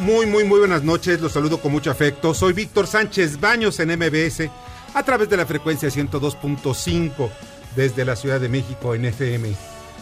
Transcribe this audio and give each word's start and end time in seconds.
Muy, 0.00 0.24
muy, 0.24 0.44
muy 0.44 0.60
buenas 0.60 0.82
noches. 0.82 1.20
Los 1.20 1.32
saludo 1.32 1.60
con 1.60 1.72
mucho 1.72 1.90
afecto. 1.90 2.32
Soy 2.32 2.54
Víctor 2.54 2.86
Sánchez 2.86 3.38
Baños 3.38 3.78
en 3.80 3.90
MBS 3.90 4.48
a 4.94 5.02
través 5.02 5.28
de 5.28 5.36
la 5.36 5.44
frecuencia 5.44 5.90
102.5 5.90 7.28
desde 7.76 8.06
la 8.06 8.16
Ciudad 8.16 8.40
de 8.40 8.48
México 8.48 8.94
en 8.94 9.04
FM. 9.04 9.54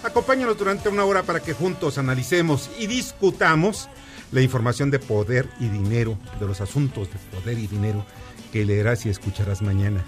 Acompáñanos 0.04 0.56
durante 0.56 0.88
una 0.88 1.04
hora 1.04 1.24
para 1.24 1.40
que 1.40 1.52
juntos 1.52 1.98
analicemos 1.98 2.70
y 2.78 2.86
discutamos 2.86 3.88
la 4.30 4.40
información 4.40 4.92
de 4.92 5.00
poder 5.00 5.48
y 5.58 5.66
dinero, 5.66 6.16
de 6.38 6.46
los 6.46 6.60
asuntos 6.60 7.08
de 7.10 7.18
poder 7.36 7.58
y 7.58 7.66
dinero 7.66 8.06
que 8.52 8.64
leerás 8.64 9.04
y 9.04 9.08
escucharás 9.08 9.62
mañana. 9.62 10.04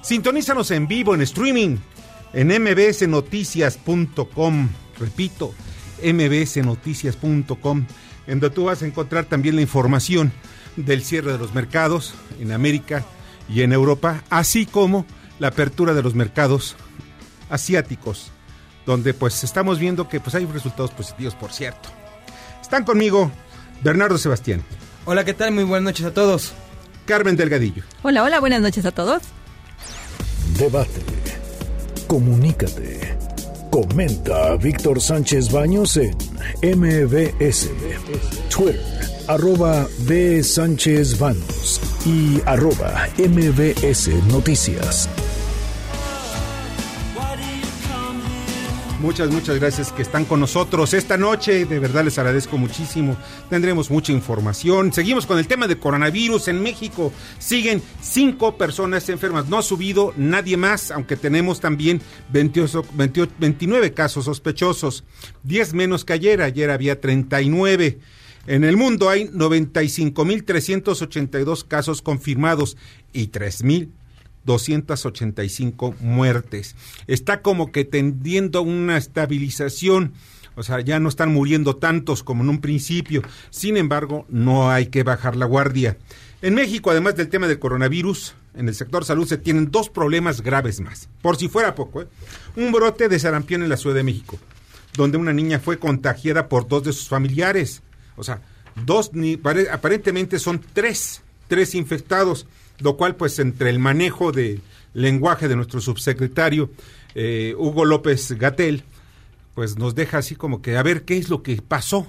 Sintonízanos 0.00 0.70
en 0.70 0.88
vivo, 0.88 1.14
en 1.14 1.20
streaming, 1.20 1.76
en 2.32 2.48
mbsnoticias.com. 2.48 4.70
Repito, 4.98 5.52
mbsnoticias.com 6.02 7.86
en 8.26 8.40
donde 8.40 8.54
tú 8.54 8.64
vas 8.64 8.82
a 8.82 8.86
encontrar 8.86 9.24
también 9.24 9.56
la 9.56 9.62
información 9.62 10.32
del 10.76 11.02
cierre 11.02 11.32
de 11.32 11.38
los 11.38 11.54
mercados 11.54 12.14
en 12.40 12.52
América 12.52 13.04
y 13.48 13.62
en 13.62 13.72
Europa, 13.72 14.22
así 14.30 14.66
como 14.66 15.06
la 15.38 15.48
apertura 15.48 15.94
de 15.94 16.02
los 16.02 16.14
mercados 16.14 16.76
asiáticos, 17.50 18.30
donde 18.84 19.14
pues 19.14 19.44
estamos 19.44 19.78
viendo 19.78 20.08
que 20.08 20.20
pues 20.20 20.34
hay 20.34 20.46
resultados 20.46 20.90
positivos, 20.90 21.34
por 21.34 21.52
cierto. 21.52 21.88
Están 22.60 22.84
conmigo 22.84 23.30
Bernardo 23.82 24.18
Sebastián. 24.18 24.62
Hola, 25.04 25.24
¿qué 25.24 25.34
tal? 25.34 25.52
Muy 25.52 25.64
buenas 25.64 25.84
noches 25.84 26.06
a 26.06 26.12
todos. 26.12 26.52
Carmen 27.04 27.36
Delgadillo. 27.36 27.84
Hola, 28.02 28.24
hola, 28.24 28.40
buenas 28.40 28.60
noches 28.60 28.84
a 28.84 28.90
todos. 28.90 29.22
Debate. 30.58 31.00
Comunícate. 32.08 33.05
Comenta 33.70 34.56
Víctor 34.56 35.00
Sánchez 35.00 35.50
Baños 35.50 35.96
en 35.96 36.16
MBS, 36.62 37.68
Twitter, 38.48 38.80
arroba 39.28 39.86
B. 40.00 40.42
Sánchez 40.42 41.18
Baños 41.18 41.80
y 42.04 42.40
arroba 42.46 43.08
MBS 43.18 44.08
Noticias. 44.30 45.08
Muchas, 49.00 49.30
muchas 49.30 49.58
gracias 49.60 49.92
que 49.92 50.00
están 50.00 50.24
con 50.24 50.40
nosotros 50.40 50.94
esta 50.94 51.18
noche. 51.18 51.66
De 51.66 51.78
verdad 51.78 52.04
les 52.04 52.18
agradezco 52.18 52.56
muchísimo. 52.56 53.14
Tendremos 53.50 53.90
mucha 53.90 54.10
información. 54.12 54.90
Seguimos 54.92 55.26
con 55.26 55.38
el 55.38 55.46
tema 55.46 55.68
de 55.68 55.78
coronavirus 55.78 56.48
en 56.48 56.62
México. 56.62 57.12
Siguen 57.38 57.82
cinco 58.00 58.56
personas 58.56 59.10
enfermas. 59.10 59.48
No 59.48 59.58
ha 59.58 59.62
subido 59.62 60.14
nadie 60.16 60.56
más, 60.56 60.90
aunque 60.90 61.16
tenemos 61.16 61.60
también 61.60 62.00
28, 62.32 62.86
28, 62.94 63.34
29 63.38 63.92
casos 63.92 64.24
sospechosos. 64.24 65.04
10 65.42 65.74
menos 65.74 66.06
que 66.06 66.14
ayer. 66.14 66.40
Ayer 66.40 66.70
había 66.70 66.98
39. 67.00 67.98
En 68.46 68.64
el 68.64 68.78
mundo 68.78 69.10
hay 69.10 69.28
95.382 69.28 71.68
casos 71.68 72.00
confirmados 72.00 72.78
y 73.12 73.28
3.000 73.28 73.90
285 74.46 75.96
muertes. 76.00 76.76
Está 77.06 77.42
como 77.42 77.70
que 77.72 77.84
tendiendo 77.84 78.62
una 78.62 78.96
estabilización. 78.96 80.14
O 80.54 80.62
sea, 80.62 80.80
ya 80.80 80.98
no 81.00 81.10
están 81.10 81.34
muriendo 81.34 81.76
tantos 81.76 82.22
como 82.22 82.42
en 82.42 82.48
un 82.48 82.60
principio. 82.62 83.22
Sin 83.50 83.76
embargo, 83.76 84.24
no 84.30 84.70
hay 84.70 84.86
que 84.86 85.02
bajar 85.02 85.36
la 85.36 85.44
guardia. 85.44 85.98
En 86.40 86.54
México, 86.54 86.90
además 86.90 87.16
del 87.16 87.28
tema 87.28 87.46
del 87.46 87.58
coronavirus, 87.58 88.34
en 88.54 88.68
el 88.68 88.74
sector 88.74 89.04
salud 89.04 89.28
se 89.28 89.36
tienen 89.36 89.70
dos 89.70 89.90
problemas 89.90 90.40
graves 90.40 90.80
más. 90.80 91.08
Por 91.20 91.36
si 91.36 91.48
fuera 91.48 91.74
poco, 91.74 92.02
¿eh? 92.02 92.08
un 92.56 92.72
brote 92.72 93.08
de 93.08 93.18
sarampión 93.18 93.62
en 93.62 93.68
la 93.68 93.76
Ciudad 93.76 93.96
de 93.96 94.02
México, 94.02 94.38
donde 94.94 95.18
una 95.18 95.32
niña 95.32 95.58
fue 95.58 95.78
contagiada 95.78 96.48
por 96.48 96.68
dos 96.68 96.84
de 96.84 96.92
sus 96.92 97.08
familiares. 97.08 97.82
O 98.16 98.24
sea, 98.24 98.40
dos, 98.86 99.10
aparentemente 99.70 100.38
son 100.38 100.62
tres, 100.72 101.22
tres 101.48 101.74
infectados 101.74 102.46
lo 102.78 102.96
cual 102.96 103.16
pues 103.16 103.38
entre 103.38 103.70
el 103.70 103.78
manejo 103.78 104.32
de 104.32 104.60
lenguaje 104.94 105.48
de 105.48 105.56
nuestro 105.56 105.80
subsecretario 105.80 106.70
eh, 107.14 107.54
Hugo 107.56 107.84
López 107.84 108.32
Gatel, 108.32 108.82
pues 109.54 109.78
nos 109.78 109.94
deja 109.94 110.18
así 110.18 110.34
como 110.34 110.60
que 110.60 110.76
a 110.76 110.82
ver 110.82 111.04
qué 111.04 111.16
es 111.16 111.28
lo 111.30 111.42
que 111.42 111.60
pasó. 111.62 112.06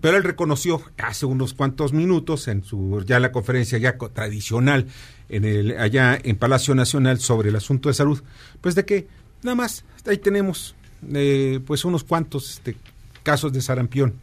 Pero 0.00 0.16
él 0.16 0.22
reconoció 0.22 0.80
hace 0.96 1.26
unos 1.26 1.54
cuantos 1.54 1.92
minutos 1.92 2.46
en 2.48 2.62
su 2.62 3.02
ya 3.04 3.18
la 3.18 3.32
conferencia 3.32 3.78
ya 3.78 3.98
tradicional 3.98 4.86
en 5.28 5.44
el 5.44 5.76
allá 5.78 6.16
en 6.22 6.36
Palacio 6.36 6.74
Nacional 6.74 7.18
sobre 7.18 7.48
el 7.48 7.56
asunto 7.56 7.88
de 7.88 7.94
salud, 7.94 8.22
pues 8.60 8.74
de 8.76 8.84
que 8.84 9.08
nada 9.42 9.56
más 9.56 9.84
ahí 10.06 10.18
tenemos 10.18 10.76
eh, 11.12 11.60
pues 11.66 11.84
unos 11.84 12.04
cuantos 12.04 12.50
este, 12.52 12.76
casos 13.24 13.52
de 13.52 13.60
sarampión. 13.60 14.14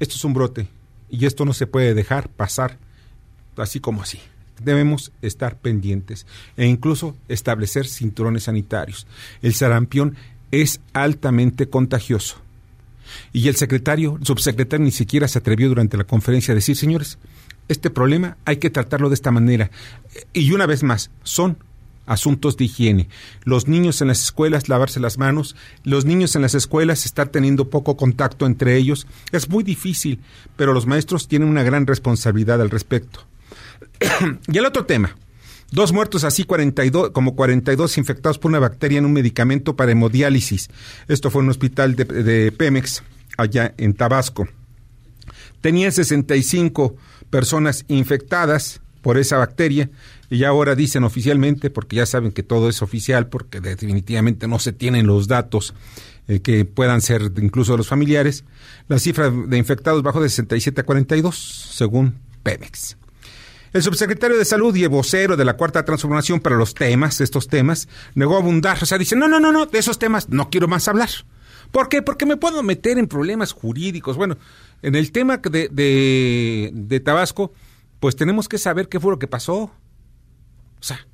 Esto 0.00 0.16
es 0.16 0.24
un 0.24 0.34
brote 0.34 0.68
y 1.08 1.26
esto 1.26 1.44
no 1.44 1.52
se 1.52 1.68
puede 1.68 1.94
dejar 1.94 2.28
pasar 2.28 2.76
así 3.56 3.78
como 3.78 4.02
así 4.02 4.18
debemos 4.64 5.12
estar 5.22 5.56
pendientes 5.56 6.26
e 6.56 6.66
incluso 6.66 7.16
establecer 7.28 7.86
cinturones 7.86 8.44
sanitarios. 8.44 9.06
El 9.42 9.54
sarampión 9.54 10.16
es 10.50 10.80
altamente 10.92 11.68
contagioso. 11.68 12.36
Y 13.32 13.48
el 13.48 13.56
secretario, 13.56 14.16
el 14.20 14.26
subsecretario, 14.26 14.84
ni 14.84 14.92
siquiera 14.92 15.28
se 15.28 15.38
atrevió 15.38 15.68
durante 15.68 15.96
la 15.96 16.04
conferencia 16.04 16.52
a 16.52 16.54
decir, 16.54 16.76
señores, 16.76 17.18
este 17.68 17.90
problema 17.90 18.36
hay 18.44 18.56
que 18.56 18.70
tratarlo 18.70 19.08
de 19.08 19.14
esta 19.14 19.30
manera. 19.30 19.70
Y 20.32 20.52
una 20.52 20.66
vez 20.66 20.82
más, 20.82 21.10
son 21.22 21.58
asuntos 22.06 22.56
de 22.56 22.64
higiene. 22.64 23.08
Los 23.44 23.68
niños 23.68 24.00
en 24.00 24.08
las 24.08 24.22
escuelas 24.22 24.68
lavarse 24.68 25.00
las 25.00 25.18
manos, 25.18 25.56
los 25.84 26.04
niños 26.04 26.34
en 26.36 26.42
las 26.42 26.54
escuelas 26.54 27.06
estar 27.06 27.28
teniendo 27.28 27.70
poco 27.70 27.96
contacto 27.96 28.46
entre 28.46 28.76
ellos. 28.76 29.06
Es 29.30 29.48
muy 29.48 29.64
difícil, 29.64 30.20
pero 30.56 30.72
los 30.72 30.86
maestros 30.86 31.28
tienen 31.28 31.48
una 31.48 31.62
gran 31.62 31.86
responsabilidad 31.86 32.60
al 32.60 32.70
respecto. 32.70 33.24
Y 34.52 34.58
el 34.58 34.66
otro 34.66 34.84
tema. 34.84 35.16
Dos 35.72 35.92
muertos 35.92 36.24
así, 36.24 36.44
42, 36.44 37.10
como 37.10 37.34
42 37.34 37.96
infectados 37.96 38.38
por 38.38 38.50
una 38.50 38.58
bacteria 38.58 38.98
en 38.98 39.06
un 39.06 39.12
medicamento 39.14 39.74
para 39.74 39.92
hemodiálisis. 39.92 40.68
Esto 41.08 41.30
fue 41.30 41.40
en 41.40 41.46
un 41.46 41.50
hospital 41.50 41.96
de, 41.96 42.52
Pemex, 42.52 43.02
allá 43.38 43.72
en 43.78 43.94
Tabasco. 43.94 44.46
Tenían 45.62 45.90
65 45.90 46.96
personas 47.30 47.86
infectadas 47.88 48.82
por 49.00 49.16
esa 49.16 49.38
bacteria 49.38 49.88
y 50.28 50.44
ahora 50.44 50.74
dicen 50.74 51.04
oficialmente, 51.04 51.70
porque 51.70 51.96
ya 51.96 52.06
saben 52.06 52.32
que 52.32 52.42
todo 52.42 52.68
es 52.68 52.82
oficial, 52.82 53.28
porque 53.28 53.60
definitivamente 53.60 54.46
no 54.48 54.58
se 54.58 54.74
tienen 54.74 55.06
los 55.06 55.26
datos 55.26 55.74
eh, 56.28 56.40
que 56.40 56.66
puedan 56.66 57.00
ser 57.00 57.32
incluso 57.38 57.72
de 57.72 57.78
los 57.78 57.88
familiares, 57.88 58.44
la 58.88 58.98
cifra 58.98 59.30
de 59.30 59.56
infectados 59.56 60.02
bajó 60.02 60.20
de 60.20 60.28
67 60.28 60.82
a 60.82 60.84
42, 60.84 61.34
según 61.74 62.18
Pemex. 62.42 62.96
El 63.72 63.82
subsecretario 63.82 64.36
de 64.36 64.44
Salud 64.44 64.74
y 64.76 64.82
el 64.82 64.90
vocero 64.90 65.36
de 65.36 65.46
la 65.46 65.56
Cuarta 65.56 65.84
Transformación 65.84 66.40
para 66.40 66.56
los 66.56 66.74
temas, 66.74 67.20
estos 67.22 67.48
temas, 67.48 67.88
negó 68.14 68.36
abundar. 68.36 68.78
O 68.82 68.86
sea, 68.86 68.98
dice, 68.98 69.16
no, 69.16 69.28
no, 69.28 69.40
no, 69.40 69.50
no, 69.50 69.64
de 69.64 69.78
esos 69.78 69.98
temas 69.98 70.28
no 70.28 70.50
quiero 70.50 70.68
más 70.68 70.88
hablar. 70.88 71.08
¿Por 71.70 71.88
qué? 71.88 72.02
Porque 72.02 72.26
me 72.26 72.36
puedo 72.36 72.62
meter 72.62 72.98
en 72.98 73.08
problemas 73.08 73.52
jurídicos. 73.52 74.18
Bueno, 74.18 74.36
en 74.82 74.94
el 74.94 75.10
tema 75.10 75.38
de, 75.38 75.70
de, 75.70 76.70
de 76.74 77.00
Tabasco, 77.00 77.54
pues 77.98 78.14
tenemos 78.14 78.46
que 78.46 78.58
saber 78.58 78.90
qué 78.90 79.00
fue 79.00 79.12
lo 79.12 79.18
que 79.18 79.26
pasó. 79.26 79.56
O 79.62 79.72
sea, 80.80 81.06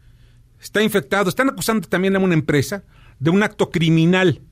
está 0.60 0.82
infectado. 0.82 1.28
Están 1.28 1.50
acusando 1.50 1.86
también 1.88 2.16
a 2.16 2.18
una 2.18 2.34
empresa 2.34 2.82
de 3.20 3.30
un 3.30 3.44
acto 3.44 3.70
criminal. 3.70 4.42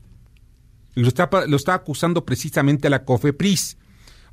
Y 0.95 1.01
lo 1.01 1.09
está, 1.09 1.29
lo 1.49 1.57
está 1.57 1.75
acusando 1.75 2.25
precisamente 2.25 2.87
a 2.87 2.91
la 2.91 3.05
COFEPRIS. 3.05 3.79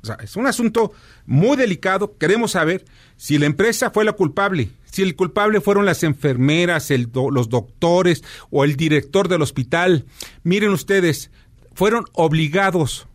O 0.04 0.06
sea, 0.06 0.18
es 0.22 0.36
un 0.36 0.46
asunto 0.46 0.92
muy 1.24 1.56
delicado. 1.56 2.18
Queremos 2.18 2.50
saber 2.50 2.84
si 3.16 3.38
la 3.38 3.46
empresa 3.46 3.90
fue 3.90 4.04
la 4.04 4.12
culpable, 4.12 4.68
si 4.84 5.00
el 5.00 5.16
culpable 5.16 5.62
fueron 5.62 5.86
las 5.86 6.02
enfermeras, 6.02 6.90
el 6.90 7.08
los 7.32 7.48
doctores 7.48 8.22
o 8.50 8.64
el 8.64 8.76
director 8.76 9.28
del 9.28 9.40
hospital. 9.40 10.04
Miren 10.42 10.72
ustedes, 10.72 11.30
fueron 11.72 12.04
obligados. 12.12 13.06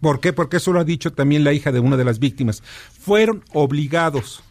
¿Por 0.00 0.20
qué? 0.20 0.32
Porque 0.32 0.58
eso 0.58 0.72
lo 0.72 0.78
ha 0.78 0.84
dicho 0.84 1.12
también 1.12 1.42
la 1.42 1.52
hija 1.52 1.72
de 1.72 1.80
una 1.80 1.96
de 1.96 2.04
las 2.04 2.20
víctimas. 2.20 2.62
Fueron 2.96 3.42
obligados 3.52 4.44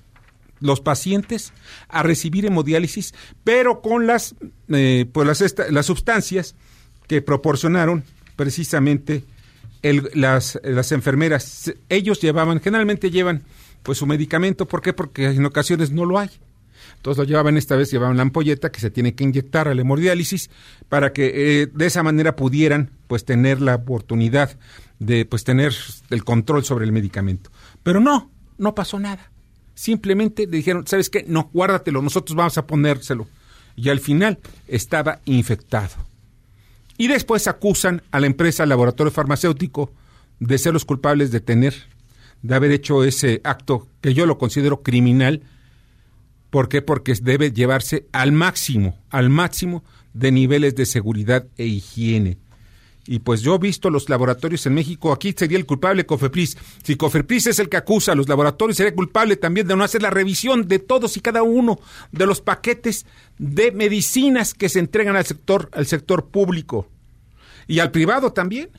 los 0.60 0.82
pacientes 0.82 1.54
a 1.88 2.04
recibir 2.04 2.46
hemodiálisis, 2.46 3.14
pero 3.46 3.82
con 3.82 4.06
las, 4.06 4.36
eh, 4.68 5.06
pues 5.10 5.26
las, 5.26 5.72
las 5.72 5.86
sustancias 5.86 6.56
que 7.08 7.22
proporcionaron 7.22 8.04
precisamente 8.36 9.24
las, 9.82 10.60
las 10.64 10.92
enfermeras. 10.92 11.74
Ellos 11.90 12.22
llevaban, 12.22 12.60
generalmente 12.60 13.12
llevan 13.12 13.44
pues 13.84 13.98
su 13.98 14.06
medicamento, 14.06 14.68
¿por 14.68 14.82
qué? 14.82 14.94
Porque 14.94 15.26
en 15.26 15.46
ocasiones 15.46 15.92
no 15.92 16.06
lo 16.06 16.20
hay. 16.20 16.30
Entonces 16.98 17.20
lo 17.20 17.24
llevaban 17.24 17.58
esta 17.58 17.76
vez, 17.76 17.92
llevaban 17.92 18.18
la 18.18 18.24
ampolleta 18.24 18.72
que 18.72 18.80
se 18.82 18.90
tiene 18.90 19.16
que 19.16 19.24
inyectar 19.24 19.68
al 19.68 19.80
hemodiálisis 19.80 20.50
para 20.90 21.14
que 21.14 21.62
eh, 21.62 21.68
de 21.74 21.86
esa 21.86 22.04
manera 22.04 22.36
pudieran 22.36 22.92
pues 23.08 23.24
tener 23.24 23.62
la 23.62 23.76
oportunidad 23.76 24.58
de 25.00 25.26
pues 25.26 25.44
tener 25.44 25.74
el 26.10 26.24
control 26.24 26.66
sobre 26.66 26.86
el 26.86 26.92
medicamento. 26.92 27.52
Pero 27.84 28.02
no, 28.02 28.30
no 28.58 28.76
pasó 28.76 29.00
nada. 29.00 29.32
Simplemente 29.76 30.46
le 30.46 30.58
dijeron, 30.58 30.86
¿sabes 30.88 31.10
qué? 31.10 31.24
No, 31.26 31.50
guárdatelo, 31.54 32.02
nosotros 32.02 32.36
vamos 32.36 32.58
a 32.58 32.68
ponérselo. 32.68 33.28
Y 33.78 33.88
al 33.88 34.02
final 34.02 34.40
estaba 34.68 35.22
infectado. 35.24 36.09
Y 37.00 37.08
después 37.08 37.48
acusan 37.48 38.02
a 38.12 38.20
la 38.20 38.28
empresa 38.28 38.66
laboratorio 38.66 39.10
farmacéutico 39.10 39.94
de 40.42 40.58
ser 40.58 40.74
los 40.74 40.84
culpables 40.84 41.32
de 41.32 41.40
tener, 41.40 41.74
de 42.42 42.56
haber 42.56 42.72
hecho 42.72 43.06
ese 43.06 43.40
acto 43.46 43.88
que 44.02 44.14
yo 44.14 44.26
lo 44.26 44.38
considero 44.38 44.84
criminal. 44.84 45.42
¿Por 46.50 46.68
qué? 46.68 46.82
Porque 46.82 47.14
debe 47.22 47.54
llevarse 47.54 48.06
al 48.12 48.34
máximo, 48.34 48.98
al 49.12 49.30
máximo 49.30 49.82
de 50.14 50.34
niveles 50.34 50.76
de 50.76 50.86
seguridad 50.86 51.48
e 51.56 51.68
higiene. 51.68 52.38
Y 53.12 53.18
pues 53.18 53.42
yo 53.42 53.56
he 53.56 53.58
visto 53.58 53.90
los 53.90 54.08
laboratorios 54.08 54.68
en 54.68 54.76
México, 54.76 55.12
aquí 55.12 55.34
sería 55.36 55.58
el 55.58 55.66
culpable 55.66 56.06
Cofepris. 56.06 56.56
Si 56.84 56.96
Cofepris 56.96 57.48
es 57.48 57.58
el 57.58 57.68
que 57.68 57.78
acusa 57.78 58.12
a 58.12 58.16
los 58.16 58.30
laboratorios, 58.30 58.78
sería 58.78 58.94
culpable 58.94 59.36
también 59.36 59.68
de 59.68 59.76
no 59.76 59.84
hacer 59.84 60.04
la 60.04 60.12
revisión 60.12 60.68
de 60.68 60.78
todos 60.78 61.18
y 61.18 61.20
cada 61.20 61.42
uno 61.42 61.80
de 62.12 62.28
los 62.28 62.40
paquetes 62.40 63.08
de 63.40 63.72
medicinas 63.72 64.54
que 64.54 64.70
se 64.70 64.78
entregan 64.78 65.16
al 65.16 65.26
sector, 65.26 65.72
al 65.74 65.88
sector 65.88 66.28
público 66.28 66.88
y 67.66 67.80
al 67.80 67.90
privado 67.90 68.32
también. 68.32 68.70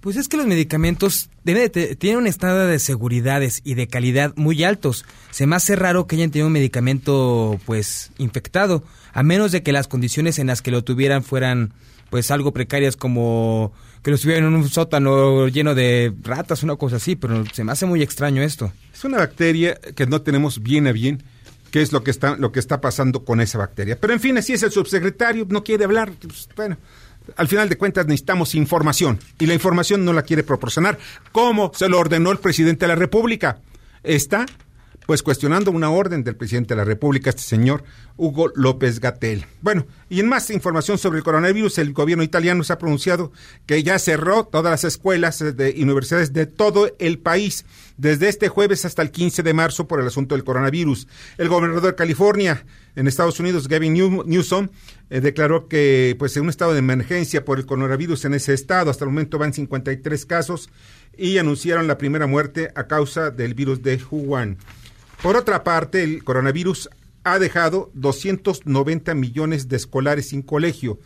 Pues 0.00 0.16
es 0.16 0.26
que 0.26 0.36
los 0.36 0.46
medicamentos 0.46 1.30
tienen 1.44 2.18
un 2.18 2.26
estado 2.26 2.66
de 2.66 2.80
seguridades 2.80 3.60
y 3.62 3.74
de 3.74 3.86
calidad 3.86 4.32
muy 4.34 4.64
altos. 4.64 5.04
Se 5.30 5.46
me 5.46 5.54
hace 5.54 5.76
raro 5.76 6.08
que 6.08 6.16
hayan 6.16 6.32
tenido 6.32 6.48
un 6.48 6.54
medicamento 6.54 7.60
pues 7.66 8.10
infectado, 8.18 8.82
a 9.12 9.22
menos 9.22 9.52
de 9.52 9.62
que 9.62 9.70
las 9.70 9.86
condiciones 9.86 10.40
en 10.40 10.48
las 10.48 10.60
que 10.60 10.72
lo 10.72 10.82
tuvieran 10.82 11.22
fueran 11.22 11.72
pues 12.10 12.30
algo 12.30 12.52
precarias 12.52 12.96
como 12.96 13.72
que 14.02 14.10
lo 14.10 14.16
estuvieran 14.16 14.44
en 14.46 14.54
un 14.54 14.68
sótano 14.68 15.48
lleno 15.48 15.74
de 15.74 16.12
ratas, 16.22 16.62
una 16.62 16.76
cosa 16.76 16.96
así, 16.96 17.16
pero 17.16 17.44
se 17.52 17.64
me 17.64 17.72
hace 17.72 17.86
muy 17.86 18.02
extraño 18.02 18.42
esto. 18.42 18.72
Es 18.92 19.04
una 19.04 19.18
bacteria 19.18 19.78
que 19.94 20.06
no 20.06 20.22
tenemos 20.22 20.62
bien 20.62 20.86
a 20.86 20.92
bien 20.92 21.22
qué 21.70 21.82
es 21.82 21.92
lo 21.92 22.02
que 22.02 22.10
está 22.10 22.36
lo 22.36 22.52
que 22.52 22.60
está 22.60 22.80
pasando 22.80 23.24
con 23.24 23.40
esa 23.40 23.58
bacteria. 23.58 23.98
Pero 24.00 24.12
en 24.12 24.20
fin, 24.20 24.38
así 24.38 24.52
es 24.52 24.62
el 24.62 24.70
subsecretario, 24.70 25.46
no 25.48 25.64
quiere 25.64 25.84
hablar, 25.84 26.12
pues, 26.20 26.48
bueno, 26.56 26.78
al 27.36 27.48
final 27.48 27.68
de 27.68 27.76
cuentas 27.76 28.06
necesitamos 28.06 28.54
información 28.54 29.18
y 29.38 29.46
la 29.46 29.54
información 29.54 30.04
no 30.04 30.12
la 30.12 30.22
quiere 30.22 30.42
proporcionar 30.42 30.98
como 31.32 31.72
se 31.74 31.88
lo 31.88 31.98
ordenó 31.98 32.30
el 32.30 32.38
presidente 32.38 32.86
de 32.86 32.88
la 32.88 32.96
República. 32.96 33.58
Está 34.02 34.46
pues 35.08 35.22
cuestionando 35.22 35.70
una 35.70 35.88
orden 35.88 36.22
del 36.22 36.36
presidente 36.36 36.74
de 36.74 36.76
la 36.76 36.84
República, 36.84 37.30
este 37.30 37.40
señor 37.40 37.82
Hugo 38.18 38.52
López 38.54 39.00
Gatel. 39.00 39.46
Bueno, 39.62 39.86
y 40.10 40.20
en 40.20 40.28
más 40.28 40.50
información 40.50 40.98
sobre 40.98 41.16
el 41.16 41.24
coronavirus, 41.24 41.78
el 41.78 41.94
gobierno 41.94 42.22
italiano 42.22 42.62
se 42.62 42.74
ha 42.74 42.78
pronunciado 42.78 43.32
que 43.64 43.82
ya 43.82 43.98
cerró 43.98 44.44
todas 44.44 44.70
las 44.70 44.84
escuelas 44.84 45.42
y 45.74 45.82
universidades 45.82 46.34
de 46.34 46.44
todo 46.44 46.94
el 46.98 47.18
país 47.20 47.64
desde 47.96 48.28
este 48.28 48.50
jueves 48.50 48.84
hasta 48.84 49.00
el 49.00 49.10
15 49.10 49.42
de 49.42 49.54
marzo 49.54 49.88
por 49.88 49.98
el 49.98 50.06
asunto 50.06 50.34
del 50.34 50.44
coronavirus. 50.44 51.08
El 51.38 51.48
gobernador 51.48 51.86
de 51.86 51.94
California 51.94 52.66
en 52.94 53.06
Estados 53.06 53.40
Unidos, 53.40 53.66
Gavin 53.66 53.94
Newsom, 53.94 54.68
eh, 55.08 55.22
declaró 55.22 55.68
que 55.68 56.16
pues 56.18 56.36
en 56.36 56.42
un 56.42 56.50
estado 56.50 56.74
de 56.74 56.80
emergencia 56.80 57.46
por 57.46 57.58
el 57.58 57.64
coronavirus 57.64 58.26
en 58.26 58.34
ese 58.34 58.52
estado, 58.52 58.90
hasta 58.90 59.06
el 59.06 59.10
momento 59.10 59.38
van 59.38 59.54
53 59.54 60.26
casos 60.26 60.68
y 61.16 61.38
anunciaron 61.38 61.86
la 61.86 61.96
primera 61.96 62.26
muerte 62.26 62.72
a 62.74 62.86
causa 62.86 63.30
del 63.30 63.54
virus 63.54 63.82
de 63.82 63.98
Wuhan. 64.10 64.58
Por 65.22 65.36
otra 65.36 65.64
parte, 65.64 66.04
el 66.04 66.22
coronavirus 66.22 66.90
ha 67.24 67.38
dejado 67.38 67.90
290 67.94 69.14
millones 69.14 69.68
de 69.68 69.76
escolares 69.76 70.28
sin 70.28 70.42
colegio. 70.42 71.00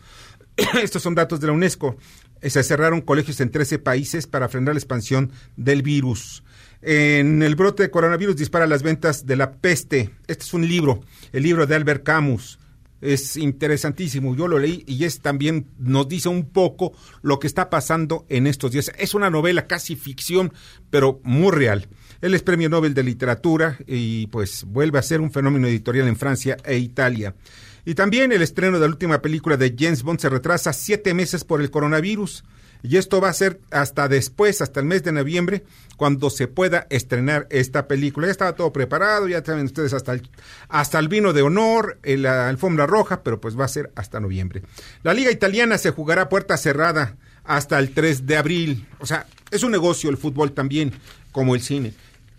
Estos 0.81 1.01
son 1.01 1.15
datos 1.15 1.39
de 1.39 1.47
la 1.47 1.53
UNESCO. 1.53 1.97
Se 2.41 2.61
cerraron 2.63 3.01
colegios 3.01 3.39
en 3.41 3.49
13 3.49 3.79
países 3.79 4.27
para 4.27 4.49
frenar 4.49 4.75
la 4.75 4.79
expansión 4.79 5.31
del 5.55 5.81
virus. 5.81 6.43
En 6.81 7.41
el 7.41 7.55
brote 7.55 7.83
de 7.83 7.89
coronavirus 7.89 8.35
dispara 8.35 8.67
las 8.67 8.83
ventas 8.83 9.25
de 9.25 9.37
la 9.37 9.53
peste. 9.53 10.11
Este 10.27 10.43
es 10.43 10.53
un 10.53 10.67
libro, 10.67 11.01
el 11.31 11.43
libro 11.43 11.65
de 11.65 11.75
Albert 11.75 12.03
Camus. 12.03 12.59
Es 12.99 13.35
interesantísimo, 13.35 14.35
yo 14.35 14.47
lo 14.47 14.59
leí 14.59 14.83
y 14.87 15.03
es 15.03 15.21
también 15.21 15.67
nos 15.77 16.07
dice 16.07 16.29
un 16.29 16.49
poco 16.49 16.93
lo 17.21 17.39
que 17.39 17.47
está 17.47 17.69
pasando 17.69 18.25
en 18.29 18.47
estos 18.47 18.71
días. 18.71 18.91
Es 18.97 19.13
una 19.13 19.29
novela 19.29 19.67
casi 19.67 19.95
ficción, 19.95 20.53
pero 20.89 21.19
muy 21.23 21.51
real. 21.51 21.87
Él 22.23 22.33
es 22.33 22.41
premio 22.41 22.69
Nobel 22.69 22.93
de 22.93 23.03
Literatura 23.03 23.77
y 23.85 24.27
pues 24.27 24.63
vuelve 24.63 24.97
a 24.97 25.01
ser 25.01 25.19
un 25.19 25.29
fenómeno 25.29 25.67
editorial 25.67 26.07
en 26.07 26.15
Francia 26.15 26.55
e 26.63 26.77
Italia. 26.77 27.35
Y 27.83 27.95
también 27.95 28.31
el 28.31 28.41
estreno 28.41 28.79
de 28.79 28.85
la 28.87 28.93
última 28.93 29.21
película 29.21 29.57
de 29.57 29.75
James 29.77 30.03
Bond 30.03 30.21
se 30.21 30.29
retrasa 30.29 30.71
siete 30.71 31.13
meses 31.13 31.43
por 31.43 31.59
el 31.59 31.69
coronavirus. 31.69 32.45
Y 32.81 32.95
esto 32.95 33.19
va 33.19 33.27
a 33.27 33.33
ser 33.33 33.59
hasta 33.71 34.07
después, 34.07 34.61
hasta 34.61 34.79
el 34.79 34.85
mes 34.85 35.03
de 35.03 35.11
noviembre, 35.11 35.65
cuando 35.97 36.29
se 36.29 36.47
pueda 36.47 36.87
estrenar 36.89 37.45
esta 37.49 37.89
película. 37.89 38.27
Ya 38.27 38.31
estaba 38.31 38.55
todo 38.55 38.71
preparado, 38.71 39.27
ya 39.27 39.43
saben 39.43 39.65
ustedes 39.65 39.91
hasta 39.91 40.13
el, 40.13 40.29
hasta 40.69 40.99
el 40.99 41.09
vino 41.09 41.33
de 41.33 41.41
honor, 41.41 41.99
la 42.03 42.47
alfombra 42.47 42.87
roja, 42.87 43.21
pero 43.21 43.41
pues 43.41 43.59
va 43.59 43.65
a 43.65 43.67
ser 43.67 43.91
hasta 43.95 44.21
noviembre. 44.21 44.63
La 45.03 45.13
liga 45.13 45.29
italiana 45.29 45.77
se 45.77 45.91
jugará 45.91 46.29
puerta 46.29 46.55
cerrada 46.55 47.17
hasta 47.43 47.79
el 47.79 47.93
3 47.93 48.25
de 48.25 48.37
abril. 48.37 48.87
O 48.99 49.05
sea, 49.05 49.27
es 49.51 49.63
un 49.63 49.71
negocio 49.71 50.09
el 50.09 50.15
fútbol 50.15 50.53
también, 50.53 50.93
como 51.33 51.53
el 51.53 51.61
cine 51.61 51.93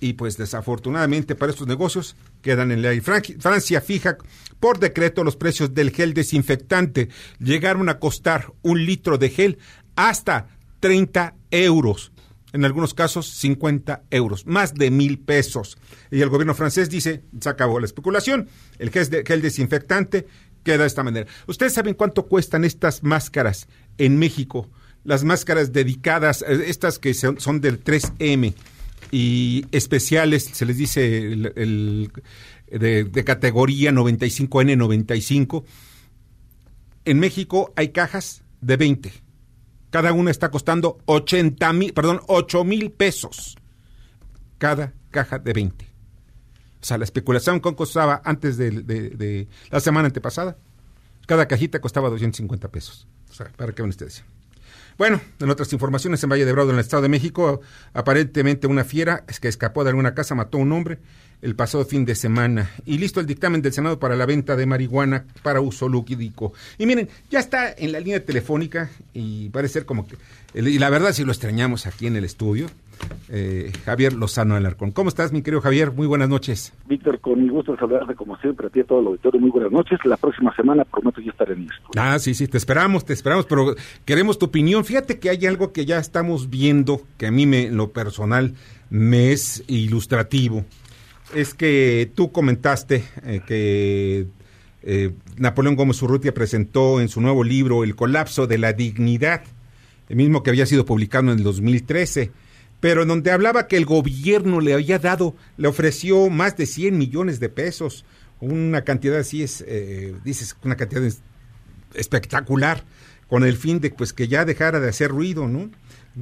y 0.05 0.12
pues 0.12 0.37
desafortunadamente 0.37 1.35
para 1.35 1.51
estos 1.51 1.67
negocios 1.67 2.15
quedan 2.43 2.70
en 2.70 2.82
ley. 2.82 3.01
Francia 3.01 3.81
fija 3.81 4.19
por 4.61 4.79
decreto 4.79 5.25
los 5.25 5.34
precios 5.34 5.73
del 5.73 5.93
gel 5.93 6.13
desinfectante. 6.13 7.08
Llegaron 7.39 7.89
a 7.89 7.99
costar 7.99 8.53
un 8.61 8.84
litro 8.84 9.17
de 9.17 9.31
gel 9.31 9.58
hasta 9.96 10.49
30 10.81 11.37
euros. 11.51 12.13
En 12.53 12.67
algunos 12.67 12.93
casos 12.93 13.29
50 13.29 14.03
euros, 14.11 14.46
más 14.46 14.75
de 14.75 14.91
mil 14.91 15.19
pesos. 15.19 15.79
Y 16.11 16.20
el 16.20 16.29
gobierno 16.29 16.55
francés 16.55 16.91
dice, 16.91 17.23
se 17.41 17.49
acabó 17.49 17.81
la 17.81 17.87
especulación, 17.87 18.51
el 18.79 18.91
gel, 18.91 19.08
de, 19.08 19.25
gel 19.25 19.41
desinfectante 19.41 20.27
queda 20.63 20.82
de 20.82 20.87
esta 20.87 21.03
manera. 21.03 21.27
¿Ustedes 21.46 21.73
saben 21.73 21.94
cuánto 21.94 22.27
cuestan 22.27 22.65
estas 22.65 23.03
máscaras 23.03 23.69
en 23.96 24.19
México? 24.19 24.69
Las 25.03 25.25
máscaras 25.25 25.73
dedicadas, 25.73 26.43
eh, 26.43 26.65
estas 26.67 26.99
que 26.99 27.15
son, 27.15 27.41
son 27.41 27.63
del 27.63 27.82
3M 27.82 28.55
y 29.11 29.67
especiales, 29.73 30.44
se 30.44 30.67
les 30.67 30.77
dice 30.77 31.32
el, 31.32 32.11
de, 32.70 33.25
categoría 33.25 33.93
95N95. 33.93 35.65
En 37.05 37.19
México 37.20 37.73
hay 37.77 37.89
cajas 37.89 38.43
de 38.61 38.77
20. 38.77 39.13
Cada 39.91 40.13
una 40.13 40.31
está 40.31 40.51
costando 40.51 40.99
80 41.06 41.73
mil, 41.73 41.93
perdón, 41.93 42.20
8 42.27 42.65
mil 42.65 42.91
pesos. 42.91 43.56
Cada 44.58 44.93
caja 45.11 45.39
de 45.39 45.53
20. 45.53 45.84
O 45.84 46.87
sea, 46.87 46.99
la 46.99 47.05
especulación 47.05 47.61
con 47.61 47.75
costaba 47.75 48.20
antes 48.25 48.56
de, 48.56 48.70
de, 48.70 49.49
la 49.70 49.81
semana 49.81 50.06
antepasada, 50.06 50.58
cada 51.27 51.46
cajita 51.49 51.81
costaba 51.81 52.11
250 52.11 52.69
pesos. 52.69 53.06
O 53.31 53.34
sea, 53.34 53.51
para 53.56 53.73
qué 53.73 53.82
van 53.82 53.91
ustedes. 53.91 54.25
Bueno, 54.96 55.20
en 55.41 55.51
otras 55.51 55.72
informaciones, 55.72 56.22
en 56.22 56.31
Valle 56.31 56.44
de 56.44 56.53
Bravo, 56.53 56.70
en 56.70 56.77
el 56.77 56.81
Estado 56.81 57.03
de 57.03 57.08
México, 57.08 57.60
aparentemente 57.94 58.69
una 58.69 58.84
fiera 58.84 59.24
que 59.41 59.48
escapó 59.48 59.82
de 59.82 59.91
alguna 59.91 60.15
casa 60.15 60.36
mató 60.36 60.58
a 60.58 60.60
un 60.60 60.72
hombre 60.72 60.98
el 61.43 61.56
pasado 61.56 61.84
fin 61.84 62.05
de 62.05 62.15
semana. 62.15 62.70
Y 62.86 62.98
listo 62.98 63.20
el 63.20 63.27
dictamen 63.27 63.60
del 63.60 63.72
Senado 63.72 63.98
para 63.98 64.17
la 64.17 64.24
venta 64.24 64.56
de 64.56 64.67
marihuana 64.67 65.27
para 65.43 65.60
uso 65.60 65.89
lúdico. 65.89 66.53
Y 66.79 66.86
miren, 66.86 67.08
ya 67.31 67.41
está 67.41 67.74
en 67.77 67.93
la 67.93 67.98
línea 67.98 68.24
telefónica 68.24 68.91
y 69.13 69.51
parece 69.51 69.74
ser 69.74 69.84
como 69.84 70.06
que... 70.06 70.17
Y 70.55 70.79
la 70.79 70.91
verdad, 70.91 71.13
si 71.13 71.24
lo 71.24 71.32
extrañamos 71.32 71.86
aquí 71.86 72.06
en 72.06 72.17
el 72.17 72.24
estudio, 72.24 72.69
eh, 73.29 73.72
Javier 73.84 74.13
Lozano 74.13 74.55
Alarcón. 74.55 74.91
¿Cómo 74.93 75.08
estás, 75.08 75.32
mi 75.32 75.43
querido 75.43 75.60
Javier? 75.60 75.93
Muy 75.93 76.06
buenas 76.06 76.29
noches. 76.29 76.72
Víctor, 76.86 77.20
con 77.20 77.43
mi 77.43 77.48
gusto 77.48 77.77
saludarte 77.77 78.15
como 78.15 78.36
siempre 78.39 78.67
a 78.67 78.70
ti 78.70 78.81
a 78.81 78.84
todo 78.84 79.01
el 79.01 79.06
auditorio. 79.06 79.41
Muy 79.41 79.51
buenas 79.51 79.72
noches. 79.72 79.98
La 80.05 80.17
próxima 80.17 80.55
semana 80.55 80.84
prometo 80.84 81.20
ya 81.20 81.31
estar 81.31 81.51
en 81.51 81.63
esto. 81.63 81.89
Ah, 81.96 82.19
sí, 82.19 82.34
sí, 82.34 82.46
te 82.48 82.58
esperamos, 82.58 83.05
te 83.05 83.13
esperamos, 83.13 83.46
pero 83.46 83.74
queremos 84.05 84.39
tu 84.39 84.46
opinión. 84.46 84.84
Fíjate 84.84 85.19
que 85.19 85.31
hay 85.31 85.46
algo 85.46 85.72
que 85.72 85.86
ya 85.86 85.98
estamos 85.98 86.51
viendo, 86.51 87.01
que 87.19 87.27
a 87.27 87.31
mí 87.31 87.46
me, 87.46 87.67
en 87.67 87.77
lo 87.77 87.93
personal 87.93 88.55
me 88.91 89.32
es 89.32 89.65
ilustrativo. 89.67 90.65
Es 91.34 91.55
que 91.55 92.10
tú 92.15 92.31
comentaste 92.31 93.05
eh, 93.24 93.41
que 93.46 94.27
eh, 94.82 95.15
Napoleón 95.39 95.77
Gómez 95.77 96.01
Urrutia 96.03 96.34
presentó 96.34 97.01
en 97.01 97.08
su 97.08 97.20
nuevo 97.20 97.43
libro 97.43 97.82
El 97.82 97.96
colapso 97.96 98.46
de 98.46 98.58
la 98.58 98.74
dignidad, 98.74 99.43
el 100.10 100.17
mismo 100.17 100.43
que 100.43 100.51
había 100.51 100.67
sido 100.67 100.84
publicado 100.84 101.32
en 101.32 101.39
el 101.39 101.43
2013 101.43 102.44
pero 102.81 103.03
en 103.03 103.09
donde 103.09 103.31
hablaba 103.31 103.67
que 103.67 103.77
el 103.77 103.87
gobierno 103.87 104.61
le 104.61 104.75
había 104.75 104.99
dado, 104.99 105.35
le 105.57 105.69
ofreció 105.69 106.29
más 106.31 106.57
de 106.57 106.67
100 106.67 106.99
millones 106.99 107.41
de 107.41 107.49
pesos, 107.49 108.05
una 108.41 108.83
cantidad 108.83 109.19
así 109.19 109.43
es, 109.43 109.65
eh, 109.67 110.15
dices, 110.25 110.57
una 110.63 110.77
cantidad 110.77 111.03
espectacular, 111.95 112.85
con 113.29 113.45
el 113.45 113.57
fin 113.57 113.81
de 113.81 113.91
pues 113.91 114.13
que 114.13 114.29
ya 114.29 114.45
dejara 114.45 114.81
de 114.81 114.89
hacer 114.89 115.11
ruido, 115.11 115.49
¿no? 115.49 115.71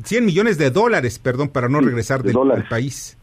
100 0.05 0.25
millones 0.25 0.57
de 0.57 0.71
dólares, 0.71 1.19
perdón, 1.19 1.49
para 1.49 1.69
no 1.69 1.81
regresar 1.81 2.23
del, 2.23 2.37
país. 2.69 3.19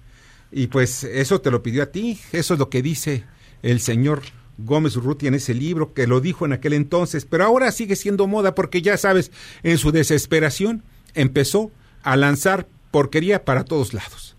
Y 0.52 0.68
pues 0.68 1.04
eso 1.04 1.42
te 1.42 1.52
lo 1.52 1.64
pidió 1.64 1.84
a 1.84 1.88
ti, 1.88 2.20
eso 2.32 2.54
es 2.54 2.60
lo 2.60 2.70
que 2.70 2.82
dice 2.82 3.24
el 3.64 3.80
señor 3.80 4.22
Gómez 4.58 4.96
Urrutia 4.98 5.28
en 5.28 5.36
ese 5.36 5.54
libro, 5.54 5.94
que 5.94 6.08
lo 6.08 6.22
dijo 6.22 6.46
en 6.46 6.54
aquel 6.54 6.74
entonces, 6.74 7.26
pero 7.26 7.46
ahora 7.46 7.72
sigue 7.72 7.96
siendo 7.96 8.28
moda 8.28 8.56
porque 8.56 8.82
ya 8.82 8.98
sabes, 8.98 9.32
en 9.64 9.78
su 9.78 9.92
desesperación 9.92 10.84
empezó 11.14 11.72
a 12.04 12.16
lanzar 12.16 12.68
porquería 12.92 13.44
para 13.44 13.64
todos 13.64 13.94
lados. 13.94 14.36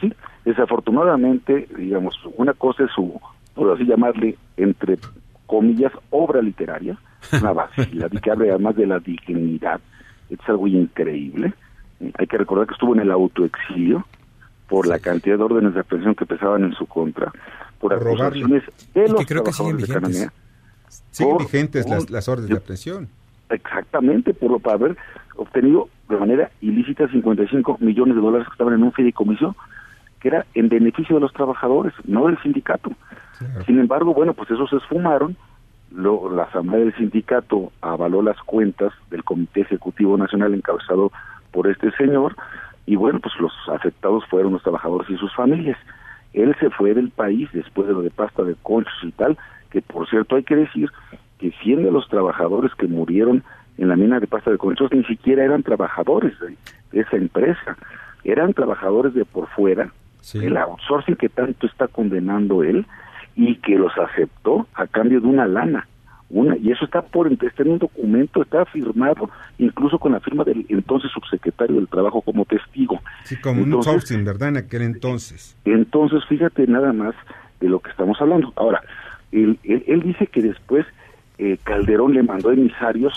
Sí, 0.00 0.12
desafortunadamente, 0.44 1.68
digamos, 1.76 2.14
una 2.36 2.52
cosa 2.52 2.84
es 2.84 2.90
su, 2.94 3.20
por 3.54 3.72
así 3.74 3.84
llamarle, 3.84 4.36
entre 4.56 4.98
comillas, 5.46 5.92
obra 6.10 6.42
literaria, 6.42 6.98
una 7.32 7.52
vacila, 7.52 8.08
que 8.08 8.30
habla 8.30 8.46
además 8.50 8.76
de 8.76 8.86
la 8.86 8.98
dignidad, 8.98 9.80
es 10.30 10.38
algo 10.48 10.66
increíble. 10.66 11.54
Hay 12.18 12.26
que 12.26 12.36
recordar 12.36 12.66
que 12.66 12.74
estuvo 12.74 12.94
en 12.94 13.00
el 13.00 13.10
autoexilio 13.10 14.06
por 14.68 14.86
la 14.86 14.98
cantidad 14.98 15.38
de 15.38 15.44
órdenes 15.44 15.74
de 15.74 15.80
aprehensión 15.80 16.14
que 16.14 16.26
pesaban 16.26 16.64
en 16.64 16.72
su 16.72 16.86
contra, 16.86 17.32
por 17.78 17.94
acusaciones 17.94 18.64
de 18.94 19.08
los 19.08 19.24
trabajadores 19.24 19.86
de 19.86 19.94
Cananea. 19.94 20.32
Siguen 21.10 21.38
vigentes 21.38 21.88
las, 21.88 22.10
las 22.10 22.28
órdenes 22.28 22.50
de 22.50 22.56
aprehensión. 22.56 23.08
Exactamente, 23.48 24.34
por, 24.34 24.60
para 24.60 24.74
haber 24.74 24.96
obtenido 25.36 25.88
de 26.08 26.16
manera 26.16 26.50
ilícita 26.60 27.08
55 27.08 27.78
millones 27.80 28.14
de 28.14 28.20
dólares 28.20 28.46
que 28.46 28.52
estaban 28.52 28.74
en 28.74 28.82
un 28.82 28.92
fideicomiso 28.92 29.56
que 30.20 30.28
era 30.28 30.46
en 30.54 30.68
beneficio 30.68 31.16
de 31.16 31.20
los 31.20 31.32
trabajadores, 31.32 31.92
no 32.04 32.26
del 32.26 32.40
sindicato. 32.42 32.90
Sin 33.66 33.78
embargo, 33.78 34.14
bueno, 34.14 34.32
pues 34.32 34.50
esos 34.50 34.70
se 34.70 34.76
esfumaron, 34.76 35.36
lo, 35.92 36.30
la 36.30 36.44
Asamblea 36.44 36.80
del 36.80 36.94
Sindicato 36.96 37.70
avaló 37.80 38.22
las 38.22 38.38
cuentas 38.42 38.92
del 39.10 39.24
Comité 39.24 39.60
Ejecutivo 39.60 40.16
Nacional 40.16 40.54
encabezado 40.54 41.12
por 41.52 41.68
este 41.68 41.90
señor 41.92 42.34
y 42.86 42.96
bueno, 42.96 43.20
pues 43.20 43.34
los 43.40 43.52
afectados 43.72 44.24
fueron 44.26 44.52
los 44.52 44.62
trabajadores 44.62 45.08
y 45.10 45.16
sus 45.16 45.34
familias. 45.34 45.78
Él 46.32 46.54
se 46.60 46.70
fue 46.70 46.94
del 46.94 47.10
país 47.10 47.48
después 47.52 47.88
de 47.88 47.94
lo 47.94 48.02
de 48.02 48.10
pasta 48.10 48.42
de 48.42 48.54
conchos 48.62 48.94
y 49.02 49.12
tal, 49.12 49.36
que 49.70 49.82
por 49.82 50.08
cierto 50.08 50.36
hay 50.36 50.44
que 50.44 50.56
decir 50.56 50.90
que 51.38 51.50
100 51.50 51.84
de 51.84 51.90
los 51.90 52.08
trabajadores 52.08 52.74
que 52.74 52.86
murieron 52.86 53.42
en 53.78 53.88
la 53.88 53.96
mina 53.96 54.20
de 54.20 54.26
pasta 54.26 54.50
de 54.50 54.58
conchos 54.58 54.90
ni 54.92 55.04
siquiera 55.04 55.44
eran 55.44 55.62
trabajadores 55.62 56.32
de, 56.40 57.00
esa 57.00 57.16
empresa, 57.16 57.76
eran 58.24 58.52
trabajadores 58.54 59.14
de 59.14 59.24
por 59.24 59.48
fuera, 59.48 59.92
el 60.34 60.56
outsourcing 60.56 61.16
que 61.16 61.28
tanto 61.28 61.66
está 61.66 61.86
condenando 61.86 62.62
él 62.64 62.86
y 63.36 63.56
que 63.56 63.76
los 63.76 63.92
aceptó 63.98 64.66
a 64.74 64.86
cambio 64.86 65.20
de 65.20 65.26
una 65.26 65.46
lana. 65.46 65.86
Una, 66.28 66.56
y 66.56 66.72
eso 66.72 66.84
está 66.84 67.02
por 67.02 67.30
está 67.30 67.62
en 67.62 67.70
un 67.70 67.78
documento, 67.78 68.42
está 68.42 68.64
firmado 68.64 69.30
incluso 69.58 70.00
con 70.00 70.10
la 70.10 70.18
firma 70.18 70.42
del 70.42 70.66
entonces 70.68 71.12
subsecretario 71.12 71.76
del 71.76 71.86
Trabajo 71.86 72.20
como 72.20 72.44
testigo. 72.44 73.00
Sí, 73.22 73.36
como 73.36 73.62
un 73.62 73.72
outsourcing, 73.74 74.24
¿verdad? 74.24 74.48
En 74.48 74.56
aquel 74.56 74.82
entonces. 74.82 75.56
Entonces, 75.64 76.24
fíjate 76.28 76.66
nada 76.66 76.92
más 76.92 77.14
de 77.60 77.68
lo 77.68 77.78
que 77.78 77.90
estamos 77.90 78.20
hablando. 78.20 78.52
Ahora, 78.56 78.82
él, 79.30 79.60
él 79.62 80.02
dice 80.02 80.26
que 80.26 80.42
después 80.42 80.84
eh, 81.38 81.58
Calderón 81.62 82.14
le 82.14 82.22
mandó 82.22 82.50
emisarios 82.50 83.12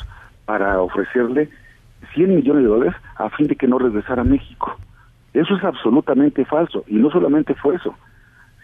para 0.50 0.82
ofrecerle 0.82 1.48
100 2.16 2.38
millones 2.38 2.64
de 2.64 2.70
dólares 2.70 2.96
a 3.18 3.30
fin 3.30 3.46
de 3.46 3.56
que 3.56 3.68
no 3.68 3.78
regresara 3.78 4.24
a 4.24 4.26
México. 4.26 4.76
Eso 5.32 5.56
es 5.56 5.64
absolutamente 5.64 6.44
falso. 6.44 6.84
Y 6.88 6.96
no 6.96 7.12
solamente 7.12 7.54
fue 7.54 7.76
eso, 7.76 7.94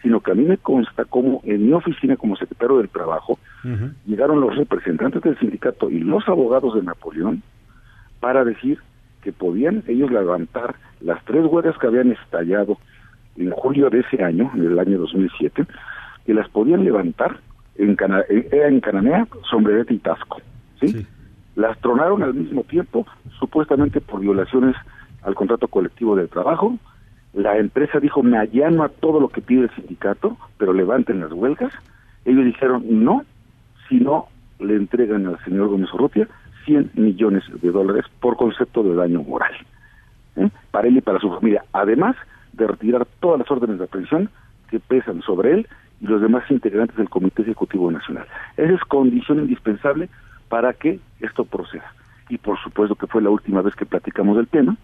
sino 0.02 0.18
que 0.18 0.32
a 0.32 0.34
mí 0.34 0.42
me 0.42 0.58
consta 0.58 1.04
como 1.04 1.42
en 1.44 1.64
mi 1.64 1.72
oficina 1.72 2.16
como 2.16 2.34
secretario 2.34 2.78
del 2.78 2.88
Trabajo 2.88 3.38
llegaron 4.04 4.40
los 4.40 4.56
representantes 4.56 5.22
del 5.22 5.38
sindicato 5.38 5.88
y 5.88 6.00
los 6.00 6.26
abogados 6.28 6.74
de 6.74 6.82
Napoleón 6.82 7.44
para 8.18 8.44
decir 8.44 8.80
que 9.22 9.32
podían 9.32 9.84
ellos 9.86 10.10
levantar 10.10 10.74
las 11.00 11.24
tres 11.24 11.44
huelgas 11.46 11.78
que 11.78 11.86
habían 11.86 12.10
estallado 12.10 12.78
en 13.36 13.52
julio 13.52 13.90
de 13.90 14.00
ese 14.00 14.24
año, 14.24 14.50
en 14.54 14.66
el 14.66 14.78
año 14.80 14.98
2007, 14.98 15.64
que 16.24 16.34
las 16.34 16.48
podían 16.48 16.84
levantar 16.84 17.38
en, 17.76 17.94
Cana 17.94 18.24
en 18.28 18.80
Cananea, 18.80 19.28
Sombrerete 19.48 19.94
y 19.94 19.98
Tasco. 19.98 20.40
¿sí? 20.80 21.06
Las 21.56 21.78
tronaron 21.80 22.22
al 22.22 22.34
mismo 22.34 22.62
tiempo, 22.62 23.06
supuestamente 23.38 24.00
por 24.00 24.20
violaciones 24.20 24.76
al 25.22 25.34
contrato 25.34 25.68
colectivo 25.68 26.14
del 26.14 26.28
trabajo. 26.28 26.78
La 27.32 27.58
empresa 27.58 27.98
dijo, 27.98 28.22
me 28.22 28.38
allano 28.38 28.84
a 28.84 28.88
todo 28.88 29.20
lo 29.20 29.28
que 29.28 29.40
pide 29.40 29.64
el 29.64 29.74
sindicato, 29.74 30.36
pero 30.58 30.72
levanten 30.72 31.20
las 31.20 31.32
huelgas. 31.32 31.72
Ellos 32.24 32.44
dijeron, 32.44 32.84
no, 32.86 33.24
si 33.88 33.96
no 33.96 34.28
le 34.58 34.76
entregan 34.76 35.26
al 35.26 35.42
señor 35.44 35.68
Gómez 35.68 35.92
Urrutia 35.92 36.28
100 36.66 36.92
millones 36.94 37.44
de 37.62 37.70
dólares 37.70 38.04
por 38.20 38.36
concepto 38.36 38.82
de 38.82 38.94
daño 38.94 39.22
moral. 39.22 39.52
¿eh? 40.36 40.50
Para 40.70 40.88
él 40.88 40.98
y 40.98 41.00
para 41.00 41.18
su 41.20 41.30
familia. 41.30 41.64
Además 41.72 42.16
de 42.52 42.66
retirar 42.66 43.06
todas 43.20 43.38
las 43.38 43.50
órdenes 43.50 43.78
de 43.78 43.84
aprehensión 43.84 44.30
que 44.70 44.80
pesan 44.80 45.22
sobre 45.22 45.52
él 45.52 45.68
y 46.00 46.06
los 46.06 46.20
demás 46.20 46.44
integrantes 46.50 46.96
del 46.96 47.08
Comité 47.08 47.42
Ejecutivo 47.42 47.90
Nacional. 47.90 48.26
Esa 48.56 48.74
es 48.74 48.80
condición 48.82 49.38
indispensable 49.38 50.08
para 50.48 50.72
que 50.72 51.00
esto 51.20 51.44
proceda. 51.44 51.92
Y 52.28 52.38
por 52.38 52.58
supuesto 52.60 52.94
que 52.94 53.06
fue 53.06 53.22
la 53.22 53.30
última 53.30 53.62
vez 53.62 53.74
que 53.74 53.86
platicamos 53.86 54.36
del 54.36 54.48
tema, 54.48 54.76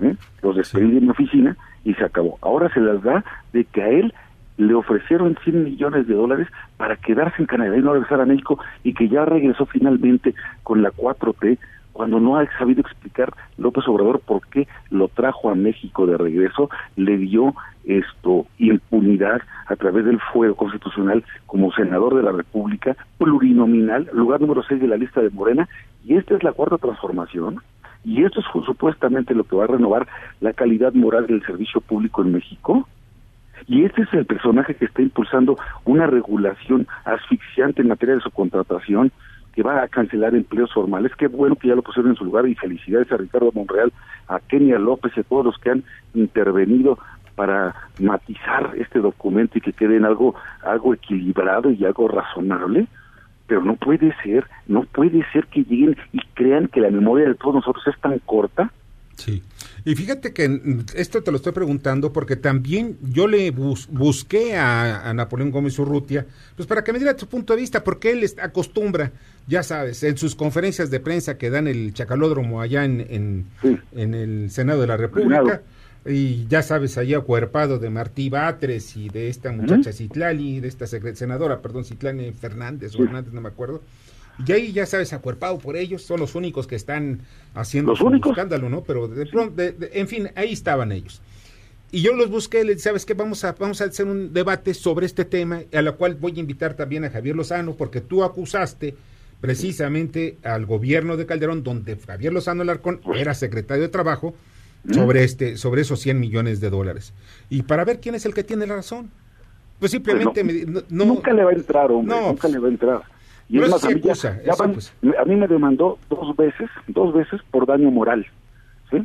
¿eh? 0.00 0.16
los 0.42 0.56
despedí 0.56 0.98
en 0.98 1.04
mi 1.04 1.10
oficina 1.10 1.56
y 1.84 1.94
se 1.94 2.04
acabó. 2.04 2.38
Ahora 2.42 2.72
se 2.72 2.80
las 2.80 3.02
da 3.02 3.24
de 3.52 3.64
que 3.64 3.82
a 3.82 3.88
él 3.88 4.14
le 4.56 4.74
ofrecieron 4.74 5.36
100 5.42 5.64
millones 5.64 6.06
de 6.06 6.14
dólares 6.14 6.48
para 6.76 6.96
quedarse 6.96 7.42
en 7.42 7.46
Canadá 7.46 7.76
y 7.76 7.80
no 7.80 7.92
regresar 7.92 8.20
a 8.20 8.26
México 8.26 8.58
y 8.84 8.94
que 8.94 9.08
ya 9.08 9.24
regresó 9.24 9.66
finalmente 9.66 10.34
con 10.62 10.82
la 10.82 10.90
4T 10.90 11.58
cuando 11.94 12.20
no 12.20 12.36
ha 12.36 12.46
sabido 12.58 12.82
explicar 12.82 13.32
López 13.56 13.88
Obrador 13.88 14.20
por 14.20 14.46
qué 14.48 14.68
lo 14.90 15.08
trajo 15.08 15.48
a 15.48 15.54
México 15.54 16.06
de 16.06 16.18
regreso, 16.18 16.68
le 16.96 17.16
dio 17.16 17.54
esto 17.84 18.46
impunidad 18.58 19.40
a 19.66 19.76
través 19.76 20.04
del 20.04 20.20
fuero 20.32 20.56
constitucional 20.56 21.24
como 21.46 21.72
senador 21.72 22.16
de 22.16 22.22
la 22.22 22.32
República, 22.32 22.96
plurinominal, 23.16 24.10
lugar 24.12 24.40
número 24.40 24.62
6 24.62 24.80
de 24.80 24.88
la 24.88 24.96
lista 24.96 25.22
de 25.22 25.30
Morena, 25.30 25.68
y 26.04 26.16
esta 26.16 26.34
es 26.34 26.42
la 26.42 26.52
cuarta 26.52 26.78
transformación, 26.78 27.60
y 28.04 28.24
esto 28.24 28.40
es 28.40 28.46
supuestamente 28.66 29.34
lo 29.34 29.44
que 29.44 29.56
va 29.56 29.64
a 29.64 29.68
renovar 29.68 30.06
la 30.40 30.52
calidad 30.52 30.92
moral 30.94 31.26
del 31.26 31.46
servicio 31.46 31.80
público 31.80 32.22
en 32.22 32.32
México. 32.32 32.88
Y 33.66 33.84
este 33.84 34.02
es 34.02 34.12
el 34.12 34.26
personaje 34.26 34.74
que 34.74 34.84
está 34.84 35.00
impulsando 35.00 35.56
una 35.84 36.06
regulación 36.06 36.86
asfixiante 37.04 37.80
en 37.80 37.88
materia 37.88 38.16
de 38.16 38.20
su 38.20 38.30
contratación, 38.30 39.10
que 39.54 39.62
va 39.62 39.82
a 39.82 39.88
cancelar 39.88 40.34
empleos 40.34 40.72
formales. 40.72 41.12
Qué 41.16 41.28
bueno 41.28 41.56
que 41.56 41.68
ya 41.68 41.74
lo 41.74 41.82
pusieron 41.82 42.12
en 42.12 42.16
su 42.16 42.24
lugar 42.24 42.46
y 42.48 42.54
felicidades 42.54 43.10
a 43.12 43.16
Ricardo 43.16 43.52
Monreal, 43.54 43.92
a 44.28 44.40
Kenia 44.40 44.78
López 44.78 45.12
y 45.16 45.20
a 45.20 45.24
todos 45.24 45.44
los 45.44 45.58
que 45.58 45.70
han 45.70 45.84
intervenido 46.14 46.98
para 47.34 47.74
matizar 47.98 48.72
este 48.76 49.00
documento 49.00 49.58
y 49.58 49.60
que 49.60 49.72
quede 49.72 49.96
en 49.96 50.04
algo, 50.04 50.34
algo 50.62 50.94
equilibrado 50.94 51.70
y 51.70 51.84
algo 51.84 52.08
razonable. 52.08 52.86
Pero 53.46 53.62
no 53.62 53.76
puede 53.76 54.14
ser, 54.22 54.46
no 54.66 54.84
puede 54.84 55.24
ser 55.32 55.46
que 55.46 55.64
lleguen 55.64 55.96
y 56.12 56.20
crean 56.34 56.68
que 56.68 56.80
la 56.80 56.90
memoria 56.90 57.28
de 57.28 57.34
todos 57.34 57.56
nosotros 57.56 57.86
es 57.86 58.00
tan 58.00 58.18
corta. 58.20 58.72
Sí. 59.16 59.42
Y 59.84 59.94
fíjate 59.94 60.32
que 60.32 60.82
esto 60.94 61.22
te 61.22 61.30
lo 61.30 61.36
estoy 61.36 61.52
preguntando 61.52 62.12
porque 62.12 62.36
también 62.36 62.96
yo 63.02 63.26
le 63.26 63.50
busqué 63.50 64.56
a, 64.56 65.12
Napoleón 65.14 65.50
Gómez 65.50 65.78
Urrutia, 65.78 66.26
pues 66.56 66.66
para 66.66 66.82
que 66.82 66.92
me 66.92 66.98
diera 66.98 67.18
su 67.18 67.28
punto 67.28 67.54
de 67.54 67.60
vista, 67.60 67.84
porque 67.84 68.12
él 68.12 68.24
acostumbra, 68.42 69.12
ya 69.46 69.62
sabes, 69.62 70.02
en 70.02 70.16
sus 70.16 70.34
conferencias 70.34 70.90
de 70.90 71.00
prensa 71.00 71.36
que 71.36 71.50
dan 71.50 71.68
el 71.68 71.92
chacalódromo 71.92 72.60
allá 72.60 72.84
en, 72.84 73.46
en, 73.92 74.14
el 74.14 74.50
Senado 74.50 74.80
de 74.80 74.86
la 74.86 74.96
República, 74.96 75.62
y 76.06 76.46
ya 76.48 76.62
sabes, 76.62 76.98
allá 76.98 77.18
acuerpado 77.18 77.78
de 77.78 77.90
Martí 77.90 78.28
Batres 78.28 78.96
y 78.96 79.08
de 79.08 79.28
esta 79.28 79.52
muchacha 79.52 79.92
Citlali, 79.92 80.60
de 80.60 80.68
esta 80.68 80.86
senadora, 80.86 81.62
perdón, 81.62 81.84
Citlani 81.84 82.32
Fernández 82.32 82.94
o 82.96 83.04
Hernández, 83.04 83.32
no 83.32 83.40
me 83.40 83.48
acuerdo, 83.48 83.82
Y 84.46 84.52
ahí 84.52 84.72
ya 84.72 84.86
sabes, 84.86 85.12
acuerpado 85.12 85.58
por 85.58 85.76
ellos, 85.76 86.02
son 86.02 86.20
los 86.20 86.34
únicos 86.34 86.66
que 86.66 86.74
están 86.76 87.20
haciendo 87.54 87.92
¿Los 87.92 88.00
únicos? 88.00 88.32
escándalo, 88.32 88.68
¿no? 88.68 88.82
Pero 88.82 89.06
de 89.08 89.26
pronto, 89.26 89.54
de- 89.56 89.72
de- 89.72 89.90
en 89.94 90.08
fin, 90.08 90.28
ahí 90.34 90.52
estaban 90.52 90.90
ellos. 90.92 91.20
Y 91.92 92.02
yo 92.02 92.14
los 92.14 92.28
busqué, 92.28 92.64
les 92.64 92.76
dije, 92.76 92.88
¿sabes 92.88 93.06
qué? 93.06 93.14
Vamos 93.14 93.44
a, 93.44 93.52
vamos 93.52 93.80
a 93.80 93.84
hacer 93.84 94.06
un 94.06 94.32
debate 94.32 94.74
sobre 94.74 95.06
este 95.06 95.24
tema, 95.24 95.60
a 95.72 95.82
la 95.82 95.92
cual 95.92 96.16
voy 96.16 96.32
a 96.36 96.40
invitar 96.40 96.74
también 96.74 97.04
a 97.04 97.10
Javier 97.10 97.36
Lozano, 97.36 97.74
porque 97.76 98.00
tú 98.00 98.24
acusaste 98.24 98.96
precisamente 99.40 100.38
al 100.42 100.66
gobierno 100.66 101.16
de 101.16 101.26
Calderón, 101.26 101.62
donde 101.62 101.96
Javier 101.96 102.32
Lozano 102.32 102.62
Alarcón 102.62 103.00
era 103.14 103.34
secretario 103.34 103.82
de 103.84 103.88
Trabajo, 103.88 104.34
sobre, 104.90 105.22
este, 105.24 105.56
sobre 105.56 105.82
esos 105.82 106.00
100 106.00 106.18
millones 106.18 106.60
de 106.60 106.68
dólares. 106.70 107.14
Y 107.48 107.62
para 107.62 107.84
ver 107.84 108.00
quién 108.00 108.14
es 108.16 108.26
el 108.26 108.34
que 108.34 108.42
tiene 108.42 108.66
la 108.66 108.76
razón. 108.76 109.10
Pues 109.78 109.92
simplemente 109.92 110.32
Pues 110.32 110.44
me 110.44 110.52
di- 110.52 110.64
no, 110.66 110.82
no- 110.90 111.04
nunca 111.04 111.32
le 111.32 111.44
va 111.44 111.50
a 111.50 111.54
entrar, 111.54 111.90
hombre, 111.92 112.14
No, 112.16 112.28
nunca 112.28 112.42
pues, 112.42 112.52
le 112.52 112.58
va 112.58 112.66
a 112.66 112.70
entrar. 112.70 113.02
Y 113.48 113.54
pero 113.54 113.66
es 113.66 113.70
más, 113.72 113.84
a 113.84 113.88
mí, 113.88 113.94
ya- 114.00 114.12
acusa, 114.12 114.42
ya 114.42 114.52
eso 114.52 114.62
van- 114.62 114.70
acusa. 114.72 114.92
a 115.20 115.24
mí 115.24 115.36
me 115.36 115.46
demandó 115.48 115.98
dos 116.08 116.36
veces, 116.36 116.70
dos 116.88 117.12
veces 117.14 117.40
por 117.50 117.66
daño 117.66 117.90
moral, 117.90 118.26
¿sí? 118.90 119.04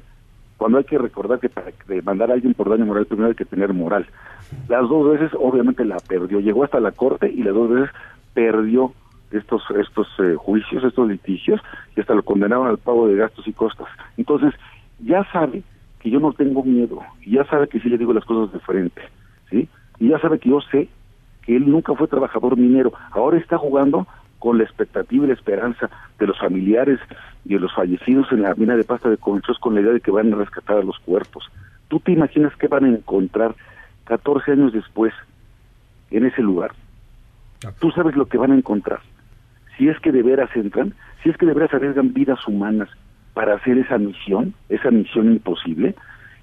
Cuando 0.57 0.77
hay 0.77 0.83
que 0.85 0.97
recordar 0.97 1.39
que 1.39 1.49
para 1.49 1.71
demandar 1.87 2.31
a 2.31 2.33
alguien 2.33 2.53
por 2.53 2.69
daño 2.69 2.85
moral 2.85 3.05
primero 3.05 3.29
hay 3.29 3.35
que 3.35 3.45
tener 3.45 3.73
moral. 3.73 4.05
Las 4.67 4.87
dos 4.89 5.11
veces 5.11 5.31
obviamente 5.39 5.83
la 5.85 5.97
perdió, 5.97 6.39
llegó 6.39 6.63
hasta 6.63 6.79
la 6.79 6.91
corte 6.91 7.29
y 7.31 7.43
las 7.43 7.53
dos 7.53 7.69
veces 7.69 7.89
perdió 8.33 8.93
estos 9.31 9.61
estos 9.79 10.07
eh, 10.19 10.35
juicios, 10.37 10.83
estos 10.83 11.07
litigios 11.07 11.61
y 11.95 11.99
hasta 12.01 12.15
lo 12.15 12.23
condenaron 12.23 12.67
al 12.67 12.77
pago 12.77 13.07
de 13.07 13.15
gastos 13.15 13.47
y 13.47 13.53
costas. 13.53 13.87
Entonces, 14.17 14.53
ya 14.99 15.23
sabe 15.31 15.63
que 15.99 16.09
yo 16.09 16.19
no 16.19 16.31
tengo 16.33 16.63
miedo, 16.63 17.01
y 17.25 17.31
ya 17.31 17.43
sabe 17.45 17.67
que 17.67 17.79
sí 17.81 17.89
le 17.89 17.97
digo 17.97 18.13
las 18.13 18.23
cosas 18.25 18.53
de 18.53 18.59
frente, 18.59 19.01
¿sí? 19.49 19.67
Y 19.99 20.07
ya 20.09 20.19
sabe 20.19 20.39
que 20.39 20.49
yo 20.49 20.61
sé 20.71 20.87
que 21.45 21.55
él 21.57 21.69
nunca 21.69 21.93
fue 21.93 22.07
trabajador 22.07 22.55
minero, 22.57 22.93
ahora 23.11 23.37
está 23.37 23.57
jugando 23.57 24.07
con 24.39 24.57
la 24.57 24.63
expectativa 24.63 25.25
y 25.25 25.27
la 25.27 25.33
esperanza 25.33 25.89
de 26.17 26.27
los 26.27 26.39
familiares 26.39 26.99
y 27.45 27.53
de 27.53 27.59
los 27.59 27.73
fallecidos 27.73 28.31
en 28.31 28.41
la 28.41 28.55
mina 28.55 28.75
de 28.75 28.83
pasta 28.83 29.09
de 29.09 29.17
conchos 29.17 29.59
con 29.59 29.75
la 29.75 29.81
idea 29.81 29.93
de 29.93 30.01
que 30.01 30.11
van 30.11 30.33
a 30.33 30.37
rescatar 30.37 30.77
a 30.77 30.83
los 30.83 30.97
cuerpos. 30.99 31.49
¿Tú 31.89 31.99
te 31.99 32.13
imaginas 32.13 32.55
qué 32.55 32.67
van 32.67 32.85
a 32.85 32.89
encontrar 32.89 33.55
14 34.05 34.53
años 34.53 34.73
después 34.73 35.13
en 36.11 36.25
ese 36.25 36.41
lugar? 36.41 36.71
Tú 37.79 37.91
sabes 37.91 38.15
lo 38.15 38.27
que 38.27 38.37
van 38.37 38.51
a 38.51 38.55
encontrar. 38.55 39.01
Si 39.77 39.89
es 39.89 39.99
que 39.99 40.11
de 40.11 40.23
veras 40.23 40.49
entran, 40.55 40.93
si 41.21 41.29
es 41.29 41.37
que 41.37 41.45
de 41.45 41.53
veras 41.53 41.73
arriesgan 41.73 42.13
vidas 42.13 42.47
humanas 42.47 42.89
para 43.33 43.55
hacer 43.55 43.77
esa 43.77 43.97
misión, 43.97 44.53
esa 44.69 44.91
misión 44.91 45.31
imposible. 45.31 45.95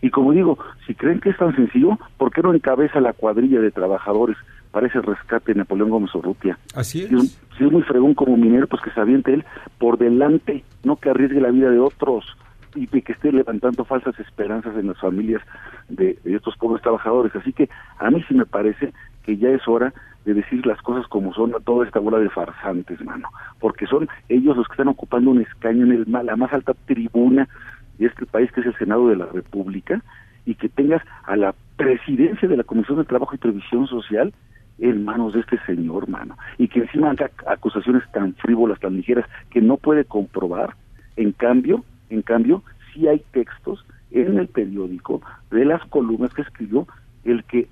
Y 0.02 0.10
como 0.10 0.32
digo, 0.32 0.58
si 0.86 0.94
creen 0.94 1.20
que 1.20 1.30
es 1.30 1.36
tan 1.36 1.54
sencillo, 1.56 1.98
¿por 2.18 2.30
qué 2.32 2.42
no 2.42 2.54
encabeza 2.54 3.00
la 3.00 3.12
cuadrilla 3.12 3.60
de 3.60 3.70
trabajadores 3.70 4.36
para 4.76 4.88
ese 4.88 5.00
rescate 5.00 5.54
de 5.54 5.60
Napoleón 5.60 5.88
Gómez 5.88 6.14
Urrutia? 6.14 6.58
Así 6.74 7.06
Si 7.06 7.14
es, 7.14 7.42
si 7.56 7.64
es 7.64 7.72
muy 7.72 7.80
fregón 7.80 8.12
como 8.12 8.36
minero, 8.36 8.66
pues 8.66 8.82
que 8.82 8.90
se 8.90 9.00
aviente 9.00 9.32
él 9.32 9.42
por 9.78 9.96
delante, 9.96 10.64
no 10.84 10.96
que 10.96 11.08
arriesgue 11.08 11.40
la 11.40 11.50
vida 11.50 11.70
de 11.70 11.78
otros 11.78 12.26
y 12.74 12.86
que 12.86 13.12
esté 13.12 13.32
levantando 13.32 13.86
falsas 13.86 14.20
esperanzas 14.20 14.76
en 14.76 14.88
las 14.88 14.98
familias 14.98 15.40
de, 15.88 16.18
de 16.22 16.34
estos 16.34 16.58
pobres 16.58 16.82
trabajadores. 16.82 17.34
Así 17.34 17.54
que 17.54 17.70
a 17.98 18.10
mí 18.10 18.22
sí 18.28 18.34
me 18.34 18.44
parece 18.44 18.92
que 19.22 19.38
ya 19.38 19.48
es 19.48 19.66
hora 19.66 19.94
de 20.26 20.34
decir 20.34 20.66
las 20.66 20.82
cosas 20.82 21.06
como 21.08 21.32
son 21.32 21.54
a 21.54 21.60
toda 21.60 21.86
esta 21.86 21.98
bola 21.98 22.18
de 22.18 22.28
farsantes, 22.28 23.00
mano, 23.02 23.30
porque 23.58 23.86
son 23.86 24.10
ellos 24.28 24.58
los 24.58 24.66
que 24.66 24.74
están 24.74 24.88
ocupando 24.88 25.30
un 25.30 25.40
escaño 25.40 25.86
en 25.86 25.92
el, 25.92 26.04
la 26.06 26.36
más 26.36 26.52
alta 26.52 26.74
tribuna 26.84 27.48
de 27.96 28.08
este 28.08 28.26
país, 28.26 28.52
que 28.52 28.60
es 28.60 28.66
el 28.66 28.76
Senado 28.76 29.08
de 29.08 29.16
la 29.16 29.24
República, 29.24 30.02
y 30.44 30.54
que 30.54 30.68
tengas 30.68 31.02
a 31.24 31.34
la 31.34 31.54
presidencia 31.78 32.46
de 32.46 32.58
la 32.58 32.64
Comisión 32.64 32.98
de 32.98 33.04
Trabajo 33.04 33.34
y 33.34 33.38
Previsión 33.38 33.86
Social 33.86 34.34
en 34.78 35.04
manos 35.04 35.32
de 35.32 35.40
este 35.40 35.58
señor, 35.64 36.08
mano, 36.08 36.36
y 36.58 36.68
que 36.68 36.80
encima 36.80 37.10
haga 37.10 37.30
acusaciones 37.46 38.02
tan 38.12 38.34
frívolas, 38.34 38.80
tan 38.80 38.96
ligeras, 38.96 39.26
que 39.50 39.60
no 39.60 39.76
puede 39.76 40.04
comprobar. 40.04 40.74
En 41.16 41.32
cambio, 41.32 41.84
en 42.10 42.22
cambio, 42.22 42.62
sí 42.92 43.08
hay 43.08 43.22
textos 43.32 43.84
en 44.10 44.38
el 44.38 44.48
periódico 44.48 45.22
de 45.50 45.64
las 45.64 45.84
columnas 45.86 46.32
que 46.34 46.42
escribió 46.42 46.86
el 47.24 47.44
que 47.44 47.68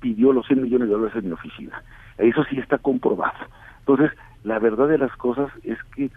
pidió 0.00 0.32
los 0.32 0.46
100 0.46 0.62
millones 0.62 0.88
de 0.88 0.94
dólares 0.94 1.16
en 1.16 1.26
mi 1.26 1.32
oficina. 1.32 1.82
Eso 2.18 2.44
sí 2.44 2.58
está 2.58 2.78
comprobado. 2.78 3.34
Entonces, 3.80 4.10
la 4.44 4.58
verdad 4.58 4.88
de 4.88 4.98
las 4.98 5.14
cosas 5.16 5.50
es 5.64 5.78
que, 5.94 6.10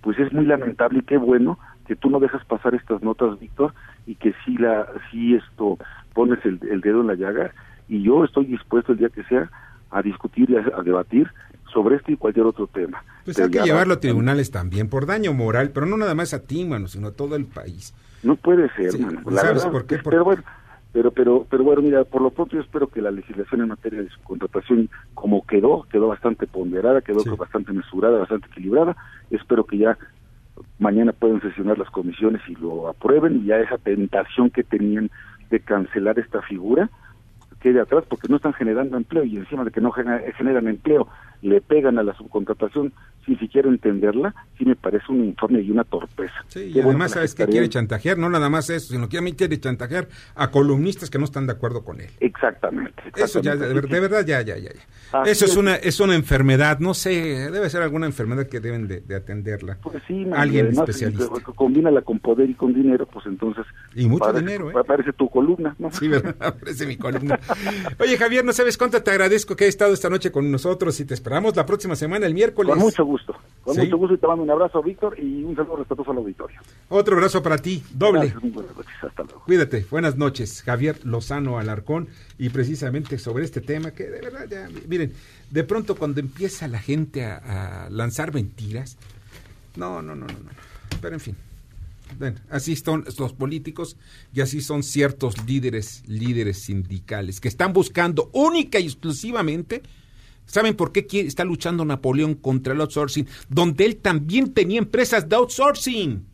pues 0.00 0.18
es 0.18 0.32
muy 0.32 0.44
lamentable 0.44 0.98
y 0.98 1.02
qué 1.02 1.16
bueno 1.16 1.58
que 1.86 1.96
tú 1.96 2.10
no 2.10 2.18
dejas 2.18 2.44
pasar 2.46 2.74
estas 2.74 3.02
notas, 3.02 3.38
Víctor, 3.38 3.74
y 4.06 4.16
que 4.16 4.34
sí, 4.44 4.56
la, 4.56 4.86
sí 5.10 5.34
esto, 5.34 5.78
pones 6.14 6.44
el 6.44 6.80
dedo 6.80 7.02
en 7.02 7.06
la 7.06 7.14
llaga, 7.14 7.52
y 7.88 8.02
yo 8.02 8.24
estoy 8.24 8.46
dispuesto 8.46 8.92
el 8.92 8.98
día 8.98 9.08
que 9.10 9.24
sea 9.24 9.50
a 9.94 10.02
discutir 10.02 10.50
y 10.50 10.56
a, 10.56 10.64
a 10.78 10.82
debatir 10.82 11.28
sobre 11.72 11.96
este 11.96 12.12
y 12.12 12.16
cualquier 12.16 12.46
otro 12.46 12.66
tema. 12.66 13.02
Pues 13.24 13.36
Pero 13.36 13.46
hay 13.46 13.50
que 13.52 13.62
llevarlo 13.62 13.94
a 13.94 14.00
tribunales 14.00 14.50
también, 14.50 14.88
por 14.88 15.06
daño 15.06 15.32
moral, 15.32 15.70
pero 15.72 15.86
no 15.86 15.96
nada 15.96 16.14
más 16.14 16.34
a 16.34 16.40
ti, 16.42 16.64
mano, 16.64 16.86
sino 16.88 17.08
a 17.08 17.12
todo 17.12 17.36
el 17.36 17.46
país. 17.46 17.94
No 18.22 18.36
puede 18.36 18.68
ser, 18.74 18.92
Sí, 18.92 19.02
mano. 19.02 19.20
¿sabes 19.22 19.34
La 19.34 19.42
verdad, 19.42 19.70
por 19.70 19.86
qué? 19.86 19.98
Por- 19.98 20.12
Pero 20.12 20.24
bueno, 20.24 20.42
pero, 20.92 21.10
pero, 21.10 21.46
pero 21.50 21.64
bueno, 21.64 21.82
mira, 21.82 22.04
por 22.04 22.22
lo 22.22 22.30
pronto 22.30 22.54
yo 22.56 22.62
espero 22.62 22.86
que 22.88 23.02
la 23.02 23.10
legislación 23.10 23.60
en 23.62 23.68
materia 23.68 24.02
de 24.02 24.08
subcontratación, 24.10 24.88
como 25.14 25.44
quedó, 25.46 25.82
quedó 25.90 26.08
bastante 26.08 26.46
ponderada, 26.46 27.00
quedó 27.00 27.20
Sí. 27.20 27.30
bastante 27.36 27.72
mesurada, 27.72 28.18
bastante 28.20 28.46
equilibrada. 28.46 28.96
Espero 29.30 29.64
que 29.66 29.78
ya 29.78 29.98
mañana 30.78 31.12
puedan 31.12 31.40
sesionar 31.40 31.78
las 31.78 31.90
comisiones 31.90 32.40
y 32.48 32.54
lo 32.54 32.88
aprueben 32.88 33.42
y 33.42 33.46
ya 33.46 33.58
esa 33.58 33.78
tentación 33.78 34.50
que 34.50 34.62
tenían 34.62 35.10
de 35.50 35.60
cancelar 35.60 36.18
esta 36.18 36.40
figura 36.42 36.88
quede 37.64 37.80
atrás 37.80 38.04
porque 38.10 38.28
no 38.28 38.36
están 38.36 38.52
generando 38.52 38.98
empleo 38.98 39.24
y 39.24 39.38
encima 39.38 39.64
de 39.64 39.70
que 39.70 39.80
no 39.80 39.90
genera- 39.90 40.20
generan 40.36 40.68
empleo 40.68 41.08
le 41.44 41.60
pegan 41.60 41.98
a 41.98 42.02
la 42.02 42.14
subcontratación 42.16 42.92
sin 43.26 43.38
siquiera 43.38 43.68
entenderla, 43.68 44.34
sí 44.58 44.64
me 44.66 44.76
parece 44.76 45.04
un 45.10 45.24
informe 45.24 45.60
y 45.62 45.70
una 45.70 45.84
torpeza. 45.84 46.34
Sí, 46.48 46.72
y 46.74 46.80
además, 46.80 47.12
que 47.12 47.14
¿sabes 47.14 47.34
qué 47.34 47.42
Secretaría- 47.44 47.52
quiere 47.52 47.68
chantajear? 47.70 48.18
No 48.18 48.28
nada 48.28 48.50
más 48.50 48.68
eso, 48.70 48.92
sino 48.92 49.08
que 49.08 49.16
también 49.16 49.36
quiere 49.36 49.58
chantajear 49.58 50.08
a 50.34 50.50
columnistas 50.50 51.08
que 51.10 51.18
no 51.18 51.24
están 51.24 51.46
de 51.46 51.52
acuerdo 51.52 51.84
con 51.84 52.00
él. 52.00 52.10
Exactamente. 52.20 53.02
Eso 53.16 53.40
ya, 53.40 53.56
de, 53.56 53.72
verdad, 54.00 54.26
ya, 54.26 54.42
ya, 54.42 54.56
ya. 54.58 54.70
ya. 54.72 55.22
Eso 55.24 55.44
es 55.44 55.56
una, 55.56 55.76
es 55.76 56.00
una 56.00 56.14
enfermedad, 56.16 56.80
no 56.80 56.92
sé, 56.92 57.50
debe 57.50 57.70
ser 57.70 57.82
alguna 57.82 58.06
enfermedad 58.06 58.46
que 58.46 58.60
deben 58.60 58.88
de, 58.88 59.00
de 59.00 59.14
atenderla. 59.14 59.78
Pues 59.82 60.02
sí, 60.08 60.26
Alguien 60.34 60.66
además, 60.66 60.88
especialista. 60.88 61.24
eh, 61.24 61.42
combínala 61.54 62.02
con 62.02 62.18
poder 62.18 62.50
y 62.50 62.54
con 62.54 62.74
dinero, 62.74 63.06
pues 63.06 63.24
entonces... 63.26 63.64
Y 63.94 64.06
mucho 64.08 64.24
parece- 64.24 64.40
dinero, 64.44 64.70
¿eh? 64.70 64.84
Parece 64.86 65.12
tu 65.12 65.28
columna, 65.30 65.74
¿no? 65.78 65.90
Sí, 65.92 66.08
¿verdad? 66.08 66.34
Aparece 66.40 66.86
mi 66.86 66.96
columna. 66.96 67.38
Oye, 67.98 68.16
Javier, 68.18 68.44
no 68.44 68.52
sabes 68.52 68.76
cuánto 68.76 69.02
te 69.02 69.10
agradezco 69.10 69.54
que 69.56 69.64
hayas 69.64 69.74
estado 69.74 69.94
esta 69.94 70.10
noche 70.10 70.30
con 70.32 70.50
nosotros 70.50 70.98
y 71.00 71.04
te 71.04 71.14
esperamos 71.14 71.33
la 71.40 71.66
próxima 71.66 71.96
semana, 71.96 72.26
el 72.26 72.34
miércoles. 72.34 72.70
Con 72.70 72.78
mucho 72.78 73.04
gusto. 73.04 73.34
Con 73.62 73.74
Sí. 73.74 73.80
mucho 73.82 73.96
gusto 73.96 74.14
y 74.14 74.18
te 74.18 74.26
mando 74.26 74.42
un 74.42 74.50
abrazo, 74.50 74.82
Víctor, 74.82 75.18
y 75.18 75.42
un 75.42 75.56
saludo 75.56 75.76
respetuoso 75.76 76.10
al 76.10 76.18
auditorio. 76.18 76.60
Otro 76.90 77.14
abrazo 77.16 77.42
para 77.42 77.56
ti, 77.58 77.82
doble. 77.92 78.28
Gracias, 78.28 78.52
buenas 78.52 78.76
noches. 78.76 78.94
Hasta 79.02 79.22
luego. 79.22 79.40
Cuídate, 79.44 79.86
buenas 79.90 80.16
noches, 80.16 80.62
Javier 80.62 81.04
Lozano 81.04 81.58
Alarcón, 81.58 82.08
y 82.38 82.50
precisamente 82.50 83.18
sobre 83.18 83.44
este 83.44 83.60
tema 83.60 83.90
que 83.92 84.04
de 84.04 84.20
verdad 84.20 84.46
ya, 84.50 84.68
miren, 84.86 85.12
de 85.50 85.64
pronto 85.64 85.94
cuando 85.96 86.20
empieza 86.20 86.68
la 86.68 86.78
gente 86.78 87.24
a, 87.24 87.86
a 87.86 87.90
lanzar 87.90 88.34
mentiras, 88.34 88.98
no, 89.76 90.02
no, 90.02 90.14
no, 90.14 90.26
no, 90.26 90.32
no, 90.34 90.50
pero 91.00 91.14
en 91.14 91.20
fin, 91.20 91.36
bueno, 92.18 92.38
así 92.50 92.76
son 92.76 93.04
los 93.18 93.32
políticos 93.32 93.96
y 94.32 94.40
así 94.42 94.60
son 94.60 94.82
ciertos 94.82 95.42
líderes, 95.46 96.02
líderes 96.06 96.62
sindicales 96.62 97.40
que 97.40 97.48
están 97.48 97.72
buscando 97.72 98.28
única 98.34 98.78
y 98.78 98.84
exclusivamente 98.84 99.82
¿Saben 100.46 100.76
por 100.76 100.92
qué 100.92 101.06
está 101.20 101.44
luchando 101.44 101.84
Napoleón 101.84 102.34
contra 102.34 102.74
el 102.74 102.80
outsourcing? 102.80 103.28
Donde 103.48 103.84
él 103.84 103.96
también 103.96 104.52
tenía 104.52 104.78
empresas 104.78 105.28
de 105.28 105.36
outsourcing. 105.36 106.26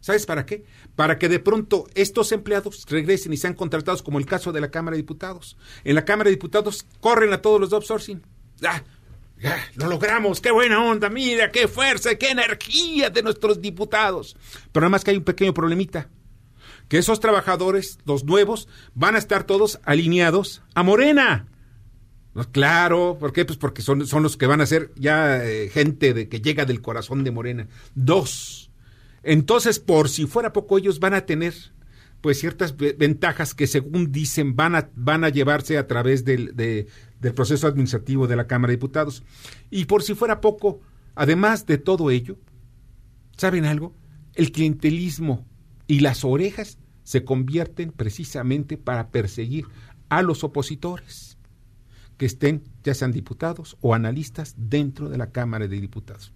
¿Sabes 0.00 0.24
para 0.24 0.46
qué? 0.46 0.64
Para 0.94 1.18
que 1.18 1.28
de 1.28 1.40
pronto 1.40 1.86
estos 1.94 2.30
empleados 2.30 2.86
regresen 2.88 3.32
y 3.32 3.36
sean 3.36 3.54
contratados, 3.54 4.04
como 4.04 4.20
el 4.20 4.26
caso 4.26 4.52
de 4.52 4.60
la 4.60 4.70
Cámara 4.70 4.94
de 4.94 5.02
Diputados. 5.02 5.56
En 5.82 5.96
la 5.96 6.04
Cámara 6.04 6.28
de 6.28 6.36
Diputados 6.36 6.86
corren 7.00 7.32
a 7.32 7.42
todos 7.42 7.60
los 7.60 7.72
outsourcing. 7.72 8.22
¡Ah! 8.62 8.84
¡Ah! 9.44 9.58
¡Lo 9.74 9.88
logramos! 9.88 10.40
¡Qué 10.40 10.52
buena 10.52 10.80
onda! 10.80 11.10
¡Mira 11.10 11.50
qué 11.50 11.66
fuerza, 11.66 12.14
qué 12.14 12.30
energía 12.30 13.10
de 13.10 13.24
nuestros 13.24 13.60
diputados! 13.60 14.36
Pero 14.70 14.84
nada 14.84 14.90
más 14.90 15.02
que 15.02 15.10
hay 15.10 15.16
un 15.16 15.24
pequeño 15.24 15.52
problemita. 15.52 16.08
Que 16.88 16.98
esos 16.98 17.18
trabajadores, 17.18 17.98
los 18.04 18.22
nuevos, 18.22 18.68
van 18.94 19.16
a 19.16 19.18
estar 19.18 19.42
todos 19.42 19.80
alineados 19.82 20.62
a 20.74 20.84
Morena. 20.84 21.48
Pues 22.36 22.48
claro, 22.48 23.16
¿por 23.18 23.32
qué? 23.32 23.46
Pues 23.46 23.56
porque 23.56 23.80
son, 23.80 24.06
son 24.06 24.22
los 24.22 24.36
que 24.36 24.44
van 24.44 24.60
a 24.60 24.66
ser 24.66 24.92
ya 24.94 25.42
eh, 25.42 25.70
gente 25.70 26.12
de 26.12 26.28
que 26.28 26.42
llega 26.42 26.66
del 26.66 26.82
corazón 26.82 27.24
de 27.24 27.30
Morena. 27.30 27.66
Dos. 27.94 28.70
Entonces, 29.22 29.78
por 29.80 30.10
si 30.10 30.26
fuera 30.26 30.52
poco, 30.52 30.76
ellos 30.76 31.00
van 31.00 31.14
a 31.14 31.24
tener 31.24 31.54
pues 32.20 32.38
ciertas 32.38 32.76
ve- 32.76 32.94
ventajas 32.98 33.54
que 33.54 33.66
según 33.66 34.12
dicen 34.12 34.54
van 34.54 34.74
a, 34.74 34.90
van 34.94 35.24
a 35.24 35.30
llevarse 35.30 35.78
a 35.78 35.86
través 35.86 36.26
del, 36.26 36.54
de- 36.54 36.86
del 37.22 37.32
proceso 37.32 37.66
administrativo 37.68 38.26
de 38.26 38.36
la 38.36 38.46
Cámara 38.46 38.72
de 38.72 38.76
Diputados. 38.76 39.22
Y 39.70 39.86
por 39.86 40.02
si 40.02 40.14
fuera 40.14 40.42
poco, 40.42 40.82
además 41.14 41.64
de 41.64 41.78
todo 41.78 42.10
ello, 42.10 42.36
¿saben 43.38 43.64
algo? 43.64 43.94
El 44.34 44.52
clientelismo 44.52 45.46
y 45.86 46.00
las 46.00 46.22
orejas 46.22 46.76
se 47.02 47.24
convierten 47.24 47.92
precisamente 47.92 48.76
para 48.76 49.08
perseguir 49.08 49.64
a 50.10 50.20
los 50.20 50.44
opositores 50.44 51.35
que 52.16 52.26
estén, 52.26 52.62
ya 52.82 52.94
sean 52.94 53.12
diputados 53.12 53.76
o 53.80 53.94
analistas, 53.94 54.54
dentro 54.56 55.08
de 55.08 55.18
la 55.18 55.30
Cámara 55.30 55.68
de 55.68 55.80
Diputados. 55.80 56.32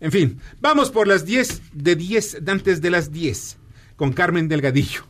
En 0.00 0.12
fin, 0.12 0.40
vamos 0.60 0.90
por 0.90 1.08
las 1.08 1.24
10 1.24 1.62
de 1.72 1.96
10, 1.96 2.42
antes 2.46 2.80
de 2.80 2.90
las 2.90 3.10
10, 3.10 3.56
con 3.96 4.12
Carmen 4.12 4.48
Delgadillo. 4.48 5.02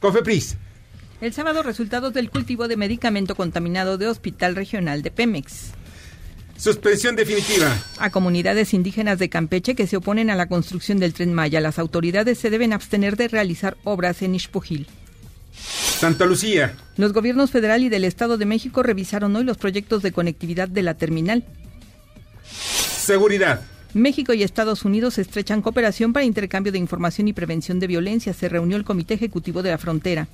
Cofepris. 0.00 0.56
El 1.20 1.32
sábado, 1.32 1.62
resultados 1.62 2.12
del 2.12 2.30
cultivo 2.30 2.66
de 2.66 2.76
medicamento 2.76 3.36
contaminado 3.36 3.96
de 3.96 4.08
Hospital 4.08 4.56
Regional 4.56 5.02
de 5.02 5.12
Pemex. 5.12 5.70
Suspensión 6.56 7.16
definitiva. 7.16 7.76
A 7.98 8.10
comunidades 8.10 8.74
indígenas 8.74 9.18
de 9.18 9.28
Campeche 9.28 9.74
que 9.74 9.86
se 9.86 9.96
oponen 9.96 10.30
a 10.30 10.36
la 10.36 10.48
construcción 10.48 10.98
del 10.98 11.14
tren 11.14 11.32
Maya, 11.32 11.60
las 11.60 11.78
autoridades 11.78 12.38
se 12.38 12.50
deben 12.50 12.72
abstener 12.72 13.16
de 13.16 13.28
realizar 13.28 13.76
obras 13.84 14.22
en 14.22 14.34
Ixpujil. 14.34 14.86
Santa 16.02 16.26
Lucía. 16.26 16.74
Los 16.96 17.12
gobiernos 17.12 17.52
federal 17.52 17.84
y 17.84 17.88
del 17.88 18.02
Estado 18.02 18.36
de 18.36 18.44
México 18.44 18.82
revisaron 18.82 19.36
hoy 19.36 19.44
los 19.44 19.56
proyectos 19.56 20.02
de 20.02 20.10
conectividad 20.10 20.66
de 20.66 20.82
la 20.82 20.94
terminal. 20.94 21.44
Seguridad. 22.44 23.60
México 23.94 24.32
y 24.32 24.42
Estados 24.42 24.84
Unidos 24.84 25.18
estrechan 25.18 25.62
cooperación 25.62 26.12
para 26.12 26.24
intercambio 26.24 26.72
de 26.72 26.80
información 26.80 27.28
y 27.28 27.32
prevención 27.32 27.78
de 27.78 27.86
violencia. 27.86 28.34
Se 28.34 28.48
reunió 28.48 28.76
el 28.76 28.82
Comité 28.82 29.14
Ejecutivo 29.14 29.62
de 29.62 29.70
la 29.70 29.78
Frontera. 29.78 30.26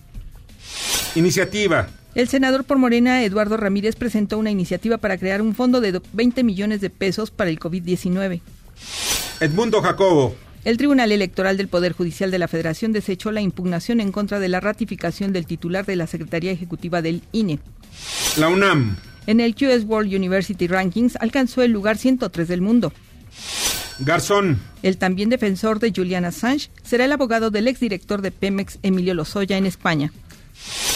Iniciativa. 1.14 1.90
El 2.14 2.28
senador 2.28 2.64
por 2.64 2.78
Morena, 2.78 3.22
Eduardo 3.22 3.58
Ramírez, 3.58 3.94
presentó 3.94 4.38
una 4.38 4.50
iniciativa 4.50 4.96
para 4.96 5.18
crear 5.18 5.42
un 5.42 5.54
fondo 5.54 5.82
de 5.82 6.00
20 6.14 6.44
millones 6.44 6.80
de 6.80 6.88
pesos 6.88 7.30
para 7.30 7.50
el 7.50 7.60
COVID-19. 7.60 8.40
Edmundo 9.40 9.82
Jacobo. 9.82 10.34
El 10.68 10.76
Tribunal 10.76 11.12
Electoral 11.12 11.56
del 11.56 11.68
Poder 11.68 11.94
Judicial 11.94 12.30
de 12.30 12.38
la 12.38 12.46
Federación 12.46 12.92
desechó 12.92 13.30
la 13.30 13.40
impugnación 13.40 14.00
en 14.00 14.12
contra 14.12 14.38
de 14.38 14.50
la 14.50 14.60
ratificación 14.60 15.32
del 15.32 15.46
titular 15.46 15.86
de 15.86 15.96
la 15.96 16.06
Secretaría 16.06 16.52
Ejecutiva 16.52 17.00
del 17.00 17.22
INE. 17.32 17.58
La 18.36 18.50
UNAM. 18.50 18.98
En 19.26 19.40
el 19.40 19.54
QS 19.54 19.84
World 19.84 20.12
University 20.12 20.66
Rankings 20.66 21.16
alcanzó 21.20 21.62
el 21.62 21.72
lugar 21.72 21.96
103 21.96 22.46
del 22.48 22.60
mundo. 22.60 22.92
Garzón. 24.00 24.60
El 24.82 24.98
también 24.98 25.30
defensor 25.30 25.80
de 25.80 25.90
Julian 25.90 26.26
Assange 26.26 26.68
será 26.82 27.06
el 27.06 27.12
abogado 27.12 27.50
del 27.50 27.66
exdirector 27.66 28.20
de 28.20 28.30
Pemex, 28.30 28.78
Emilio 28.82 29.14
Lozoya, 29.14 29.56
en 29.56 29.64
España. 29.64 30.12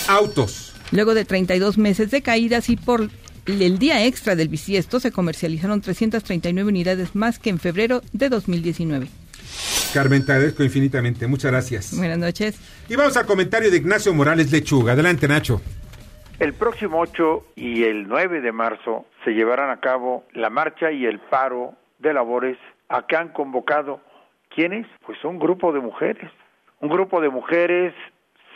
Autos. 0.07 0.75
Luego 0.91 1.15
de 1.15 1.25
32 1.25 1.79
meses 1.79 2.11
de 2.11 2.21
caídas 2.21 2.69
y 2.69 2.77
por 2.77 3.09
el 3.47 3.79
día 3.79 4.05
extra 4.05 4.37
del 4.37 4.49
bisiesto, 4.49 5.01
se 5.01 5.13
comercializaron 5.13 5.81
339 5.81 6.69
unidades 6.69 7.15
más 7.15 7.39
que 7.39 7.49
en 7.49 7.59
febrero 7.59 8.03
de 8.13 8.29
2019. 8.29 9.22
Carmen, 9.93 10.25
te 10.25 10.33
agradezco 10.33 10.63
infinitamente. 10.63 11.27
Muchas 11.27 11.51
gracias. 11.51 11.97
Buenas 11.97 12.19
noches. 12.19 12.59
Y 12.89 12.97
vamos 12.97 13.17
al 13.17 13.27
comentario 13.27 13.71
de 13.71 13.77
Ignacio 13.77 14.15
Morales 14.15 14.51
Lechuga. 14.51 14.93
Adelante, 14.93 15.29
Nacho. 15.29 15.61
El 16.39 16.55
próximo 16.55 16.99
8 17.01 17.47
y 17.57 17.85
el 17.85 18.09
9 18.09 18.41
de 18.41 18.53
marzo 18.53 19.07
se 19.25 19.33
llevarán 19.33 19.71
a 19.71 19.81
cabo 19.81 20.25
la 20.33 20.51
marcha 20.51 20.91
y 20.91 21.07
el 21.07 21.21
paro 21.21 21.75
de 21.99 22.13
labores 22.13 22.59
a 22.89 23.07
que 23.07 23.17
han 23.17 23.29
convocado. 23.29 24.01
¿Quiénes? 24.55 24.87
Pues 25.07 25.23
un 25.25 25.39
grupo 25.39 25.73
de 25.73 25.81
mujeres. 25.81 26.31
Un 26.81 26.89
grupo 26.89 27.21
de 27.21 27.29
mujeres 27.29 27.95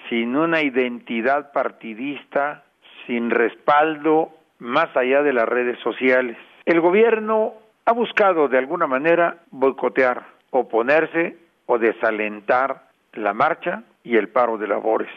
sin 0.09 0.37
una 0.37 0.63
identidad 0.63 1.53
partidista, 1.53 2.65
sin 3.07 3.31
respaldo 3.31 4.31
más 4.59 4.95
allá 4.97 5.23
de 5.23 5.33
las 5.33 5.49
redes 5.49 5.79
sociales. 5.81 6.37
El 6.65 6.81
gobierno 6.81 7.55
ha 7.85 7.93
buscado 7.93 8.49
de 8.49 8.59
alguna 8.59 8.87
manera 8.87 9.39
boicotear, 9.51 10.27
oponerse 10.59 11.37
o 11.67 11.79
desalentar 11.79 12.83
la 13.13 13.33
marcha 13.35 13.83
y 14.05 14.17
el 14.17 14.29
paro 14.29 14.59
de 14.59 14.69
labores. 14.69 15.11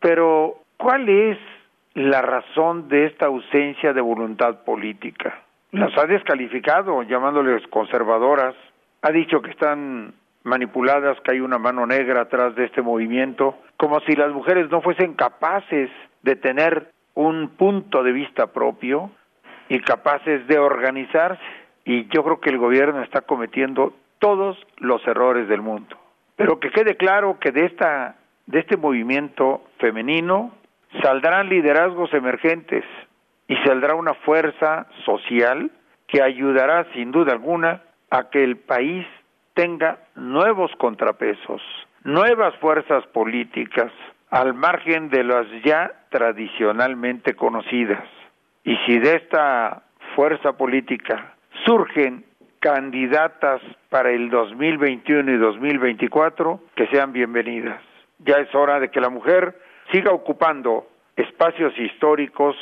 Pero, 0.00 0.56
¿cuál 0.76 1.08
es 1.08 1.38
la 1.94 2.20
razón 2.20 2.88
de 2.88 3.06
esta 3.06 3.26
ausencia 3.26 3.92
de 3.92 4.00
voluntad 4.00 4.64
política? 4.64 5.42
Las 5.70 5.96
ha 5.96 6.06
descalificado 6.06 7.02
llamándoles 7.02 7.66
conservadoras, 7.68 8.54
ha 9.02 9.10
dicho 9.10 9.40
que 9.42 9.50
están 9.50 10.14
manipuladas, 10.44 11.18
que 11.22 11.32
hay 11.32 11.40
una 11.40 11.58
mano 11.58 11.86
negra 11.86 12.22
atrás 12.22 12.54
de 12.54 12.66
este 12.66 12.82
movimiento, 12.82 13.56
como 13.76 13.98
si 14.00 14.14
las 14.14 14.30
mujeres 14.32 14.70
no 14.70 14.82
fuesen 14.82 15.14
capaces 15.14 15.90
de 16.22 16.36
tener 16.36 16.90
un 17.14 17.48
punto 17.48 18.02
de 18.02 18.12
vista 18.12 18.48
propio 18.48 19.10
y 19.68 19.80
capaces 19.80 20.46
de 20.46 20.58
organizarse. 20.58 21.42
Y 21.84 22.06
yo 22.08 22.22
creo 22.22 22.40
que 22.40 22.50
el 22.50 22.58
gobierno 22.58 23.02
está 23.02 23.22
cometiendo 23.22 23.94
todos 24.24 24.56
los 24.78 25.06
errores 25.06 25.48
del 25.48 25.60
mundo. 25.60 25.98
Pero 26.34 26.58
que 26.58 26.70
quede 26.70 26.96
claro 26.96 27.38
que 27.38 27.52
de 27.52 27.66
esta 27.66 28.16
de 28.46 28.60
este 28.60 28.78
movimiento 28.78 29.62
femenino 29.76 30.50
saldrán 31.02 31.50
liderazgos 31.50 32.10
emergentes 32.14 32.84
y 33.48 33.56
saldrá 33.66 33.94
una 33.94 34.14
fuerza 34.14 34.86
social 35.04 35.70
que 36.06 36.22
ayudará 36.22 36.86
sin 36.94 37.12
duda 37.12 37.32
alguna 37.32 37.82
a 38.10 38.30
que 38.30 38.42
el 38.42 38.56
país 38.56 39.06
tenga 39.52 39.98
nuevos 40.14 40.70
contrapesos, 40.78 41.60
nuevas 42.02 42.54
fuerzas 42.60 43.06
políticas 43.08 43.92
al 44.30 44.54
margen 44.54 45.10
de 45.10 45.22
las 45.22 45.46
ya 45.66 45.92
tradicionalmente 46.08 47.34
conocidas. 47.34 48.08
Y 48.64 48.74
si 48.86 48.98
de 49.00 49.16
esta 49.16 49.82
fuerza 50.14 50.54
política 50.56 51.34
surgen 51.66 52.24
candidatas 52.64 53.60
para 53.90 54.10
el 54.10 54.30
2021 54.30 55.32
y 55.32 55.36
2024, 55.36 56.60
que 56.74 56.86
sean 56.86 57.12
bienvenidas. 57.12 57.82
Ya 58.20 58.36
es 58.36 58.54
hora 58.54 58.80
de 58.80 58.90
que 58.90 59.02
la 59.02 59.10
mujer 59.10 59.54
siga 59.92 60.12
ocupando 60.12 60.88
espacios 61.14 61.78
históricos 61.78 62.56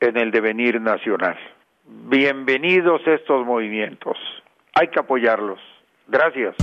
en 0.00 0.16
el 0.16 0.32
devenir 0.32 0.80
nacional. 0.80 1.36
Bienvenidos 1.84 3.00
estos 3.06 3.46
movimientos. 3.46 4.16
Hay 4.74 4.88
que 4.88 4.98
apoyarlos. 4.98 5.60
Gracias. 6.08 6.56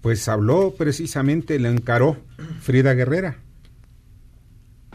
pues 0.00 0.28
habló 0.28 0.74
precisamente, 0.76 1.58
le 1.58 1.68
encaró 1.68 2.16
Frida 2.60 2.94
Guerrera. 2.94 3.38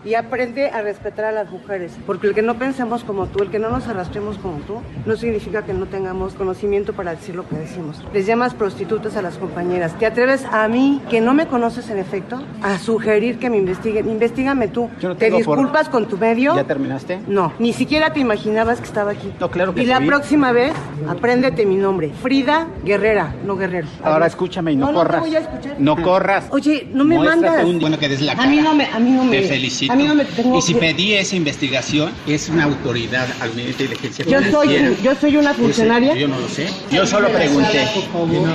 Y 0.05 0.13
aprende 0.13 0.69
a 0.69 0.81
respetar 0.81 1.25
a 1.25 1.31
las 1.31 1.49
mujeres. 1.49 1.91
Porque 2.05 2.27
el 2.27 2.33
que 2.35 2.41
no 2.43 2.55
pensemos 2.59 3.03
como 3.03 3.25
tú, 3.27 3.43
el 3.43 3.49
que 3.49 3.59
no 3.59 3.69
nos 3.69 3.87
arrastremos 3.87 4.37
como 4.37 4.57
tú, 4.59 4.81
no 5.05 5.15
significa 5.17 5.63
que 5.63 5.73
no 5.73 5.87
tengamos 5.87 6.33
conocimiento 6.35 6.93
para 6.93 7.11
decir 7.11 7.35
lo 7.35 7.47
que 7.47 7.55
decimos. 7.55 8.01
Les 8.13 8.25
llamas 8.25 8.53
prostitutas 8.53 9.17
a 9.17 9.21
las 9.21 9.37
compañeras. 9.37 9.97
¿Te 9.97 10.05
atreves 10.05 10.45
a 10.51 10.67
mí, 10.67 11.01
que 11.09 11.21
no 11.21 11.33
me 11.33 11.47
conoces 11.47 11.89
en 11.89 11.97
efecto, 11.97 12.41
a 12.61 12.77
sugerir 12.77 13.39
que 13.39 13.49
me 13.49 13.57
investiguen? 13.57 14.09
Investígame 14.09 14.67
tú. 14.67 14.89
¿Te 15.17 15.31
disculpas 15.31 15.89
con 15.89 16.07
tu 16.07 16.17
medio? 16.17 16.55
¿Ya 16.55 16.63
terminaste? 16.65 17.19
No, 17.27 17.53
ni 17.59 17.73
siquiera 17.73 18.13
te 18.13 18.19
imaginabas 18.19 18.79
que 18.79 18.85
estaba 18.85 19.11
aquí. 19.11 19.33
No, 19.39 19.49
claro 19.49 19.73
que 19.73 19.81
Y 19.83 19.85
la 19.87 19.99
próxima 20.01 20.51
vez, 20.51 20.73
apréndete 21.09 21.65
mi 21.65 21.75
nombre. 21.75 22.11
Frida 22.21 22.67
Guerrera, 22.83 23.33
no 23.45 23.55
Guerrero. 23.57 23.87
Ahora 24.03 24.27
escúchame 24.27 24.71
y 24.73 24.75
no, 24.75 24.87
No, 24.87 24.91
no 24.91 24.99
te 25.01 25.05
corras. 25.07 25.21
voy 25.21 25.35
a 25.35 25.39
escuchar. 25.39 25.75
No 25.79 26.01
corras. 26.01 26.45
Oye, 26.51 26.87
no 26.93 27.03
me 27.03 27.15
Muéstrate 27.15 27.41
mandas. 27.47 27.65
un- 27.65 27.79
bueno, 27.79 27.97
que 27.97 28.07
des 28.09 28.21
la 28.21 28.33
A 28.33 28.35
cara. 28.35 28.49
mí 28.49 28.57
no 28.61 28.75
me- 28.75 28.85
a 28.85 28.99
mí 28.99 29.11
no 29.11 29.23
me- 29.23 29.31
Te 29.41 29.47
felicito. 29.47 29.94
A 29.95 29.97
mí 29.97 30.07
no 30.07 30.15
me 30.15 30.25
tengo 30.25 30.57
y 30.57 30.61
si 30.61 30.75
pedí 30.75 31.13
esa 31.13 31.35
investigación, 31.35 32.11
es 32.27 32.49
una 32.49 32.65
autoridad 32.65 33.27
al 33.39 33.55
Ministerio 33.55 33.89
de 33.89 33.95
Inteligencia 33.95 34.25
Yo 34.25 34.51
soy, 34.51 34.97
yo 35.01 35.15
soy 35.15 35.37
una 35.37 35.53
funcionaria. 35.53 36.15
Yo 36.15 36.27
no 36.27 36.39
lo 36.39 36.49
sé. 36.49 36.67
Yo 36.91 37.07
solo 37.07 37.29
pregunté. 37.31 37.87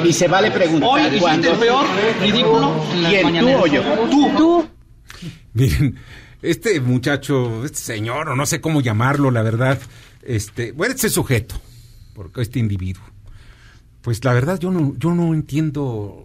Y 0.04 0.12
se 0.12 0.28
vale 0.28 0.50
preguntar 0.50 0.88
Hoy 0.90 1.00
hiciste 1.02 1.20
cuando... 1.20 1.52
el 1.52 1.58
peor 1.58 1.86
ridículo 2.20 2.84
¿Quién? 3.08 3.38
¿Tú 3.40 3.48
o 3.48 3.66
yo? 3.66 3.82
Tú. 4.10 4.30
Tú. 4.36 4.68
Miren, 5.54 5.96
este 6.42 6.80
muchacho, 6.80 7.64
este 7.64 7.78
señor, 7.78 8.28
o 8.28 8.36
no 8.36 8.46
sé 8.46 8.60
cómo 8.60 8.80
llamarlo, 8.80 9.30
la 9.30 9.42
verdad, 9.42 9.78
este, 10.22 10.72
bueno, 10.72 10.94
este 10.94 11.08
sujeto, 11.08 11.56
porque 12.14 12.42
este 12.42 12.58
individuo, 12.58 13.02
pues 14.02 14.24
la 14.24 14.32
verdad 14.32 14.58
yo 14.58 14.70
no, 14.70 14.94
yo 14.98 15.14
no 15.14 15.34
entiendo 15.34 16.24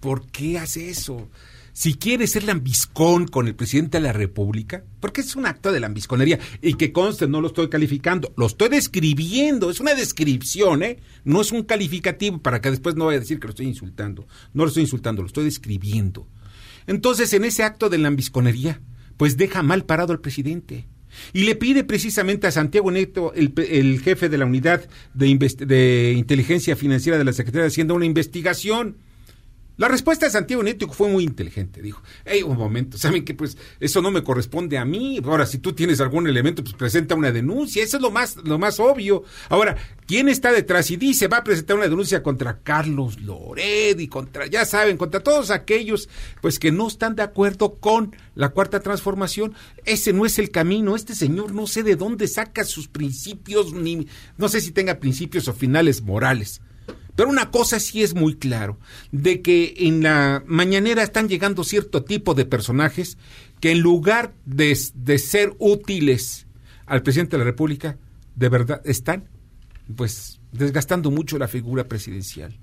por 0.00 0.26
qué 0.26 0.58
hace 0.58 0.90
eso. 0.90 1.28
Si 1.76 1.94
quiere 1.94 2.28
ser 2.28 2.44
lambiscón 2.44 3.26
con 3.26 3.48
el 3.48 3.56
presidente 3.56 3.98
de 3.98 4.04
la 4.04 4.12
República, 4.12 4.84
porque 5.00 5.22
es 5.22 5.34
un 5.34 5.44
acto 5.44 5.72
de 5.72 5.80
lambisconería, 5.80 6.38
y 6.62 6.74
que 6.74 6.92
conste, 6.92 7.26
no 7.26 7.40
lo 7.40 7.48
estoy 7.48 7.68
calificando, 7.68 8.32
lo 8.36 8.46
estoy 8.46 8.68
describiendo, 8.68 9.70
es 9.70 9.80
una 9.80 9.94
descripción, 9.94 10.84
¿eh? 10.84 11.00
No 11.24 11.40
es 11.40 11.50
un 11.50 11.64
calificativo 11.64 12.38
para 12.38 12.60
que 12.60 12.70
después 12.70 12.94
no 12.94 13.06
vaya 13.06 13.16
a 13.16 13.20
decir 13.20 13.40
que 13.40 13.48
lo 13.48 13.50
estoy 13.50 13.66
insultando. 13.66 14.28
No 14.52 14.62
lo 14.62 14.68
estoy 14.68 14.84
insultando, 14.84 15.22
lo 15.22 15.26
estoy 15.26 15.46
describiendo. 15.46 16.28
Entonces, 16.86 17.32
en 17.32 17.44
ese 17.44 17.64
acto 17.64 17.90
de 17.90 17.98
lambisconería, 17.98 18.80
pues 19.16 19.36
deja 19.36 19.64
mal 19.64 19.84
parado 19.84 20.12
al 20.12 20.20
presidente. 20.20 20.86
Y 21.32 21.42
le 21.42 21.56
pide 21.56 21.82
precisamente 21.82 22.46
a 22.46 22.52
Santiago 22.52 22.92
Neto, 22.92 23.32
el, 23.34 24.00
jefe 24.00 24.28
de 24.28 24.38
la 24.38 24.46
unidad 24.46 24.88
de, 25.12 25.36
de 25.66 26.14
inteligencia 26.16 26.76
financiera 26.76 27.18
de 27.18 27.24
la 27.24 27.32
Secretaría 27.32 27.62
de 27.62 27.68
Hacienda, 27.68 27.94
una 27.94 28.06
investigación. 28.06 28.96
La 29.76 29.88
respuesta 29.88 30.26
de 30.26 30.30
Santiago 30.32 30.62
Neto 30.62 30.88
fue 30.88 31.08
muy 31.08 31.24
inteligente. 31.24 31.82
Dijo, 31.82 32.00
hey, 32.24 32.44
un 32.44 32.56
momento, 32.56 32.96
¿saben 32.96 33.24
qué? 33.24 33.34
Pues 33.34 33.58
eso 33.80 34.00
no 34.00 34.12
me 34.12 34.22
corresponde 34.22 34.78
a 34.78 34.84
mí. 34.84 35.20
Ahora, 35.24 35.46
si 35.46 35.58
tú 35.58 35.72
tienes 35.72 36.00
algún 36.00 36.28
elemento, 36.28 36.62
pues 36.62 36.76
presenta 36.76 37.16
una 37.16 37.32
denuncia. 37.32 37.82
Eso 37.82 37.96
es 37.96 38.02
lo 38.02 38.12
más, 38.12 38.36
lo 38.36 38.56
más 38.56 38.78
obvio. 38.78 39.24
Ahora, 39.48 39.76
¿quién 40.06 40.28
está 40.28 40.52
detrás? 40.52 40.92
Y 40.92 40.96
dice, 40.96 41.26
va 41.26 41.38
a 41.38 41.44
presentar 41.44 41.76
una 41.76 41.88
denuncia 41.88 42.22
contra 42.22 42.60
Carlos 42.60 43.20
Lored 43.20 43.98
y 43.98 44.06
contra, 44.06 44.46
ya 44.46 44.64
saben, 44.64 44.96
contra 44.96 45.20
todos 45.20 45.50
aquellos, 45.50 46.08
pues 46.40 46.60
que 46.60 46.70
no 46.70 46.86
están 46.86 47.16
de 47.16 47.22
acuerdo 47.22 47.74
con 47.80 48.14
la 48.36 48.50
cuarta 48.50 48.78
transformación. 48.78 49.54
Ese 49.84 50.12
no 50.12 50.24
es 50.24 50.38
el 50.38 50.52
camino. 50.52 50.94
Este 50.94 51.16
señor 51.16 51.52
no 51.52 51.66
sé 51.66 51.82
de 51.82 51.96
dónde 51.96 52.28
saca 52.28 52.62
sus 52.62 52.86
principios, 52.86 53.72
ni, 53.72 54.06
no 54.38 54.48
sé 54.48 54.60
si 54.60 54.70
tenga 54.70 55.00
principios 55.00 55.48
o 55.48 55.52
finales 55.52 56.00
morales. 56.00 56.60
Pero 57.16 57.28
una 57.28 57.50
cosa 57.50 57.78
sí 57.78 58.02
es 58.02 58.14
muy 58.14 58.36
claro, 58.36 58.78
de 59.12 59.40
que 59.40 59.74
en 59.78 60.02
la 60.02 60.42
mañanera 60.46 61.02
están 61.02 61.28
llegando 61.28 61.62
cierto 61.62 62.02
tipo 62.04 62.34
de 62.34 62.44
personajes 62.44 63.18
que 63.60 63.70
en 63.70 63.80
lugar 63.80 64.34
de, 64.44 64.76
de 64.94 65.18
ser 65.18 65.54
útiles 65.58 66.46
al 66.86 67.02
presidente 67.02 67.36
de 67.36 67.38
la 67.38 67.50
República, 67.50 67.98
de 68.34 68.48
verdad 68.48 68.82
están 68.84 69.28
pues 69.96 70.40
desgastando 70.52 71.10
mucho 71.10 71.38
la 71.38 71.48
figura 71.48 71.86
presidencial. 71.86 72.58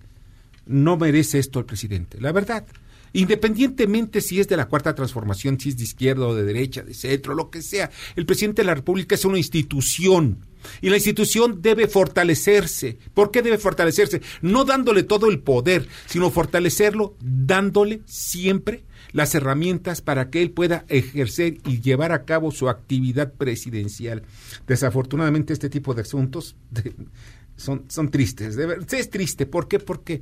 No 0.66 0.98
merece 0.98 1.40
esto 1.40 1.60
el 1.60 1.66
presidente, 1.66 2.20
la 2.20 2.32
verdad. 2.32 2.66
Independientemente 3.14 4.22
si 4.22 4.40
es 4.40 4.48
de 4.48 4.58
la 4.58 4.68
cuarta 4.68 4.96
transformación, 4.96 5.60
si 5.60 5.70
es 5.70 5.78
de 5.78 5.84
izquierda 5.84 6.28
o 6.28 6.36
de 6.36 6.44
derecha, 6.44 6.82
de 6.82 6.94
centro, 6.94 7.36
lo 7.36 7.50
que 7.50 7.62
sea, 7.62 7.90
el 8.16 8.26
presidente 8.26 8.62
de 8.62 8.68
la 8.68 8.76
República 8.76 9.16
es 9.16 9.26
una 9.26 9.38
institución 9.38 10.46
y 10.82 10.90
la 10.90 10.98
institución 10.98 11.62
debe 11.62 11.88
fortalecerse. 11.88 12.98
¿Por 13.14 13.32
qué 13.32 13.42
debe 13.42 13.58
fortalecerse? 13.58 14.22
No 14.42 14.66
dándole 14.66 15.04
todo 15.04 15.30
el 15.30 15.40
poder, 15.40 15.88
sino 16.06 16.32
fortalecerlo 16.32 17.16
dándole 17.20 18.02
siempre 18.06 18.84
las 19.12 19.36
herramientas 19.36 20.02
para 20.02 20.30
que 20.30 20.42
él 20.42 20.52
pueda 20.52 20.86
ejercer 20.88 21.58
y 21.66 21.82
llevar 21.82 22.12
a 22.12 22.24
cabo 22.26 22.52
su 22.52 22.70
actividad 22.70 23.34
presidencial. 23.34 24.24
Desafortunadamente 24.68 25.54
este 25.54 25.70
tipo 25.70 25.94
de 25.94 26.02
asuntos 26.02 26.56
son, 27.58 27.86
son 27.90 28.10
tristes. 28.10 28.58
Es 28.92 29.10
triste. 29.10 29.46
¿Por 29.46 29.68
qué? 29.68 29.80
Porque 29.80 30.22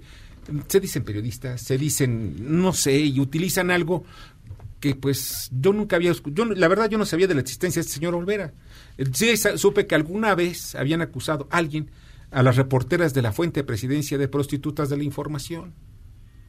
se 0.68 0.80
dicen 0.80 1.04
periodistas, 1.04 1.62
se 1.62 1.78
dicen, 1.78 2.36
no 2.40 2.74
sé, 2.74 2.98
y 2.98 3.20
utilizan 3.20 3.72
algo 3.72 4.04
que 4.80 4.96
pues 4.96 5.50
yo 5.52 5.74
nunca 5.74 5.96
había 5.96 6.14
yo 6.26 6.46
la 6.46 6.68
verdad 6.68 6.90
yo 6.90 6.98
no 6.98 7.06
sabía 7.06 7.28
de 7.28 7.36
la 7.36 7.42
existencia 7.42 7.80
de 7.80 7.86
este 7.86 7.96
señor 7.96 8.16
Olvera. 8.16 8.54
Sí 9.14 9.34
supe 9.56 9.88
que 9.88 9.96
alguna 9.96 10.36
vez 10.36 10.76
habían 10.76 11.02
acusado 11.02 11.48
a 11.52 11.58
alguien 11.58 11.92
a 12.32 12.44
las 12.44 12.56
reporteras 12.56 13.14
de 13.14 13.22
la 13.22 13.32
fuente 13.32 13.62
de 13.62 13.64
presidencia 13.66 14.18
de 14.18 14.28
prostitutas 14.28 14.90
de 14.90 14.98
la 14.98 15.04
información. 15.04 15.74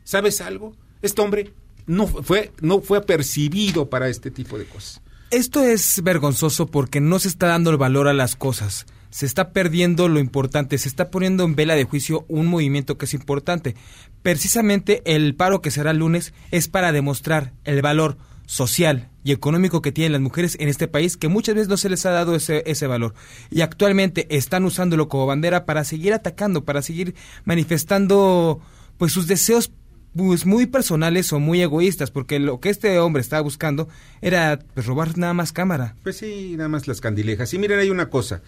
¿Sabes 0.04 0.40
algo? 0.40 0.76
Este 1.02 1.22
hombre 1.22 1.54
no 1.86 2.06
fue 2.06 2.52
no 2.60 2.80
fue 2.80 2.98
apercibido 2.98 3.90
para 3.90 4.08
este 4.08 4.30
tipo 4.30 4.58
de 4.58 4.64
cosas. 4.66 5.02
Esto 5.30 5.62
es 5.62 6.02
vergonzoso 6.02 6.66
porque 6.66 7.00
no 7.00 7.20
se 7.20 7.28
está 7.28 7.46
dando 7.46 7.70
el 7.70 7.76
valor 7.76 8.08
a 8.08 8.12
las 8.12 8.34
cosas. 8.34 8.86
Se 9.10 9.26
está 9.26 9.52
perdiendo 9.52 10.08
lo 10.08 10.18
importante, 10.20 10.78
se 10.78 10.88
está 10.88 11.10
poniendo 11.10 11.44
en 11.44 11.54
vela 11.54 11.74
de 11.74 11.84
juicio 11.84 12.24
un 12.28 12.46
movimiento 12.46 12.98
que 12.98 13.04
es 13.04 13.14
importante. 13.14 13.76
Precisamente 14.22 15.02
el 15.04 15.34
paro 15.34 15.62
que 15.62 15.70
será 15.70 15.92
el 15.92 15.98
lunes 15.98 16.34
es 16.50 16.68
para 16.68 16.92
demostrar 16.92 17.52
el 17.64 17.82
valor 17.82 18.18
social 18.46 19.08
y 19.22 19.32
económico 19.32 19.80
que 19.80 19.92
tienen 19.92 20.12
las 20.12 20.20
mujeres 20.20 20.56
en 20.58 20.68
este 20.68 20.88
país, 20.88 21.16
que 21.16 21.28
muchas 21.28 21.54
veces 21.54 21.68
no 21.68 21.76
se 21.76 21.88
les 21.88 22.04
ha 22.04 22.10
dado 22.10 22.34
ese, 22.34 22.62
ese 22.66 22.86
valor. 22.86 23.14
Y 23.50 23.60
actualmente 23.60 24.26
están 24.34 24.64
usándolo 24.64 25.08
como 25.08 25.26
bandera 25.26 25.64
para 25.66 25.84
seguir 25.84 26.12
atacando, 26.12 26.64
para 26.64 26.82
seguir 26.82 27.14
manifestando 27.44 28.60
pues 28.98 29.12
sus 29.12 29.26
deseos 29.26 29.72
pues 30.14 30.46
muy 30.46 30.66
personales 30.66 31.32
o 31.32 31.38
muy 31.38 31.62
egoístas, 31.62 32.10
porque 32.10 32.38
lo 32.40 32.60
que 32.60 32.70
este 32.70 32.98
hombre 32.98 33.20
estaba 33.20 33.42
buscando 33.42 33.88
era 34.20 34.58
pues, 34.74 34.86
robar 34.86 35.16
nada 35.16 35.34
más 35.34 35.52
cámara. 35.52 35.94
Pues 36.02 36.16
sí, 36.16 36.54
nada 36.56 36.68
más 36.68 36.88
las 36.88 37.00
candilejas. 37.00 37.54
Y 37.54 37.58
miren, 37.58 37.78
hay 37.78 37.90
una 37.90 38.10
cosa. 38.10 38.42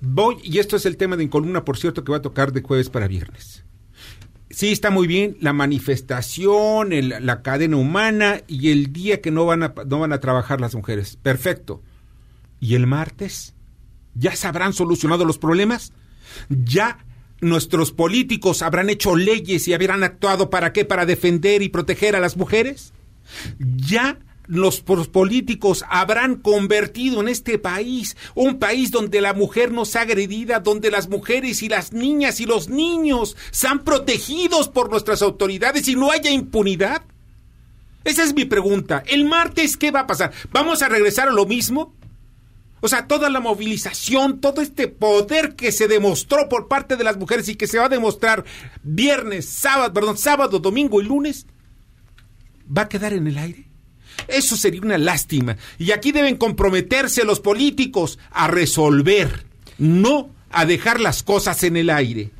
Voy, 0.00 0.36
y 0.42 0.58
esto 0.58 0.76
es 0.76 0.86
el 0.86 0.96
tema 0.96 1.16
de 1.16 1.24
en 1.24 1.28
columna, 1.28 1.64
por 1.64 1.78
cierto, 1.78 2.04
que 2.04 2.12
va 2.12 2.18
a 2.18 2.22
tocar 2.22 2.52
de 2.52 2.62
jueves 2.62 2.90
para 2.90 3.08
viernes. 3.08 3.64
Sí, 4.58 4.72
está 4.72 4.90
muy 4.90 5.06
bien 5.06 5.36
la 5.40 5.52
manifestación, 5.52 6.88
la 6.90 7.42
cadena 7.42 7.76
humana 7.76 8.40
y 8.48 8.72
el 8.72 8.92
día 8.92 9.20
que 9.20 9.30
no 9.30 9.46
van, 9.46 9.62
a, 9.62 9.74
no 9.86 10.00
van 10.00 10.12
a 10.12 10.18
trabajar 10.18 10.60
las 10.60 10.74
mujeres. 10.74 11.16
Perfecto. 11.22 11.80
¿Y 12.58 12.74
el 12.74 12.88
martes? 12.88 13.54
¿Ya 14.16 14.34
se 14.34 14.48
habrán 14.48 14.72
solucionado 14.72 15.24
los 15.24 15.38
problemas? 15.38 15.92
¿Ya 16.48 16.98
nuestros 17.40 17.92
políticos 17.92 18.62
habrán 18.62 18.90
hecho 18.90 19.14
leyes 19.14 19.68
y 19.68 19.74
habrán 19.74 20.02
actuado 20.02 20.50
para 20.50 20.72
qué? 20.72 20.84
Para 20.84 21.06
defender 21.06 21.62
y 21.62 21.68
proteger 21.68 22.16
a 22.16 22.20
las 22.20 22.36
mujeres? 22.36 22.92
¿Ya 23.60 24.18
los 24.48 24.80
políticos 24.80 25.84
habrán 25.88 26.36
convertido 26.36 27.20
en 27.20 27.28
este 27.28 27.58
país 27.58 28.16
un 28.34 28.58
país 28.58 28.90
donde 28.90 29.20
la 29.20 29.34
mujer 29.34 29.70
no 29.70 29.84
sea 29.84 30.02
agredida, 30.02 30.60
donde 30.60 30.90
las 30.90 31.08
mujeres 31.08 31.62
y 31.62 31.68
las 31.68 31.92
niñas 31.92 32.40
y 32.40 32.46
los 32.46 32.68
niños 32.68 33.36
sean 33.50 33.84
protegidos 33.84 34.68
por 34.68 34.90
nuestras 34.90 35.22
autoridades 35.22 35.86
y 35.86 35.94
no 35.94 36.10
haya 36.10 36.30
impunidad? 36.30 37.02
Esa 38.04 38.24
es 38.24 38.34
mi 38.34 38.46
pregunta. 38.46 39.04
¿El 39.06 39.26
martes 39.26 39.76
qué 39.76 39.90
va 39.90 40.00
a 40.00 40.06
pasar? 40.06 40.32
¿Vamos 40.50 40.80
a 40.80 40.88
regresar 40.88 41.28
a 41.28 41.32
lo 41.32 41.44
mismo? 41.44 41.94
O 42.80 42.88
sea, 42.88 43.06
toda 43.06 43.28
la 43.28 43.40
movilización, 43.40 44.40
todo 44.40 44.62
este 44.62 44.88
poder 44.88 45.56
que 45.56 45.72
se 45.72 45.88
demostró 45.88 46.48
por 46.48 46.68
parte 46.68 46.96
de 46.96 47.04
las 47.04 47.18
mujeres 47.18 47.48
y 47.48 47.56
que 47.56 47.66
se 47.66 47.78
va 47.78 47.86
a 47.86 47.90
demostrar 47.90 48.44
viernes, 48.82 49.46
sábado, 49.46 49.92
perdón, 49.92 50.16
sábado, 50.16 50.58
domingo 50.58 51.02
y 51.02 51.04
lunes, 51.04 51.46
¿va 52.66 52.82
a 52.82 52.88
quedar 52.88 53.12
en 53.12 53.26
el 53.26 53.36
aire? 53.36 53.67
Eso 54.28 54.56
sería 54.56 54.82
una 54.82 54.98
lástima. 54.98 55.56
Y 55.78 55.90
aquí 55.92 56.12
deben 56.12 56.36
comprometerse 56.36 57.24
los 57.24 57.40
políticos 57.40 58.18
a 58.30 58.46
resolver, 58.46 59.46
no 59.78 60.30
a 60.50 60.66
dejar 60.66 61.00
las 61.00 61.22
cosas 61.22 61.62
en 61.64 61.76
el 61.76 61.90
aire. 61.90 62.30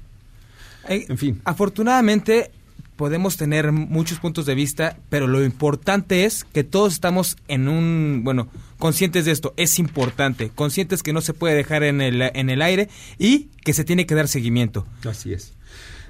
En 0.88 1.18
fin. 1.18 1.40
Afortunadamente 1.44 2.51
podemos 2.96 3.37
tener 3.37 3.70
muchos 3.70 4.18
puntos 4.18 4.44
de 4.44 4.57
vista, 4.57 4.98
pero 5.09 5.29
lo 5.29 5.44
importante 5.44 6.24
es 6.24 6.44
que 6.44 6.64
todos 6.64 6.94
estamos 6.94 7.37
en 7.46 7.68
un, 7.68 8.22
bueno, 8.24 8.48
conscientes 8.79 9.24
de 9.24 9.31
esto, 9.31 9.55
es 9.57 9.79
importante, 9.79 10.51
conscientes 10.53 11.05
que 11.05 11.12
no 11.12 11.20
se 11.20 11.33
puede 11.33 11.55
dejar 11.55 11.85
en 11.85 12.01
el, 12.01 12.20
en 12.20 12.51
el 12.51 12.61
aire 12.61 12.88
y 13.16 13.51
que 13.64 13.72
se 13.72 13.85
tiene 13.85 14.05
que 14.05 14.16
dar 14.16 14.27
seguimiento. 14.27 14.85
Así 15.09 15.33
es. 15.33 15.55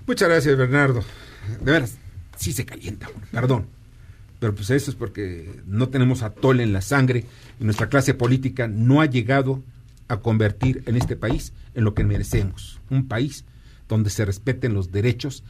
Muchas 0.06 0.30
gracias, 0.30 0.56
Bernardo. 0.56 1.04
De 1.60 1.72
veras, 1.72 1.96
sí 2.38 2.52
se 2.52 2.64
calienta 2.64 3.08
perdón. 3.30 3.66
Pero 4.38 4.54
pues 4.54 4.70
eso 4.70 4.90
es 4.90 4.96
porque 4.96 5.60
no 5.66 5.88
tenemos 5.88 6.22
atole 6.22 6.62
en 6.62 6.72
la 6.72 6.80
sangre 6.80 7.24
y 7.60 7.64
nuestra 7.64 7.88
clase 7.88 8.14
política 8.14 8.68
no 8.68 9.00
ha 9.00 9.06
llegado 9.06 9.62
a 10.08 10.20
convertir 10.20 10.82
en 10.86 10.96
este 10.96 11.16
país 11.16 11.52
en 11.74 11.84
lo 11.84 11.94
que 11.94 12.04
merecemos, 12.04 12.80
un 12.90 13.08
país 13.08 13.44
donde 13.88 14.10
se 14.10 14.24
respeten 14.24 14.74
los 14.74 14.92
derechos 14.92 15.44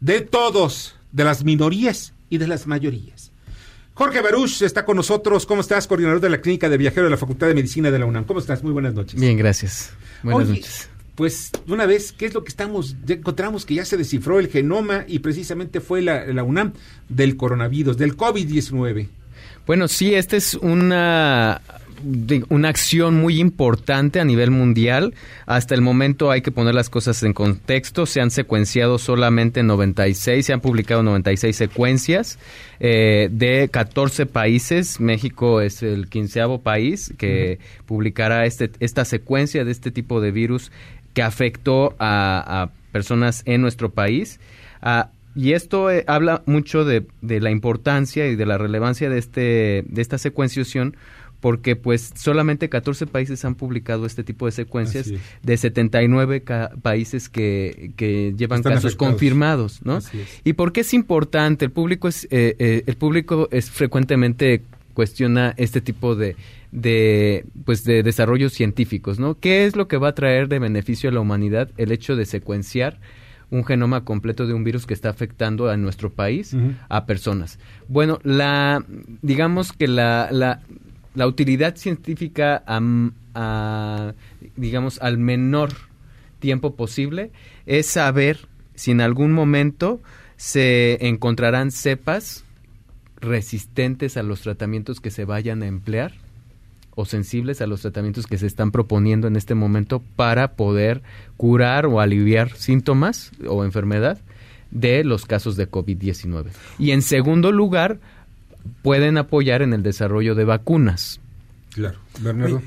de 0.00 0.20
todos, 0.20 0.96
de 1.12 1.24
las 1.24 1.44
minorías 1.44 2.12
y 2.30 2.38
de 2.38 2.46
las 2.46 2.66
mayorías. 2.66 3.32
Jorge 3.94 4.20
Baruch 4.20 4.62
está 4.62 4.84
con 4.84 4.96
nosotros. 4.96 5.46
¿Cómo 5.46 5.60
estás? 5.60 5.86
Coordinador 5.86 6.20
de 6.20 6.28
la 6.28 6.40
Clínica 6.40 6.68
de 6.68 6.76
Viajero 6.76 7.04
de 7.04 7.10
la 7.10 7.16
Facultad 7.16 7.46
de 7.46 7.54
Medicina 7.54 7.92
de 7.92 8.00
la 8.00 8.06
UNAM. 8.06 8.24
¿Cómo 8.24 8.40
estás? 8.40 8.62
Muy 8.62 8.72
buenas 8.72 8.92
noches. 8.92 9.20
Bien, 9.20 9.36
gracias. 9.36 9.92
Buenas 10.22 10.48
Oye, 10.48 10.58
noches. 10.58 10.88
Pues, 11.14 11.52
de 11.66 11.72
una 11.72 11.86
vez, 11.86 12.12
¿qué 12.12 12.26
es 12.26 12.34
lo 12.34 12.42
que 12.42 12.48
estamos? 12.48 12.96
Ya 13.04 13.14
encontramos 13.14 13.64
que 13.64 13.74
ya 13.74 13.84
se 13.84 13.96
descifró 13.96 14.40
el 14.40 14.48
genoma 14.48 15.04
y 15.06 15.20
precisamente 15.20 15.80
fue 15.80 16.02
la, 16.02 16.26
la 16.26 16.42
UNAM 16.42 16.72
del 17.08 17.36
coronavirus, 17.36 17.96
del 17.96 18.16
COVID-19. 18.16 19.08
Bueno, 19.66 19.88
sí, 19.88 20.14
esta 20.14 20.36
es 20.36 20.54
una, 20.54 21.62
una 22.48 22.68
acción 22.68 23.14
muy 23.14 23.40
importante 23.40 24.20
a 24.20 24.24
nivel 24.24 24.50
mundial. 24.50 25.14
Hasta 25.46 25.74
el 25.74 25.80
momento 25.80 26.30
hay 26.30 26.42
que 26.42 26.50
poner 26.50 26.74
las 26.74 26.90
cosas 26.90 27.22
en 27.22 27.32
contexto. 27.32 28.06
Se 28.06 28.20
han 28.20 28.30
secuenciado 28.30 28.98
solamente 28.98 29.62
96, 29.62 30.44
se 30.44 30.52
han 30.52 30.60
publicado 30.60 31.02
96 31.02 31.56
secuencias 31.56 32.38
eh, 32.80 33.28
de 33.30 33.68
14 33.70 34.26
países. 34.26 35.00
México 35.00 35.60
es 35.60 35.82
el 35.82 36.08
quinceavo 36.08 36.60
país 36.60 37.14
que 37.16 37.58
publicará 37.86 38.44
este, 38.46 38.70
esta 38.80 39.04
secuencia 39.04 39.64
de 39.64 39.72
este 39.72 39.90
tipo 39.90 40.20
de 40.20 40.30
virus 40.30 40.72
que 41.14 41.22
afectó 41.22 41.94
a, 41.98 42.62
a 42.62 42.70
personas 42.92 43.42
en 43.46 43.60
nuestro 43.62 43.90
país. 43.90 44.38
Ah, 44.82 45.10
y 45.36 45.52
esto 45.52 45.90
eh, 45.90 46.04
habla 46.06 46.42
mucho 46.46 46.84
de, 46.84 47.06
de 47.22 47.40
la 47.40 47.50
importancia 47.50 48.26
y 48.28 48.36
de 48.36 48.46
la 48.46 48.58
relevancia 48.58 49.08
de, 49.10 49.18
este, 49.18 49.84
de 49.88 50.02
esta 50.02 50.18
secuenciación 50.18 50.96
porque 51.40 51.76
pues 51.76 52.12
solamente 52.16 52.70
14 52.70 53.06
países 53.06 53.44
han 53.44 53.54
publicado 53.54 54.06
este 54.06 54.24
tipo 54.24 54.46
de 54.46 54.52
secuencias 54.52 55.12
de 55.42 55.56
79 55.58 56.40
ca- 56.42 56.70
países 56.80 57.28
que, 57.28 57.90
que 57.96 58.32
llevan 58.34 58.60
Están 58.60 58.74
casos 58.74 58.92
afectados. 58.92 59.12
confirmados, 59.12 59.80
¿no? 59.84 59.98
¿Y 60.42 60.54
por 60.54 60.72
qué 60.72 60.80
es 60.80 60.94
importante? 60.94 61.66
El 61.66 61.70
público 61.70 62.08
es 62.08 62.24
eh, 62.30 62.56
eh, 62.58 62.84
el 62.86 62.96
público 62.96 63.48
es 63.50 63.70
frecuentemente 63.70 64.62
cuestiona 64.94 65.52
este 65.58 65.80
tipo 65.82 66.14
de 66.14 66.34
de 66.74 67.46
pues 67.64 67.84
de 67.84 68.02
desarrollos 68.02 68.52
científicos, 68.52 69.20
¿no? 69.20 69.38
¿Qué 69.38 69.64
es 69.64 69.76
lo 69.76 69.86
que 69.86 69.96
va 69.96 70.08
a 70.08 70.14
traer 70.14 70.48
de 70.48 70.58
beneficio 70.58 71.08
a 71.08 71.12
la 71.12 71.20
humanidad 71.20 71.70
el 71.76 71.92
hecho 71.92 72.16
de 72.16 72.26
secuenciar 72.26 72.98
un 73.50 73.64
genoma 73.64 74.04
completo 74.04 74.44
de 74.46 74.54
un 74.54 74.64
virus 74.64 74.84
que 74.84 74.92
está 74.92 75.08
afectando 75.08 75.70
a 75.70 75.76
nuestro 75.76 76.10
país 76.10 76.56
a 76.88 77.06
personas? 77.06 77.60
Bueno, 77.86 78.18
la 78.24 78.84
digamos 79.22 79.72
que 79.72 79.86
la, 79.86 80.28
la, 80.32 80.62
la 81.14 81.28
utilidad 81.28 81.76
científica 81.76 82.64
a, 82.66 84.12
digamos 84.56 85.00
al 85.00 85.16
menor 85.16 85.70
tiempo 86.40 86.74
posible 86.74 87.30
es 87.66 87.86
saber 87.86 88.48
si 88.74 88.90
en 88.90 89.00
algún 89.00 89.30
momento 89.30 90.02
se 90.36 91.06
encontrarán 91.06 91.70
cepas 91.70 92.44
resistentes 93.20 94.16
a 94.16 94.24
los 94.24 94.40
tratamientos 94.40 95.00
que 95.00 95.12
se 95.12 95.24
vayan 95.24 95.62
a 95.62 95.68
emplear 95.68 96.23
o 96.94 97.04
sensibles 97.04 97.60
a 97.60 97.66
los 97.66 97.82
tratamientos 97.82 98.26
que 98.26 98.38
se 98.38 98.46
están 98.46 98.70
proponiendo 98.70 99.26
en 99.26 99.36
este 99.36 99.54
momento 99.54 100.02
para 100.16 100.52
poder 100.52 101.02
curar 101.36 101.86
o 101.86 102.00
aliviar 102.00 102.54
síntomas 102.56 103.32
o 103.46 103.64
enfermedad 103.64 104.18
de 104.70 105.04
los 105.04 105.24
casos 105.24 105.56
de 105.56 105.70
COVID-19. 105.70 106.46
Y 106.78 106.90
en 106.90 107.02
segundo 107.02 107.52
lugar, 107.52 107.98
pueden 108.82 109.18
apoyar 109.18 109.62
en 109.62 109.72
el 109.72 109.82
desarrollo 109.82 110.34
de 110.34 110.44
vacunas. 110.44 111.20
Claro. 111.72 111.98
Bernardo. 112.20 112.56
Oye, 112.56 112.64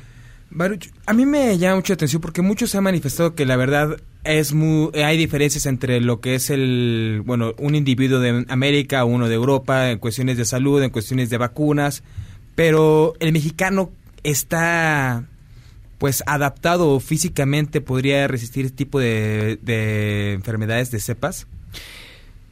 Baruch, 0.49 0.89
a 1.05 1.13
mí 1.13 1.25
me 1.25 1.57
llama 1.57 1.75
mucho 1.75 1.93
la 1.93 1.95
atención 1.95 2.21
porque 2.21 2.41
muchos 2.41 2.73
han 2.75 2.83
manifestado 2.83 3.35
que 3.35 3.45
la 3.45 3.57
verdad 3.57 3.97
es 4.23 4.53
muy, 4.53 4.91
hay 4.95 5.17
diferencias 5.17 5.65
entre 5.65 5.99
lo 6.01 6.21
que 6.21 6.35
es 6.35 6.49
el, 6.49 7.21
bueno, 7.25 7.53
un 7.57 7.75
individuo 7.75 8.19
de 8.19 8.45
América, 8.47 9.03
uno 9.05 9.27
de 9.27 9.35
Europa, 9.35 9.91
en 9.91 9.99
cuestiones 9.99 10.37
de 10.37 10.45
salud, 10.45 10.81
en 10.81 10.89
cuestiones 10.89 11.29
de 11.29 11.37
vacunas, 11.37 12.03
pero 12.55 13.13
el 13.19 13.33
mexicano 13.33 13.91
está 14.31 15.25
pues 15.97 16.21
adaptado 16.27 16.99
físicamente, 16.99 17.81
podría 17.81 18.27
resistir 18.27 18.65
este 18.65 18.77
tipo 18.77 18.99
de, 18.99 19.57
de 19.61 20.33
enfermedades 20.33 20.91
de 20.91 20.99
cepas. 20.99 21.47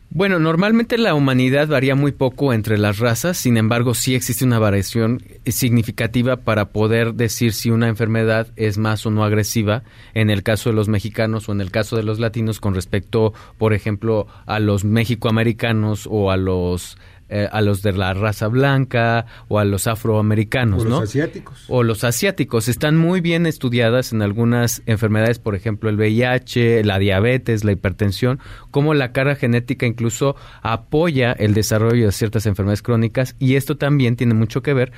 Bueno, 0.09 0.39
normalmente 0.39 0.97
la 0.97 1.13
humanidad 1.13 1.67
varía 1.67 1.93
muy 1.93 2.13
poco 2.13 2.53
entre 2.53 2.77
las 2.77 2.99
razas, 2.99 3.35
sin 3.35 3.57
embargo 3.57 3.93
sí 3.93 4.15
existe 4.15 4.45
una 4.45 4.59
variación 4.59 5.21
significativa 5.45 6.38
para 6.38 6.69
poder 6.69 7.15
decir 7.15 7.51
si 7.51 7.69
una 7.69 7.89
enfermedad 7.89 8.47
es 8.55 8.77
más 8.77 9.05
o 9.05 9.11
no 9.11 9.25
agresiva 9.25 9.83
en 10.13 10.29
el 10.29 10.41
caso 10.41 10.69
de 10.69 10.75
los 10.77 10.88
mexicanos 10.88 11.49
o 11.49 11.51
en 11.51 11.59
el 11.59 11.69
caso 11.69 11.97
de 11.97 12.03
los 12.03 12.19
latinos 12.19 12.61
con 12.61 12.75
respecto, 12.75 13.33
por 13.57 13.73
ejemplo, 13.73 14.27
a 14.45 14.59
los 14.59 14.85
mexicoamericanos 14.85 16.07
o 16.09 16.31
a 16.31 16.38
los 16.38 16.97
eh, 17.29 17.47
a 17.51 17.61
los 17.61 17.81
de 17.81 17.93
la 17.93 18.13
raza 18.13 18.47
blanca 18.47 19.25
o 19.47 19.59
a 19.59 19.65
los 19.65 19.88
afroamericanos, 19.88 20.81
O 20.81 20.83
los 20.85 20.91
¿no? 20.91 20.99
asiáticos. 20.99 21.65
o 21.67 21.83
los 21.83 22.03
asiáticos 22.03 22.67
están 22.67 22.97
muy 22.97 23.21
bien 23.21 23.45
estudiadas 23.45 24.13
en 24.13 24.21
algunas 24.21 24.83
enfermedades, 24.85 25.39
por 25.39 25.55
ejemplo 25.55 25.89
el 25.89 25.97
VIH, 25.97 26.83
la 26.83 26.99
diabetes, 26.99 27.63
la 27.63 27.71
hipertensión, 27.71 28.39
como 28.71 28.93
la 28.93 29.11
carga 29.11 29.35
genética 29.35 29.85
incluso 29.85 30.35
apoya 30.61 31.31
el 31.31 31.53
desarrollo 31.53 32.05
de 32.05 32.11
ciertas 32.11 32.45
enfermedades 32.45 32.81
crónicas 32.81 33.35
y 33.39 33.55
esto 33.55 33.77
también 33.77 34.15
tiene 34.15 34.33
mucho 34.33 34.61
que 34.61 34.73
ver 34.73 34.91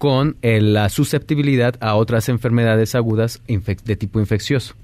con 0.00 0.38
eh, 0.40 0.62
la 0.62 0.88
susceptibilidad 0.88 1.74
a 1.80 1.94
otras 1.94 2.30
enfermedades 2.30 2.94
agudas 2.94 3.42
de 3.46 3.96
tipo 3.96 4.18
infeccioso. 4.18 4.74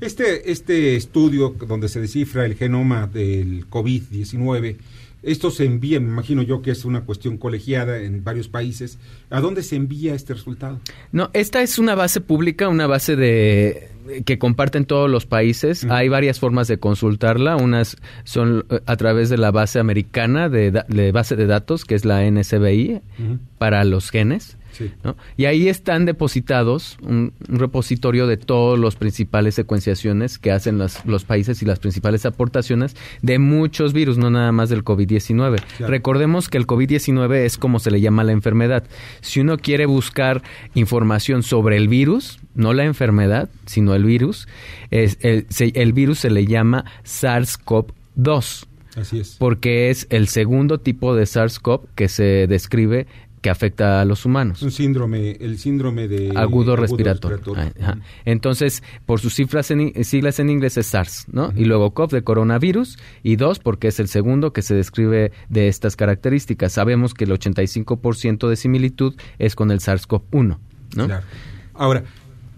Este, 0.00 0.52
este 0.52 0.94
estudio 0.94 1.56
donde 1.66 1.88
se 1.88 2.00
descifra 2.00 2.46
el 2.46 2.54
genoma 2.54 3.08
del 3.08 3.68
COVID-19, 3.68 4.76
esto 5.24 5.50
se 5.50 5.64
envía, 5.64 6.00
me 6.00 6.08
imagino 6.08 6.42
yo 6.42 6.62
que 6.62 6.70
es 6.70 6.84
una 6.84 7.04
cuestión 7.04 7.38
colegiada 7.38 7.98
en 7.98 8.22
varios 8.24 8.48
países. 8.48 8.98
¿A 9.30 9.40
dónde 9.40 9.62
se 9.62 9.76
envía 9.76 10.14
este 10.14 10.34
resultado? 10.34 10.80
No, 11.12 11.30
esta 11.32 11.62
es 11.62 11.78
una 11.78 11.94
base 11.94 12.20
pública, 12.20 12.68
una 12.68 12.86
base 12.86 13.16
de 13.16 13.88
que 14.24 14.38
comparten 14.38 14.84
todos 14.84 15.10
los 15.10 15.26
países. 15.26 15.84
Hay 15.84 16.08
varias 16.08 16.38
formas 16.38 16.68
de 16.68 16.78
consultarla. 16.78 17.56
Unas 17.56 17.96
son 18.24 18.64
eh, 18.70 18.80
a 18.86 18.96
través 18.96 19.30
de 19.30 19.38
la 19.38 19.50
base 19.50 19.78
americana 19.78 20.48
de, 20.48 20.70
base 21.12 21.36
de 21.36 21.46
datos, 21.46 21.84
que 21.84 21.94
es 21.94 22.04
la 22.04 22.28
NSBI, 22.30 23.00
Ujú. 23.18 23.38
para 23.58 23.84
los 23.84 24.10
genes. 24.10 24.56
Sí. 24.76 24.90
¿no? 25.02 25.16
Y 25.36 25.46
ahí 25.46 25.68
están 25.68 26.04
depositados 26.04 26.98
un, 27.02 27.32
un 27.48 27.58
repositorio 27.58 28.26
de 28.26 28.36
todos 28.36 28.78
los 28.78 28.96
principales 28.96 29.54
secuenciaciones 29.54 30.38
que 30.38 30.50
hacen 30.52 30.78
las- 30.78 31.04
los 31.06 31.24
países 31.24 31.62
y 31.62 31.64
las 31.64 31.78
principales 31.78 32.26
aportaciones 32.26 32.96
de 33.22 33.38
muchos 33.38 33.92
virus, 33.92 34.18
no 34.18 34.30
nada 34.30 34.52
más 34.52 34.68
del 34.68 34.84
COVID-19. 34.84 35.62
Claro. 35.78 35.90
Recordemos 35.90 36.48
que 36.48 36.58
el 36.58 36.66
COVID-19 36.66 37.34
es 37.44 37.56
como 37.56 37.78
se 37.78 37.90
le 37.90 38.00
llama 38.00 38.24
la 38.24 38.32
enfermedad. 38.32 38.84
Si 39.20 39.40
uno 39.40 39.56
quiere 39.58 39.86
buscar 39.86 40.42
información 40.74 41.42
sobre 41.42 41.76
el 41.76 41.88
virus, 41.88 42.38
no 42.54 42.72
la 42.72 42.84
enfermedad, 42.84 43.48
sino 43.66 43.94
el 43.94 44.04
virus, 44.04 44.48
es, 44.90 45.18
el, 45.20 45.46
se- 45.50 45.72
el 45.74 45.92
virus 45.92 46.18
se 46.20 46.30
le 46.30 46.46
llama 46.46 46.84
SARS-CoV-2 47.04 48.66
Así 48.96 49.18
es. 49.20 49.36
porque 49.38 49.90
es 49.90 50.06
el 50.10 50.28
segundo 50.28 50.78
tipo 50.78 51.14
de 51.16 51.24
SARS-CoV 51.24 51.80
que 51.96 52.08
se 52.08 52.46
describe 52.46 53.06
que 53.44 53.50
afecta 53.50 54.00
a 54.00 54.06
los 54.06 54.24
humanos. 54.24 54.62
Un 54.62 54.70
síndrome, 54.70 55.32
el 55.32 55.58
síndrome 55.58 56.08
de 56.08 56.32
agudo 56.34 56.76
respiratorio. 56.76 57.40
Ajá. 57.78 57.98
Entonces, 58.24 58.82
por 59.04 59.20
sus 59.20 59.34
cifras 59.34 59.70
en, 59.70 60.02
siglas 60.02 60.38
en 60.38 60.48
inglés 60.48 60.78
es 60.78 60.86
SARS, 60.86 61.26
¿no? 61.30 61.52
Y 61.54 61.66
luego 61.66 61.90
COV 61.90 62.10
de 62.10 62.24
coronavirus 62.24 62.98
y 63.22 63.36
dos 63.36 63.58
porque 63.58 63.88
es 63.88 64.00
el 64.00 64.08
segundo 64.08 64.54
que 64.54 64.62
se 64.62 64.74
describe 64.74 65.30
de 65.50 65.68
estas 65.68 65.94
características. 65.94 66.72
Sabemos 66.72 67.12
que 67.12 67.24
el 67.24 67.32
85% 67.32 68.48
de 68.48 68.56
similitud 68.56 69.14
es 69.38 69.54
con 69.54 69.70
el 69.70 69.80
SARS-CoV-1, 69.80 70.56
¿no? 70.96 71.06
Claro. 71.06 71.26
Ahora, 71.74 72.04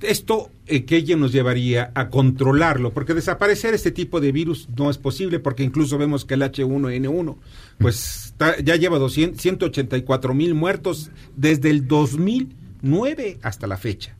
esto 0.03 0.51
que 0.67 0.97
ella 0.97 1.17
nos 1.17 1.33
llevaría 1.33 1.93
a 1.95 2.11
controlarlo, 2.11 2.93
porque 2.93 3.15
desaparecer 3.15 3.75
este 3.75 3.93
tipo 3.93 4.21
de 4.21 4.33
virus 4.33 4.69
no 4.77 4.91
es 4.91 4.99
posible, 4.99 5.39
porque 5.39 5.63
incluso 5.63 5.97
vemos 5.97 6.25
que 6.25 6.35
el 6.35 6.43
H1N1, 6.43 7.37
pues 7.79 8.35
ya 8.65 8.77
lleva 8.77 8.99
200, 8.99 9.41
184 9.41 10.35
mil 10.35 10.55
muertos 10.55 11.11
desde 11.37 11.71
el 11.71 11.87
2009 11.87 13.39
hasta 13.43 13.67
la 13.67 13.77
fecha. 13.77 14.17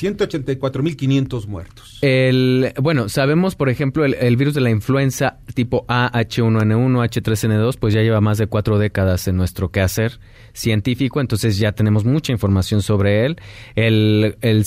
184 0.00 0.82
mil 0.82 0.96
500 0.96 1.46
muertos. 1.46 1.98
El, 2.00 2.72
bueno, 2.80 3.10
sabemos, 3.10 3.54
por 3.54 3.68
ejemplo, 3.68 4.06
el, 4.06 4.36
virus 4.36 4.54
de 4.54 4.62
la 4.62 4.70
influenza 4.70 5.40
tipo 5.54 5.84
A, 5.88 6.10
H1N1, 6.12 7.10
H3N2, 7.10 7.76
pues 7.78 7.92
ya 7.92 8.00
lleva 8.00 8.22
más 8.22 8.38
de 8.38 8.46
cuatro 8.46 8.78
décadas 8.78 9.28
en 9.28 9.36
nuestro 9.36 9.70
quehacer 9.70 10.18
científico, 10.54 11.20
entonces 11.20 11.58
ya 11.58 11.72
tenemos 11.72 12.06
mucha 12.06 12.32
información 12.32 12.80
sobre 12.80 13.26
él. 13.26 13.36
El, 13.74 14.36
el 14.40 14.64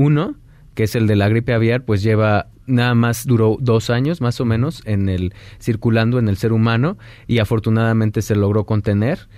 SARS-CoV-1, 0.00 0.36
que 0.74 0.84
es 0.84 0.94
el 0.94 1.06
de 1.06 1.16
la 1.16 1.28
gripe 1.28 1.52
aviar, 1.52 1.84
pues 1.84 2.02
lleva 2.02 2.48
nada 2.66 2.94
más 2.94 3.26
duró 3.26 3.56
dos 3.60 3.90
años 3.90 4.20
más 4.20 4.40
o 4.40 4.44
menos 4.44 4.82
en 4.84 5.08
el 5.08 5.34
circulando 5.60 6.18
en 6.18 6.28
el 6.28 6.36
ser 6.36 6.52
humano 6.52 6.96
y 7.26 7.38
afortunadamente 7.38 8.22
se 8.22 8.36
logró 8.36 8.64
contener. 8.64 9.28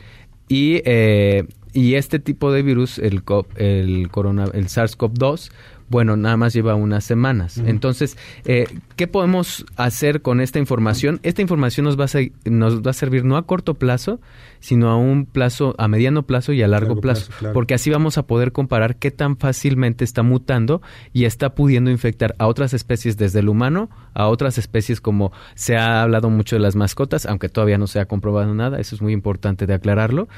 Y 0.48 0.82
eh, 0.84 1.46
y 1.72 1.94
este 1.94 2.18
tipo 2.18 2.52
de 2.52 2.62
virus 2.62 2.98
el 2.98 3.22
el 3.56 4.08
corona 4.10 4.44
el 4.52 4.66
SARS-CoV-2 4.66 5.50
bueno, 5.92 6.16
nada 6.16 6.38
más 6.38 6.54
lleva 6.54 6.74
unas 6.74 7.04
semanas. 7.04 7.58
Entonces, 7.58 8.16
eh, 8.46 8.64
¿qué 8.96 9.06
podemos 9.06 9.66
hacer 9.76 10.22
con 10.22 10.40
esta 10.40 10.58
información? 10.58 11.20
Esta 11.22 11.42
información 11.42 11.84
nos 11.84 12.00
va, 12.00 12.06
a, 12.06 12.50
nos 12.50 12.80
va 12.80 12.92
a 12.92 12.94
servir 12.94 13.26
no 13.26 13.36
a 13.36 13.46
corto 13.46 13.74
plazo, 13.74 14.18
sino 14.58 14.88
a 14.88 14.96
un 14.96 15.26
plazo, 15.26 15.74
a 15.76 15.88
mediano 15.88 16.22
plazo 16.22 16.54
y 16.54 16.62
a 16.62 16.66
largo, 16.66 16.98
plazo, 16.98 17.30
porque 17.52 17.74
así 17.74 17.90
vamos 17.90 18.16
a 18.16 18.26
poder 18.26 18.52
comparar 18.52 18.96
qué 18.96 19.10
tan 19.10 19.36
fácilmente 19.36 20.02
está 20.02 20.22
mutando 20.22 20.80
y 21.12 21.26
está 21.26 21.54
pudiendo 21.54 21.90
infectar 21.90 22.34
a 22.38 22.46
otras 22.46 22.72
especies 22.72 23.18
desde 23.18 23.40
el 23.40 23.50
humano 23.50 23.90
a 24.14 24.28
otras 24.28 24.56
especies 24.56 25.00
como 25.00 25.30
se 25.54 25.76
ha 25.76 26.02
hablado 26.02 26.30
mucho 26.30 26.56
de 26.56 26.60
las 26.60 26.74
mascotas, 26.74 27.26
aunque 27.26 27.50
todavía 27.50 27.76
no 27.76 27.86
se 27.86 28.00
ha 28.00 28.06
comprobado 28.06 28.54
nada, 28.54 28.80
eso 28.80 28.94
es 28.94 29.02
muy 29.02 29.12
importante 29.12 29.66
de 29.66 29.74
aclararlo, 29.74 30.28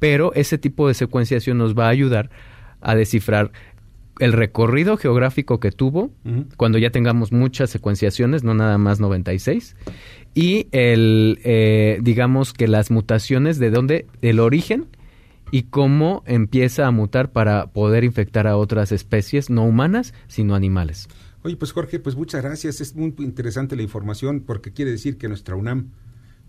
pero 0.00 0.32
ese 0.34 0.58
tipo 0.58 0.88
de 0.88 0.94
secuenciación 0.94 1.58
nos 1.58 1.78
va 1.78 1.86
a 1.86 1.90
ayudar 1.90 2.30
a 2.80 2.94
descifrar 2.94 3.50
el 4.18 4.32
recorrido 4.32 4.96
geográfico 4.96 5.60
que 5.60 5.72
tuvo 5.72 6.10
cuando 6.56 6.78
ya 6.78 6.90
tengamos 6.90 7.32
muchas 7.32 7.70
secuenciaciones, 7.70 8.44
no 8.44 8.54
nada 8.54 8.78
más 8.78 9.00
96, 9.00 9.76
y 10.34 10.68
el, 10.72 11.40
eh, 11.44 11.98
digamos 12.02 12.52
que 12.52 12.68
las 12.68 12.90
mutaciones 12.90 13.58
de 13.58 13.70
dónde, 13.70 14.06
el 14.22 14.40
origen 14.40 14.86
y 15.50 15.64
cómo 15.64 16.22
empieza 16.26 16.86
a 16.86 16.90
mutar 16.90 17.30
para 17.30 17.66
poder 17.68 18.04
infectar 18.04 18.46
a 18.46 18.56
otras 18.56 18.92
especies 18.92 19.50
no 19.50 19.64
humanas, 19.64 20.14
sino 20.26 20.54
animales. 20.54 21.08
Oye, 21.42 21.56
pues 21.56 21.72
Jorge, 21.72 22.00
pues 22.00 22.16
muchas 22.16 22.42
gracias. 22.42 22.80
Es 22.80 22.96
muy 22.96 23.14
interesante 23.18 23.76
la 23.76 23.82
información 23.82 24.40
porque 24.40 24.72
quiere 24.72 24.90
decir 24.90 25.18
que 25.18 25.28
nuestra 25.28 25.54
UNAM 25.56 25.90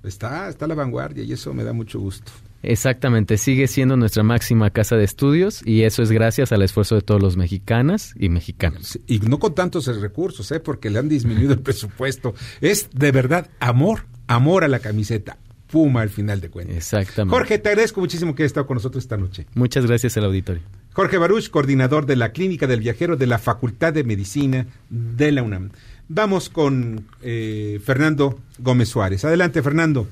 está, 0.03 0.47
está 0.49 0.65
a 0.65 0.67
la 0.67 0.75
vanguardia 0.75 1.23
y 1.23 1.33
eso 1.33 1.53
me 1.53 1.63
da 1.63 1.73
mucho 1.73 1.99
gusto. 1.99 2.31
Exactamente, 2.67 3.37
sigue 3.37 3.67
siendo 3.67 3.95
nuestra 3.95 4.23
máxima 4.23 4.71
casa 4.71 4.95
de 4.95 5.03
estudios 5.03 5.61
y 5.65 5.83
eso 5.83 6.01
es 6.01 6.11
gracias 6.11 6.51
al 6.51 6.63
esfuerzo 6.63 6.95
de 6.95 7.01
todos 7.01 7.21
los 7.21 7.37
mexicanas 7.37 8.13
y 8.17 8.29
mexicanos. 8.29 8.99
Y 9.05 9.19
no 9.19 9.39
con 9.39 9.53
tantos 9.53 9.85
recursos, 10.01 10.51
¿eh? 10.51 10.59
porque 10.59 10.89
le 10.89 10.99
han 10.99 11.07
disminuido 11.07 11.53
el 11.53 11.59
presupuesto. 11.61 12.33
Es 12.61 12.89
de 12.91 13.11
verdad 13.11 13.49
amor, 13.59 14.05
amor 14.27 14.63
a 14.63 14.67
la 14.67 14.79
camiseta. 14.79 15.37
Puma 15.67 16.01
al 16.01 16.09
final 16.09 16.41
de 16.41 16.49
cuentas. 16.49 16.77
Exactamente. 16.77 17.35
Jorge, 17.35 17.57
te 17.57 17.69
agradezco 17.69 17.99
muchísimo 17.99 18.35
que 18.35 18.43
hayas 18.43 18.51
estado 18.51 18.67
con 18.67 18.75
nosotros 18.75 19.03
esta 19.03 19.17
noche. 19.17 19.47
Muchas 19.55 19.85
gracias 19.85 20.15
al 20.15 20.25
auditorio. 20.25 20.61
Jorge 20.93 21.17
Baruch, 21.17 21.49
coordinador 21.49 22.05
de 22.05 22.15
la 22.15 22.31
Clínica 22.31 22.67
del 22.67 22.79
Viajero 22.79 23.17
de 23.17 23.27
la 23.27 23.39
Facultad 23.39 23.91
de 23.91 24.03
Medicina 24.03 24.67
de 24.89 25.31
la 25.31 25.43
UNAM. 25.43 25.71
Vamos 26.07 26.49
con 26.49 27.05
eh, 27.21 27.81
Fernando 27.83 28.39
Gómez 28.59 28.89
Suárez. 28.89 29.25
Adelante, 29.25 29.61
Fernando. 29.63 30.07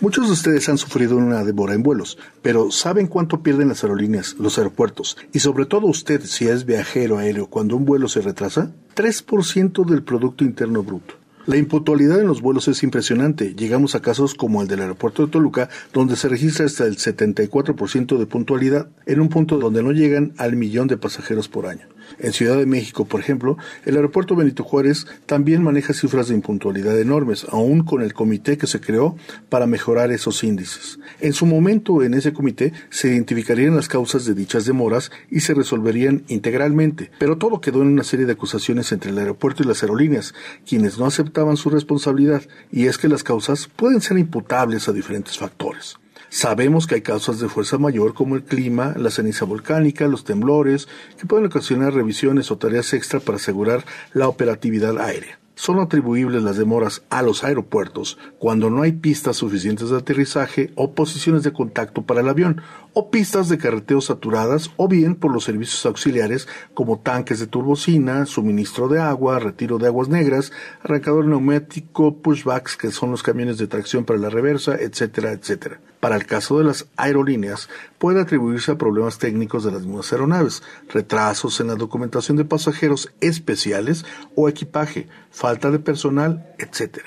Muchos 0.00 0.28
de 0.28 0.32
ustedes 0.32 0.66
han 0.70 0.78
sufrido 0.78 1.18
una 1.18 1.44
demora 1.44 1.74
en 1.74 1.82
vuelos, 1.82 2.16
pero 2.40 2.70
¿saben 2.70 3.06
cuánto 3.06 3.42
pierden 3.42 3.68
las 3.68 3.84
aerolíneas, 3.84 4.34
los 4.38 4.56
aeropuertos 4.56 5.18
y 5.34 5.40
sobre 5.40 5.66
todo 5.66 5.88
usted 5.88 6.22
si 6.24 6.48
es 6.48 6.64
viajero 6.64 7.18
aéreo 7.18 7.48
cuando 7.48 7.76
un 7.76 7.84
vuelo 7.84 8.08
se 8.08 8.22
retrasa? 8.22 8.72
3% 8.96 9.84
del 9.84 10.02
Producto 10.02 10.42
Interno 10.42 10.82
Bruto. 10.82 11.16
La 11.44 11.58
impuntualidad 11.58 12.18
en 12.18 12.28
los 12.28 12.40
vuelos 12.40 12.66
es 12.68 12.82
impresionante. 12.82 13.54
Llegamos 13.54 13.94
a 13.94 14.00
casos 14.00 14.34
como 14.34 14.62
el 14.62 14.68
del 14.68 14.80
aeropuerto 14.80 15.26
de 15.26 15.32
Toluca, 15.32 15.68
donde 15.92 16.16
se 16.16 16.28
registra 16.28 16.64
hasta 16.64 16.84
el 16.84 16.96
74% 16.96 18.16
de 18.16 18.26
puntualidad, 18.26 18.88
en 19.04 19.20
un 19.20 19.28
punto 19.28 19.58
donde 19.58 19.82
no 19.82 19.92
llegan 19.92 20.32
al 20.38 20.56
millón 20.56 20.88
de 20.88 20.96
pasajeros 20.96 21.48
por 21.48 21.66
año. 21.66 21.86
En 22.22 22.32
Ciudad 22.32 22.58
de 22.58 22.66
México, 22.66 23.06
por 23.06 23.20
ejemplo, 23.20 23.56
el 23.86 23.96
aeropuerto 23.96 24.36
Benito 24.36 24.62
Juárez 24.62 25.06
también 25.26 25.62
maneja 25.62 25.94
cifras 25.94 26.28
de 26.28 26.34
impuntualidad 26.34 26.98
enormes, 27.00 27.46
aún 27.48 27.82
con 27.82 28.02
el 28.02 28.12
comité 28.12 28.58
que 28.58 28.66
se 28.66 28.80
creó 28.80 29.16
para 29.48 29.66
mejorar 29.66 30.12
esos 30.12 30.44
índices. 30.44 30.98
En 31.20 31.32
su 31.32 31.46
momento, 31.46 32.02
en 32.02 32.14
ese 32.14 32.32
comité, 32.32 32.72
se 32.90 33.08
identificarían 33.08 33.74
las 33.74 33.88
causas 33.88 34.26
de 34.26 34.34
dichas 34.34 34.66
demoras 34.66 35.10
y 35.30 35.40
se 35.40 35.54
resolverían 35.54 36.24
integralmente, 36.28 37.10
pero 37.18 37.38
todo 37.38 37.60
quedó 37.60 37.82
en 37.82 37.88
una 37.88 38.04
serie 38.04 38.26
de 38.26 38.32
acusaciones 38.32 38.92
entre 38.92 39.10
el 39.10 39.18
aeropuerto 39.18 39.62
y 39.62 39.66
las 39.66 39.82
aerolíneas, 39.82 40.34
quienes 40.66 40.98
no 40.98 41.06
aceptaban 41.06 41.56
su 41.56 41.70
responsabilidad, 41.70 42.42
y 42.70 42.86
es 42.86 42.98
que 42.98 43.08
las 43.08 43.24
causas 43.24 43.68
pueden 43.74 44.00
ser 44.00 44.18
imputables 44.18 44.88
a 44.88 44.92
diferentes 44.92 45.38
factores. 45.38 45.96
Sabemos 46.32 46.86
que 46.86 46.94
hay 46.94 47.00
causas 47.00 47.40
de 47.40 47.48
fuerza 47.48 47.76
mayor 47.76 48.14
como 48.14 48.36
el 48.36 48.44
clima, 48.44 48.94
la 48.96 49.10
ceniza 49.10 49.44
volcánica, 49.44 50.06
los 50.06 50.22
temblores, 50.22 50.86
que 51.18 51.26
pueden 51.26 51.46
ocasionar 51.46 51.92
revisiones 51.92 52.52
o 52.52 52.56
tareas 52.56 52.92
extra 52.92 53.18
para 53.18 53.34
asegurar 53.34 53.84
la 54.12 54.28
operatividad 54.28 54.96
aérea. 55.00 55.40
Son 55.56 55.80
atribuibles 55.80 56.44
las 56.44 56.56
demoras 56.56 57.02
a 57.10 57.22
los 57.22 57.42
aeropuertos 57.42 58.16
cuando 58.38 58.70
no 58.70 58.82
hay 58.82 58.92
pistas 58.92 59.38
suficientes 59.38 59.90
de 59.90 59.96
aterrizaje 59.96 60.70
o 60.76 60.92
posiciones 60.92 61.42
de 61.42 61.52
contacto 61.52 62.02
para 62.02 62.20
el 62.20 62.28
avión, 62.28 62.62
o 62.92 63.10
pistas 63.10 63.48
de 63.48 63.58
carreteo 63.58 64.00
saturadas, 64.00 64.70
o 64.76 64.86
bien 64.86 65.16
por 65.16 65.32
los 65.32 65.42
servicios 65.42 65.84
auxiliares 65.84 66.46
como 66.74 67.00
tanques 67.00 67.40
de 67.40 67.48
turbocina, 67.48 68.24
suministro 68.24 68.86
de 68.86 69.00
agua, 69.00 69.40
retiro 69.40 69.78
de 69.78 69.88
aguas 69.88 70.08
negras, 70.08 70.52
arrancador 70.80 71.26
neumático, 71.26 72.18
pushbacks, 72.18 72.76
que 72.76 72.92
son 72.92 73.10
los 73.10 73.24
camiones 73.24 73.58
de 73.58 73.66
tracción 73.66 74.04
para 74.04 74.20
la 74.20 74.30
reversa, 74.30 74.76
etcétera, 74.76 75.32
etcétera 75.32 75.80
para 76.00 76.16
el 76.16 76.26
caso 76.26 76.58
de 76.58 76.64
las 76.64 76.86
aerolíneas, 76.96 77.68
puede 77.98 78.20
atribuirse 78.20 78.72
a 78.72 78.78
problemas 78.78 79.18
técnicos 79.18 79.64
de 79.64 79.72
las 79.72 79.82
mismas 79.82 80.12
aeronaves, 80.12 80.62
retrasos 80.88 81.60
en 81.60 81.68
la 81.68 81.74
documentación 81.74 82.36
de 82.36 82.44
pasajeros 82.44 83.12
especiales 83.20 84.04
o 84.34 84.48
equipaje, 84.48 85.08
falta 85.30 85.70
de 85.70 85.78
personal, 85.78 86.54
etc. 86.58 87.00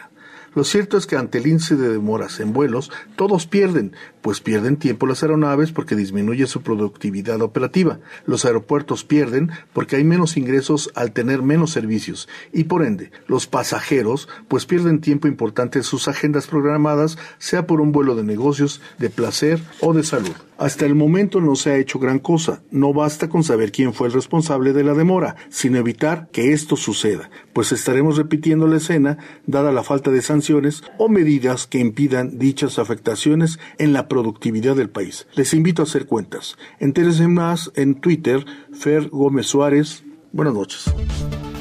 Lo 0.56 0.64
cierto 0.64 0.98
es 0.98 1.08
que 1.08 1.18
ante 1.18 1.40
el 1.40 1.48
índice 1.48 1.76
de 1.76 1.90
demoras 1.90 2.40
en 2.40 2.54
vuelos, 2.54 2.92
todos 3.16 3.48
pierden, 3.48 3.96
pues 4.24 4.40
pierden 4.40 4.78
tiempo 4.78 5.06
las 5.06 5.22
aeronaves 5.22 5.74
porque 5.74 5.98
disminuye 5.98 6.48
su 6.48 6.62
productividad 6.62 7.42
operativa. 7.42 8.00
Los 8.26 8.46
aeropuertos 8.46 9.04
pierden 9.04 9.52
porque 9.74 9.98
hay 9.98 10.06
menos 10.06 10.38
ingresos 10.38 10.90
al 10.96 11.12
tener 11.12 11.44
menos 11.44 11.72
servicios 11.72 12.30
y 12.54 12.64
por 12.64 12.84
ende 12.84 13.12
los 13.28 13.48
pasajeros 13.48 14.30
pues 14.48 14.66
pierden 14.66 15.02
tiempo 15.02 15.28
importante 15.28 15.80
en 15.80 15.84
sus 15.84 16.08
agendas 16.08 16.48
programadas, 16.48 17.18
sea 17.38 17.68
por 17.68 17.82
un 17.82 17.92
vuelo 17.92 18.16
de 18.16 18.24
negocios, 18.24 18.82
de 18.98 19.10
placer 19.10 19.62
o 19.82 19.94
de 19.94 20.04
salud. 20.04 20.34
Hasta 20.58 20.86
el 20.86 20.96
momento 20.96 21.42
no 21.42 21.56
se 21.56 21.72
ha 21.72 21.78
hecho 21.78 22.00
gran 22.00 22.20
cosa. 22.20 22.62
No 22.72 22.94
basta 22.94 23.28
con 23.28 23.44
saber 23.44 23.72
quién 23.72 23.94
fue 23.94 24.08
el 24.08 24.14
responsable 24.14 24.72
de 24.72 24.84
la 24.84 24.94
demora, 24.94 25.36
sino 25.50 25.78
evitar 25.78 26.30
que 26.32 26.54
esto 26.54 26.78
suceda, 26.78 27.30
pues 27.52 27.72
estaremos 27.72 28.18
repitiendo 28.18 28.68
la 28.68 28.78
escena 28.78 29.18
dada 29.46 29.72
la 29.72 29.84
falta 29.84 30.12
de 30.12 30.22
sanciones 30.22 30.84
o 30.98 31.10
medidas 31.10 31.68
que 31.68 31.80
impidan 31.80 32.38
dichas 32.38 32.80
afectaciones 32.80 33.60
en 33.78 33.92
la 33.92 34.08
productividad 34.14 34.76
del 34.76 34.92
país. 34.92 35.26
Les 35.34 35.56
invito 35.56 35.82
a 35.82 35.86
hacer 35.86 36.06
cuentas. 36.06 36.56
Entérese 36.80 37.28
más 37.28 37.72
en 37.76 37.96
Twitter, 37.96 38.46
Fer 38.72 39.10
Gómez 39.10 39.48
Suárez. 39.48 40.04
Buenas 40.32 40.54
noches. 40.54 40.94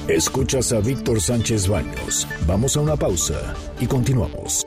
Escuchas 0.06 0.72
a 0.72 0.80
Víctor 0.80 1.20
Sánchez 1.20 1.66
Baños. 1.66 2.28
Vamos 2.46 2.76
a 2.76 2.80
una 2.80 2.96
pausa 2.96 3.54
y 3.80 3.86
continuamos. 3.86 4.66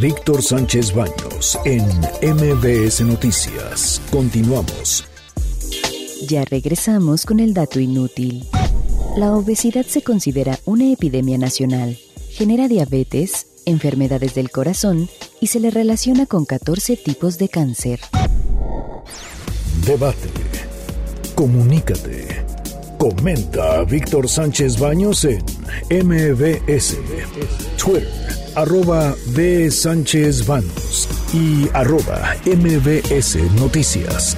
Víctor 0.00 0.42
Sánchez 0.42 0.94
Baños 0.94 1.58
en 1.66 1.84
MBS 2.22 3.02
Noticias. 3.02 4.00
Continuamos. 4.10 5.04
Ya 6.26 6.44
regresamos 6.46 7.26
con 7.26 7.40
el 7.40 7.52
dato 7.52 7.78
inútil. 7.78 8.46
La 9.18 9.32
obesidad 9.32 9.84
se 9.84 10.02
considera 10.02 10.58
una 10.64 10.90
epidemia 10.90 11.36
nacional. 11.36 11.98
Genera 12.30 12.68
diabetes, 12.68 13.46
enfermedades 13.66 14.34
del 14.34 14.50
corazón 14.50 15.08
y 15.40 15.48
se 15.48 15.60
le 15.60 15.70
relaciona 15.70 16.24
con 16.24 16.46
14 16.46 16.96
tipos 16.96 17.36
de 17.36 17.48
cáncer. 17.50 18.00
Debate. 19.84 20.30
Comunícate. 21.34 22.44
Comenta 22.98 23.80
a 23.80 23.84
Víctor 23.84 24.26
Sánchez 24.26 24.78
Baños 24.78 25.24
en 25.24 25.44
MBS, 25.90 26.96
Twitter, 27.76 28.08
arroba 28.54 29.14
B. 29.28 29.70
Sánchez 29.70 30.46
Baños 30.46 31.06
y 31.34 31.68
arroba 31.74 32.34
MBS 32.46 33.36
Noticias. 33.60 34.36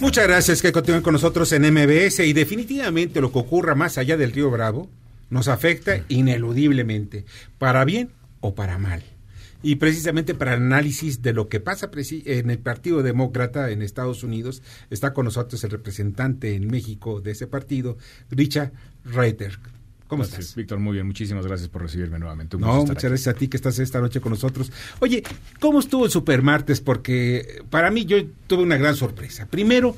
Muchas 0.00 0.26
gracias 0.26 0.62
que 0.62 0.72
continúen 0.72 1.02
con 1.02 1.12
nosotros 1.12 1.52
en 1.52 1.70
MBS 1.72 2.20
y 2.20 2.32
definitivamente 2.32 3.20
lo 3.20 3.30
que 3.30 3.38
ocurra 3.38 3.74
más 3.74 3.98
allá 3.98 4.16
del 4.16 4.32
río 4.32 4.50
Bravo 4.50 4.88
nos 5.30 5.48
afecta 5.48 6.04
ineludiblemente, 6.08 7.24
para 7.58 7.84
bien 7.84 8.10
o 8.40 8.54
para 8.54 8.78
mal. 8.78 9.02
Y 9.62 9.76
precisamente 9.76 10.34
para 10.34 10.54
análisis 10.54 11.22
de 11.22 11.32
lo 11.32 11.48
que 11.48 11.60
pasa 11.60 11.90
en 11.92 12.50
el 12.50 12.58
Partido 12.58 13.02
Demócrata 13.02 13.70
en 13.70 13.82
Estados 13.82 14.22
Unidos, 14.24 14.62
está 14.88 15.12
con 15.12 15.26
nosotros 15.26 15.62
el 15.64 15.70
representante 15.70 16.54
en 16.54 16.66
México 16.66 17.20
de 17.20 17.32
ese 17.32 17.46
partido, 17.46 17.98
Richard 18.30 18.72
Reiter. 19.04 19.58
¿Cómo 20.06 20.24
estás? 20.24 20.56
Víctor, 20.56 20.80
muy 20.80 20.94
bien. 20.94 21.06
Muchísimas 21.06 21.46
gracias 21.46 21.68
por 21.68 21.82
recibirme 21.82 22.18
nuevamente. 22.18 22.56
no, 22.58 22.84
muchas 22.84 23.04
gracias 23.04 23.28
a 23.28 23.38
ti 23.38 23.46
que 23.46 23.56
estás 23.56 23.78
esta 23.78 24.00
noche 24.00 24.20
con 24.20 24.30
nosotros. 24.30 24.72
Oye, 24.98 25.22
¿cómo 25.60 25.78
estuvo 25.78 26.06
el 26.06 26.10
Supermartes? 26.10 26.80
Porque 26.80 27.62
para 27.70 27.92
mí 27.92 28.06
yo 28.06 28.16
tuve 28.48 28.64
una 28.64 28.76
gran 28.76 28.96
sorpresa. 28.96 29.46
Primero, 29.46 29.94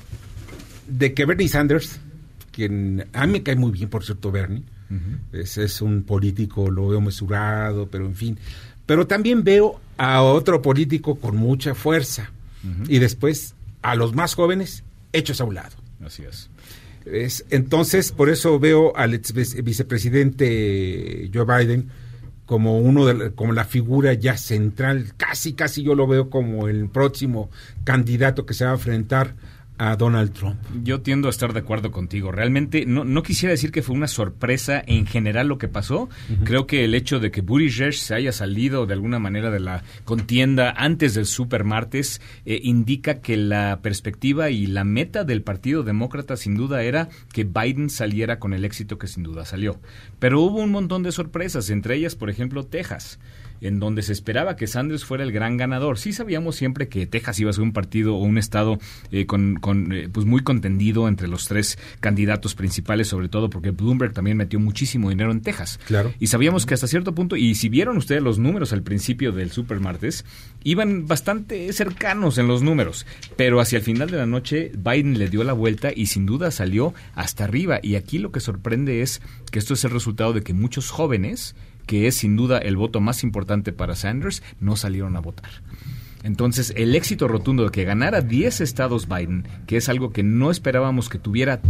de 0.87 1.15
que 1.15 1.25
Bernie 1.25 1.49
Sanders 1.49 1.99
quien 2.53 3.07
a 3.13 3.27
mí 3.27 3.33
me 3.33 3.43
cae 3.43 3.57
muy 3.57 3.73
bien, 3.73 3.89
por 3.89 4.05
cierto, 4.05 4.31
Bernie. 4.31 4.63
Ese 5.33 5.65
es 5.65 5.81
un 5.81 6.03
político, 6.03 6.71
lo 6.71 6.89
veo 6.89 7.01
mesurado, 7.01 7.89
pero 7.89 8.07
en 8.07 8.15
fin. 8.15 8.39
Pero 8.87 9.07
también 9.07 9.45
veo 9.45 9.81
a 9.97 10.23
otro 10.23 10.61
político 10.61 11.17
con 11.17 11.37
mucha 11.37 11.75
fuerza. 11.75 12.31
Y 12.89 12.99
después 12.99 13.55
a 13.83 13.97
los 13.97 14.15
más 14.15 14.35
jóvenes 14.35 14.85
hechos 15.13 15.41
a 15.41 15.45
un 15.45 15.55
lado. 15.55 15.77
Así 16.05 16.23
es. 16.23 16.49
Es, 17.05 17.45
entonces, 17.51 18.13
por 18.13 18.31
eso 18.31 18.59
veo 18.61 18.97
al 18.97 19.15
ex 19.15 19.33
vicepresidente 19.33 21.31
Joe 21.35 21.45
Biden 21.45 21.89
como 22.47 22.79
uno 22.79 23.07
de, 23.07 23.33
como 23.33 23.53
la 23.53 23.65
figura 23.65 24.13
ya 24.15 24.37
central, 24.37 25.15
casi 25.17 25.55
casi 25.55 25.83
yo 25.83 25.95
lo 25.95 26.07
veo 26.07 26.29
como 26.29 26.69
el 26.69 26.89
próximo 26.89 27.51
candidato 27.85 28.47
que 28.47 28.55
se 28.55 28.65
va 28.65 28.73
a 28.73 28.75
enfrentar 28.75 29.35
a 29.79 29.97
Donald 29.97 30.33
Trump. 30.33 30.61
Yo 30.85 31.01
tiendo 31.01 31.29
a 31.29 31.31
estar 31.31 31.53
de 31.53 31.61
acuerdo 31.61 31.91
contigo. 31.91 32.31
Realmente 32.31 32.87
no, 32.87 33.05
no 33.05 33.23
quisiera 33.23 33.51
decir 33.51 33.73
que 33.73 33.83
fue 33.83 33.97
una 33.97 34.07
sorpresa 34.07 34.83
en 34.87 35.07
general 35.07 35.49
lo 35.49 35.59
que 35.59 35.69
pasó. 35.69 36.09
Creo 36.45 36.67
que 36.67 36.85
el 36.85 36.95
hecho 36.95 37.21
de 37.21 37.31
que 37.31 37.41
Buttigieg 37.41 37.95
se 37.95 38.15
haya 38.15 38.33
salido 38.33 38.87
de 38.87 38.95
alguna 38.95 39.19
manera 39.19 39.51
de 39.51 39.61
la 39.61 39.83
contienda 40.05 40.73
antes 40.77 41.15
del 41.15 41.27
super 41.27 41.65
martes 41.65 42.21
eh, 42.45 42.61
indica 42.63 43.21
que 43.21 43.37
la 43.37 43.81
perspectiva 43.83 44.51
y 44.51 44.67
la 44.67 44.85
meta 44.85 45.25
del 45.25 45.43
Partido 45.43 45.83
Demócrata 45.83 46.37
sin 46.37 46.55
duda 46.55 46.83
era 46.83 47.09
que 47.33 47.45
Biden 47.45 47.91
saliera 47.91 48.39
con 48.39 48.53
el 48.53 48.65
éxito 48.65 48.99
que 48.99 49.09
sin 49.09 49.23
duda 49.23 49.45
salió. 49.45 49.81
Pero 50.19 50.41
hubo 50.41 50.61
un 50.61 50.71
montón 50.71 51.03
de 51.03 51.13
sorpresas, 51.13 51.71
entre 51.71 51.97
ellas, 51.97 52.15
por 52.15 52.31
ejemplo, 52.31 52.65
Texas 52.65 53.19
en 53.63 53.79
donde 53.79 54.03
se 54.03 54.13
esperaba 54.13 54.57
que 54.57 54.67
Sanders 54.67 55.05
fuera 55.05 55.25
el 55.25 55.33
gran 55.33 55.57
ganador. 55.57 55.99
Sí 55.99 56.13
sabíamos 56.13 56.57
siempre 56.57 56.89
que 56.89 57.07
Texas 57.07 57.41
iba 57.41 57.51
a 57.51 57.53
ser 57.53 57.63
un 57.63 57.73
partido 57.73 58.17
o 58.17 58.23
un 58.23 58.39
estado 58.39 58.79
eh, 59.11 59.27
con, 59.27 59.55
con, 59.57 59.93
eh, 59.93 60.09
pues 60.13 60.27
muy 60.27 60.43
contendido 60.43 61.09
entre 61.09 61.29
los 61.29 61.47
tres 61.49 61.79
candidatos 62.01 62.55
principales, 62.55 63.09
sobre 63.09 63.29
todo 63.29 63.51
porque 63.51 63.71
Bloomberg 63.71 64.13
también 64.13 64.37
metió 64.37 64.61
muchísimo 64.61 65.11
dinero 65.11 65.33
en 65.33 65.41
Texas. 65.41 65.79
Claro. 65.87 66.13
Y 66.19 66.27
sabíamos 66.27 66.67
que 66.67 66.75
hasta 66.75 66.87
cierto 66.87 67.15
punto, 67.15 67.37
y 67.37 67.55
si 67.55 67.69
vieron 67.69 67.97
ustedes 67.97 68.23
los 68.23 68.39
números 68.39 68.73
al 68.73 68.83
principio 68.83 69.33
del 69.33 69.51
Super 69.51 69.81
Martes, 69.81 70.25
iban 70.65 71.07
bastante 71.07 71.73
cercanos 71.73 72.39
en 72.39 72.49
los 72.49 72.63
números, 72.63 73.07
pero 73.37 73.61
hacia 73.61 73.79
el 73.79 73.83
final 73.83 74.11
de 74.11 74.19
la 74.19 74.27
noche 74.27 74.73
Biden 74.77 75.19
le 75.19 75.29
dio 75.29 75.45
la 75.45 75.53
vuelta 75.53 75.91
y 75.95 76.07
sin 76.07 76.27
duda 76.27 76.51
salió 76.51 76.95
hasta 77.15 77.45
arriba. 77.45 77.81
Y 77.83 77.95
aquí 77.95 78.19
lo 78.19 78.33
que 78.33 78.41
sorprende 78.41 79.03
es 79.03 79.21
que 79.51 79.59
esto 79.59 79.75
es 79.75 79.85
el 79.85 79.91
resultado 79.91 80.33
de 80.33 80.43
que 80.43 80.55
muchos 80.55 80.91
jóvenes 80.91 81.55
que 81.87 82.07
es 82.07 82.17
sin 82.17 82.37
duda 82.37 82.59
el 82.59 82.77
voto 82.77 83.01
más 83.01 83.23
importante 83.23 83.73
para 83.73 83.95
Sanders, 83.95 84.43
no 84.61 84.77
salieron 84.77 85.17
a 85.17 85.21
votar. 85.21 85.51
Entonces, 86.23 86.73
el 86.77 86.95
éxito 86.95 87.27
rotundo 87.27 87.65
de 87.65 87.71
que 87.71 87.85
ganara 87.85 88.21
10 88.21 88.61
estados 88.61 89.09
Biden, 89.09 89.47
que 89.67 89.77
es 89.77 89.89
algo 89.89 90.13
que 90.13 90.23
no 90.23 90.51
esperábamos 90.51 91.09
que 91.09 91.19
tuviera 91.19 91.61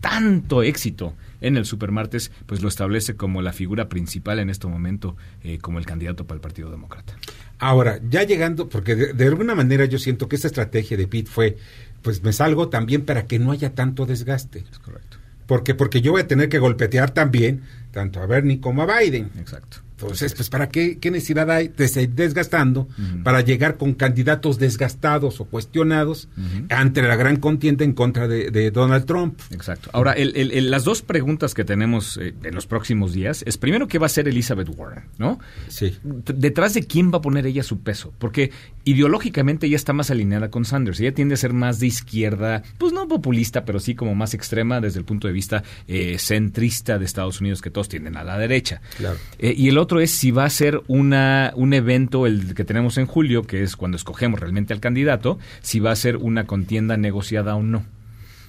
tanto 0.00 0.62
éxito 0.62 1.14
en 1.40 1.56
el 1.56 1.64
supermartes, 1.64 2.30
pues 2.46 2.60
lo 2.60 2.68
establece 2.68 3.16
como 3.16 3.40
la 3.40 3.52
figura 3.52 3.88
principal 3.88 4.38
en 4.40 4.50
este 4.50 4.66
momento, 4.66 5.16
eh, 5.42 5.58
como 5.58 5.78
el 5.78 5.86
candidato 5.86 6.26
para 6.26 6.36
el 6.36 6.40
Partido 6.40 6.70
Demócrata. 6.70 7.16
Ahora, 7.58 8.00
ya 8.10 8.24
llegando, 8.24 8.68
porque 8.68 8.96
de, 8.96 9.12
de, 9.12 9.26
alguna 9.26 9.54
manera 9.54 9.84
yo 9.84 9.98
siento 9.98 10.28
que 10.28 10.36
esta 10.36 10.48
estrategia 10.48 10.96
de 10.96 11.06
Pete 11.06 11.30
fue, 11.30 11.56
pues 12.02 12.22
me 12.22 12.32
salgo 12.32 12.68
también 12.68 13.04
para 13.04 13.26
que 13.26 13.38
no 13.38 13.52
haya 13.52 13.74
tanto 13.74 14.04
desgaste. 14.04 14.64
Es 14.70 14.78
correcto. 14.80 15.11
Porque, 15.52 15.74
porque 15.74 16.00
yo 16.00 16.12
voy 16.12 16.22
a 16.22 16.26
tener 16.26 16.48
que 16.48 16.58
golpetear 16.58 17.10
también 17.10 17.60
tanto 17.90 18.22
a 18.22 18.26
Bernie 18.26 18.58
como 18.58 18.80
a 18.80 18.86
Biden. 18.86 19.30
Exacto. 19.38 19.80
Entonces, 20.02 20.34
pues, 20.34 20.50
¿para 20.50 20.68
qué, 20.68 20.98
qué 20.98 21.10
necesidad 21.10 21.50
hay 21.50 21.68
de 21.68 21.88
seguir 21.88 22.10
desgastando 22.10 22.82
uh 22.82 22.86
-huh. 23.00 23.22
para 23.22 23.40
llegar 23.40 23.76
con 23.76 23.94
candidatos 23.94 24.58
desgastados 24.58 25.40
o 25.40 25.44
cuestionados 25.44 26.28
uh 26.36 26.40
-huh. 26.40 26.66
ante 26.74 27.02
la 27.02 27.16
gran 27.16 27.36
contienda 27.36 27.84
en 27.84 27.92
contra 27.92 28.28
de, 28.28 28.50
de 28.50 28.70
Donald 28.70 29.04
Trump? 29.04 29.40
Exacto. 29.50 29.90
Ahora, 29.92 30.12
el, 30.12 30.36
el, 30.36 30.52
el, 30.52 30.70
las 30.70 30.84
dos 30.84 31.02
preguntas 31.02 31.54
que 31.54 31.64
tenemos 31.64 32.18
eh, 32.18 32.34
en 32.42 32.54
los 32.54 32.66
próximos 32.66 33.12
días 33.12 33.42
es, 33.46 33.58
primero, 33.58 33.88
¿qué 33.88 33.98
va 33.98 34.06
a 34.06 34.06
hacer 34.06 34.28
Elizabeth 34.28 34.68
Warren? 34.76 35.04
¿No? 35.18 35.38
Sí. 35.68 35.96
¿Detrás 36.02 36.74
de 36.74 36.84
quién 36.84 37.12
va 37.12 37.18
a 37.18 37.20
poner 37.20 37.46
ella 37.46 37.62
su 37.62 37.80
peso? 37.80 38.12
Porque 38.18 38.50
ideológicamente 38.84 39.66
ella 39.66 39.76
está 39.76 39.92
más 39.92 40.10
alineada 40.10 40.50
con 40.50 40.64
Sanders. 40.64 41.00
Ella 41.00 41.14
tiende 41.14 41.34
a 41.34 41.36
ser 41.36 41.52
más 41.52 41.78
de 41.78 41.86
izquierda, 41.86 42.62
pues 42.78 42.92
no 42.92 43.06
populista, 43.08 43.64
pero 43.64 43.80
sí 43.80 43.94
como 43.94 44.14
más 44.14 44.34
extrema 44.34 44.80
desde 44.80 44.98
el 44.98 45.04
punto 45.04 45.28
de 45.28 45.32
vista 45.32 45.62
eh, 45.86 46.16
centrista 46.18 46.98
de 46.98 47.04
Estados 47.04 47.40
Unidos, 47.40 47.62
que 47.62 47.70
todos 47.70 47.88
tienden 47.88 48.16
a 48.16 48.24
la 48.24 48.38
derecha. 48.38 48.80
Claro. 48.96 49.18
Eh, 49.38 49.54
y 49.56 49.68
el 49.68 49.78
otro 49.78 49.91
es 50.00 50.10
si 50.10 50.30
va 50.30 50.44
a 50.44 50.50
ser 50.50 50.82
una, 50.88 51.52
un 51.56 51.74
evento, 51.74 52.26
el 52.26 52.54
que 52.54 52.64
tenemos 52.64 52.98
en 52.98 53.06
julio, 53.06 53.42
que 53.44 53.62
es 53.62 53.76
cuando 53.76 53.96
escogemos 53.96 54.40
realmente 54.40 54.72
al 54.72 54.80
candidato, 54.80 55.38
si 55.60 55.80
va 55.80 55.90
a 55.90 55.96
ser 55.96 56.16
una 56.16 56.44
contienda 56.44 56.96
negociada 56.96 57.54
o 57.56 57.62
no. 57.62 57.84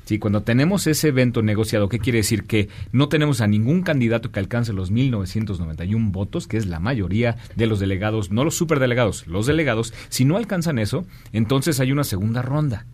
Sí, 0.05 0.19
cuando 0.19 0.43
tenemos 0.43 0.85
ese 0.85 1.09
evento 1.09 1.41
negociado, 1.41 1.87
¿qué 1.87 1.97
quiere 1.97 2.17
decir? 2.17 2.43
Que 2.43 2.67
no 2.91 3.07
tenemos 3.07 3.39
a 3.39 3.47
ningún 3.47 3.83
candidato 3.83 4.31
que 4.31 4.39
alcance 4.39 4.73
los 4.73 4.91
1.991 4.91 6.11
votos, 6.11 6.45
que 6.45 6.57
es 6.57 6.65
la 6.65 6.79
mayoría 6.79 7.37
de 7.55 7.67
los 7.67 7.79
delegados, 7.79 8.29
no 8.29 8.43
los 8.43 8.55
superdelegados, 8.55 9.27
los 9.27 9.45
delegados. 9.45 9.93
Si 10.09 10.25
no 10.25 10.35
alcanzan 10.35 10.77
eso, 10.77 11.05
entonces 11.31 11.79
hay 11.79 11.93
una 11.93 12.03
segunda 12.03 12.41
ronda. 12.41 12.85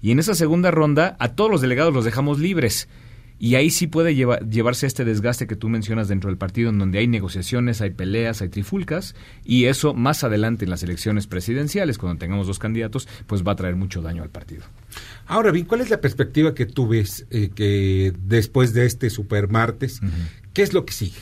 Y 0.00 0.10
en 0.10 0.18
esa 0.18 0.34
segunda 0.34 0.70
ronda, 0.70 1.16
a 1.18 1.30
todos 1.30 1.50
los 1.50 1.60
delegados 1.60 1.92
los 1.92 2.04
dejamos 2.04 2.38
libres. 2.38 2.88
Y 3.38 3.56
ahí 3.56 3.70
sí 3.70 3.86
puede 3.86 4.14
lleva, 4.14 4.38
llevarse 4.38 4.86
este 4.86 5.04
desgaste 5.04 5.46
que 5.46 5.56
tú 5.56 5.68
mencionas 5.68 6.08
dentro 6.08 6.30
del 6.30 6.38
partido, 6.38 6.70
en 6.70 6.78
donde 6.78 6.98
hay 6.98 7.08
negociaciones, 7.08 7.80
hay 7.80 7.90
peleas, 7.90 8.42
hay 8.42 8.48
trifulcas, 8.48 9.14
y 9.44 9.64
eso 9.64 9.92
más 9.92 10.24
adelante 10.24 10.64
en 10.64 10.70
las 10.70 10.82
elecciones 10.82 11.26
presidenciales, 11.26 11.98
cuando 11.98 12.18
tengamos 12.18 12.46
dos 12.46 12.58
candidatos, 12.58 13.08
pues 13.26 13.42
va 13.42 13.52
a 13.52 13.56
traer 13.56 13.76
mucho 13.76 14.02
daño 14.02 14.22
al 14.22 14.30
partido. 14.30 14.62
Ahora 15.26 15.50
bien, 15.50 15.66
¿cuál 15.66 15.80
es 15.80 15.90
la 15.90 16.00
perspectiva 16.00 16.54
que 16.54 16.66
tú 16.66 16.88
ves 16.88 17.26
eh, 17.30 17.50
que 17.54 18.12
después 18.24 18.72
de 18.72 18.86
este 18.86 19.10
supermartes, 19.10 20.00
uh 20.00 20.06
-huh. 20.06 20.10
qué 20.52 20.62
es 20.62 20.72
lo 20.72 20.84
que 20.86 20.92
sigue? 20.92 21.18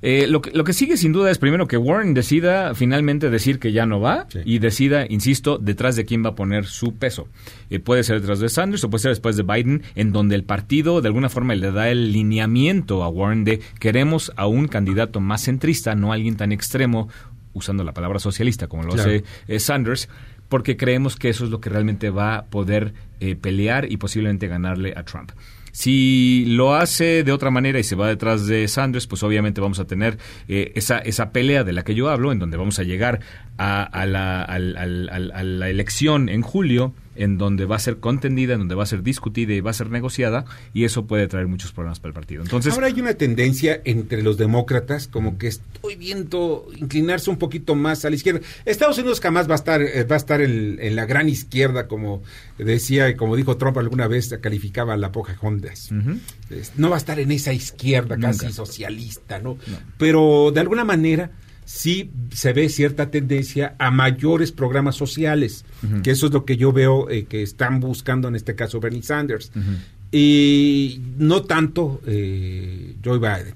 Eh, 0.00 0.26
lo, 0.28 0.40
que, 0.42 0.52
lo 0.52 0.64
que 0.64 0.72
sigue 0.72 0.96
sin 0.96 1.12
duda 1.12 1.30
es 1.30 1.38
primero 1.38 1.66
que 1.66 1.76
Warren 1.76 2.14
decida 2.14 2.74
finalmente 2.74 3.30
decir 3.30 3.58
que 3.58 3.72
ya 3.72 3.84
no 3.84 4.00
va 4.00 4.26
sí. 4.28 4.40
y 4.44 4.58
decida, 4.60 5.06
insisto, 5.08 5.58
detrás 5.58 5.96
de 5.96 6.04
quién 6.04 6.24
va 6.24 6.30
a 6.30 6.34
poner 6.34 6.66
su 6.66 6.94
peso. 6.94 7.28
Eh, 7.70 7.80
puede 7.80 8.04
ser 8.04 8.20
detrás 8.20 8.38
de 8.38 8.48
Sanders 8.48 8.84
o 8.84 8.90
puede 8.90 9.02
ser 9.02 9.10
después 9.10 9.36
de 9.36 9.42
Biden, 9.42 9.82
en 9.94 10.12
donde 10.12 10.36
el 10.36 10.44
partido 10.44 11.00
de 11.00 11.08
alguna 11.08 11.28
forma 11.28 11.54
le 11.54 11.72
da 11.72 11.88
el 11.90 12.12
lineamiento 12.12 13.02
a 13.02 13.08
Warren 13.08 13.44
de 13.44 13.60
queremos 13.80 14.32
a 14.36 14.46
un 14.46 14.68
candidato 14.68 15.20
más 15.20 15.42
centrista, 15.42 15.94
no 15.94 16.12
a 16.12 16.14
alguien 16.14 16.36
tan 16.36 16.52
extremo, 16.52 17.08
usando 17.52 17.82
la 17.82 17.92
palabra 17.92 18.20
socialista 18.20 18.68
como 18.68 18.84
lo 18.84 18.92
claro. 18.92 19.10
hace 19.10 19.24
eh, 19.48 19.58
Sanders, 19.58 20.08
porque 20.48 20.76
creemos 20.76 21.16
que 21.16 21.28
eso 21.28 21.44
es 21.44 21.50
lo 21.50 21.60
que 21.60 21.70
realmente 21.70 22.10
va 22.10 22.36
a 22.36 22.44
poder 22.46 22.94
eh, 23.20 23.36
pelear 23.36 23.90
y 23.90 23.96
posiblemente 23.96 24.46
ganarle 24.48 24.94
a 24.96 25.02
Trump. 25.02 25.32
Si 25.78 26.44
lo 26.44 26.74
hace 26.74 27.22
de 27.22 27.30
otra 27.30 27.52
manera 27.52 27.78
y 27.78 27.84
se 27.84 27.94
va 27.94 28.08
detrás 28.08 28.48
de 28.48 28.66
Sanders, 28.66 29.06
pues 29.06 29.22
obviamente 29.22 29.60
vamos 29.60 29.78
a 29.78 29.84
tener 29.84 30.18
eh, 30.48 30.72
esa, 30.74 30.98
esa 30.98 31.30
pelea 31.30 31.62
de 31.62 31.72
la 31.72 31.84
que 31.84 31.94
yo 31.94 32.10
hablo, 32.10 32.32
en 32.32 32.40
donde 32.40 32.56
vamos 32.56 32.80
a 32.80 32.82
llegar 32.82 33.20
a, 33.58 34.04
la, 34.04 34.42
a 34.42 34.58
la 34.58 35.70
elección 35.70 36.30
en 36.30 36.42
julio 36.42 36.94
en 37.18 37.36
donde 37.36 37.66
va 37.66 37.76
a 37.76 37.78
ser 37.80 37.98
contendida, 37.98 38.54
en 38.54 38.60
donde 38.60 38.74
va 38.74 38.84
a 38.84 38.86
ser 38.86 39.02
discutida 39.02 39.52
y 39.52 39.60
va 39.60 39.70
a 39.72 39.74
ser 39.74 39.90
negociada, 39.90 40.44
y 40.72 40.84
eso 40.84 41.06
puede 41.06 41.26
traer 41.26 41.48
muchos 41.48 41.72
problemas 41.72 42.00
para 42.00 42.10
el 42.10 42.14
partido. 42.14 42.42
Entonces, 42.42 42.72
ahora 42.72 42.86
hay 42.86 43.00
una 43.00 43.14
tendencia 43.14 43.80
entre 43.84 44.22
los 44.22 44.38
demócratas, 44.38 45.08
como 45.08 45.36
que 45.36 45.48
estoy 45.48 45.96
viendo 45.96 46.66
inclinarse 46.76 47.28
un 47.28 47.36
poquito 47.38 47.74
más 47.74 48.04
a 48.04 48.10
la 48.10 48.16
izquierda. 48.16 48.40
Estados 48.64 48.98
Unidos 48.98 49.20
jamás 49.20 49.48
va 49.48 49.54
a 49.54 49.56
estar, 49.56 49.82
eh, 49.82 50.04
va 50.04 50.14
a 50.14 50.18
estar 50.18 50.40
en, 50.40 50.78
en, 50.80 50.96
la 50.96 51.06
gran 51.06 51.28
izquierda, 51.28 51.88
como 51.88 52.22
decía, 52.56 53.16
como 53.16 53.36
dijo 53.36 53.56
Trump 53.56 53.78
alguna 53.78 54.06
vez, 54.06 54.32
calificaba 54.40 54.94
a 54.94 54.96
la 54.96 55.12
Pocahontas. 55.12 55.90
Uh 55.90 55.94
-huh. 55.94 56.70
No 56.76 56.90
va 56.90 56.96
a 56.96 56.98
estar 56.98 57.18
en 57.18 57.32
esa 57.32 57.52
izquierda 57.52 58.16
Nunca. 58.16 58.28
casi 58.28 58.52
socialista, 58.52 59.38
¿no? 59.38 59.58
¿no? 59.66 59.78
Pero 59.98 60.50
de 60.52 60.60
alguna 60.60 60.84
manera 60.84 61.30
sí 61.68 62.10
se 62.32 62.54
ve 62.54 62.70
cierta 62.70 63.10
tendencia 63.10 63.76
a 63.78 63.90
mayores 63.90 64.52
programas 64.52 64.96
sociales, 64.96 65.66
uh 65.82 65.86
-huh. 65.86 66.02
que 66.02 66.12
eso 66.12 66.26
es 66.26 66.32
lo 66.32 66.46
que 66.46 66.56
yo 66.56 66.72
veo 66.72 67.10
eh, 67.10 67.26
que 67.26 67.42
están 67.42 67.78
buscando 67.78 68.26
en 68.26 68.36
este 68.36 68.54
caso 68.54 68.80
Bernie 68.80 69.02
Sanders. 69.02 69.52
Uh 69.54 69.58
-huh. 69.58 69.76
Y 70.10 71.02
no 71.18 71.42
tanto 71.42 72.00
eh, 72.06 72.94
Joe 73.04 73.18
Biden. 73.18 73.54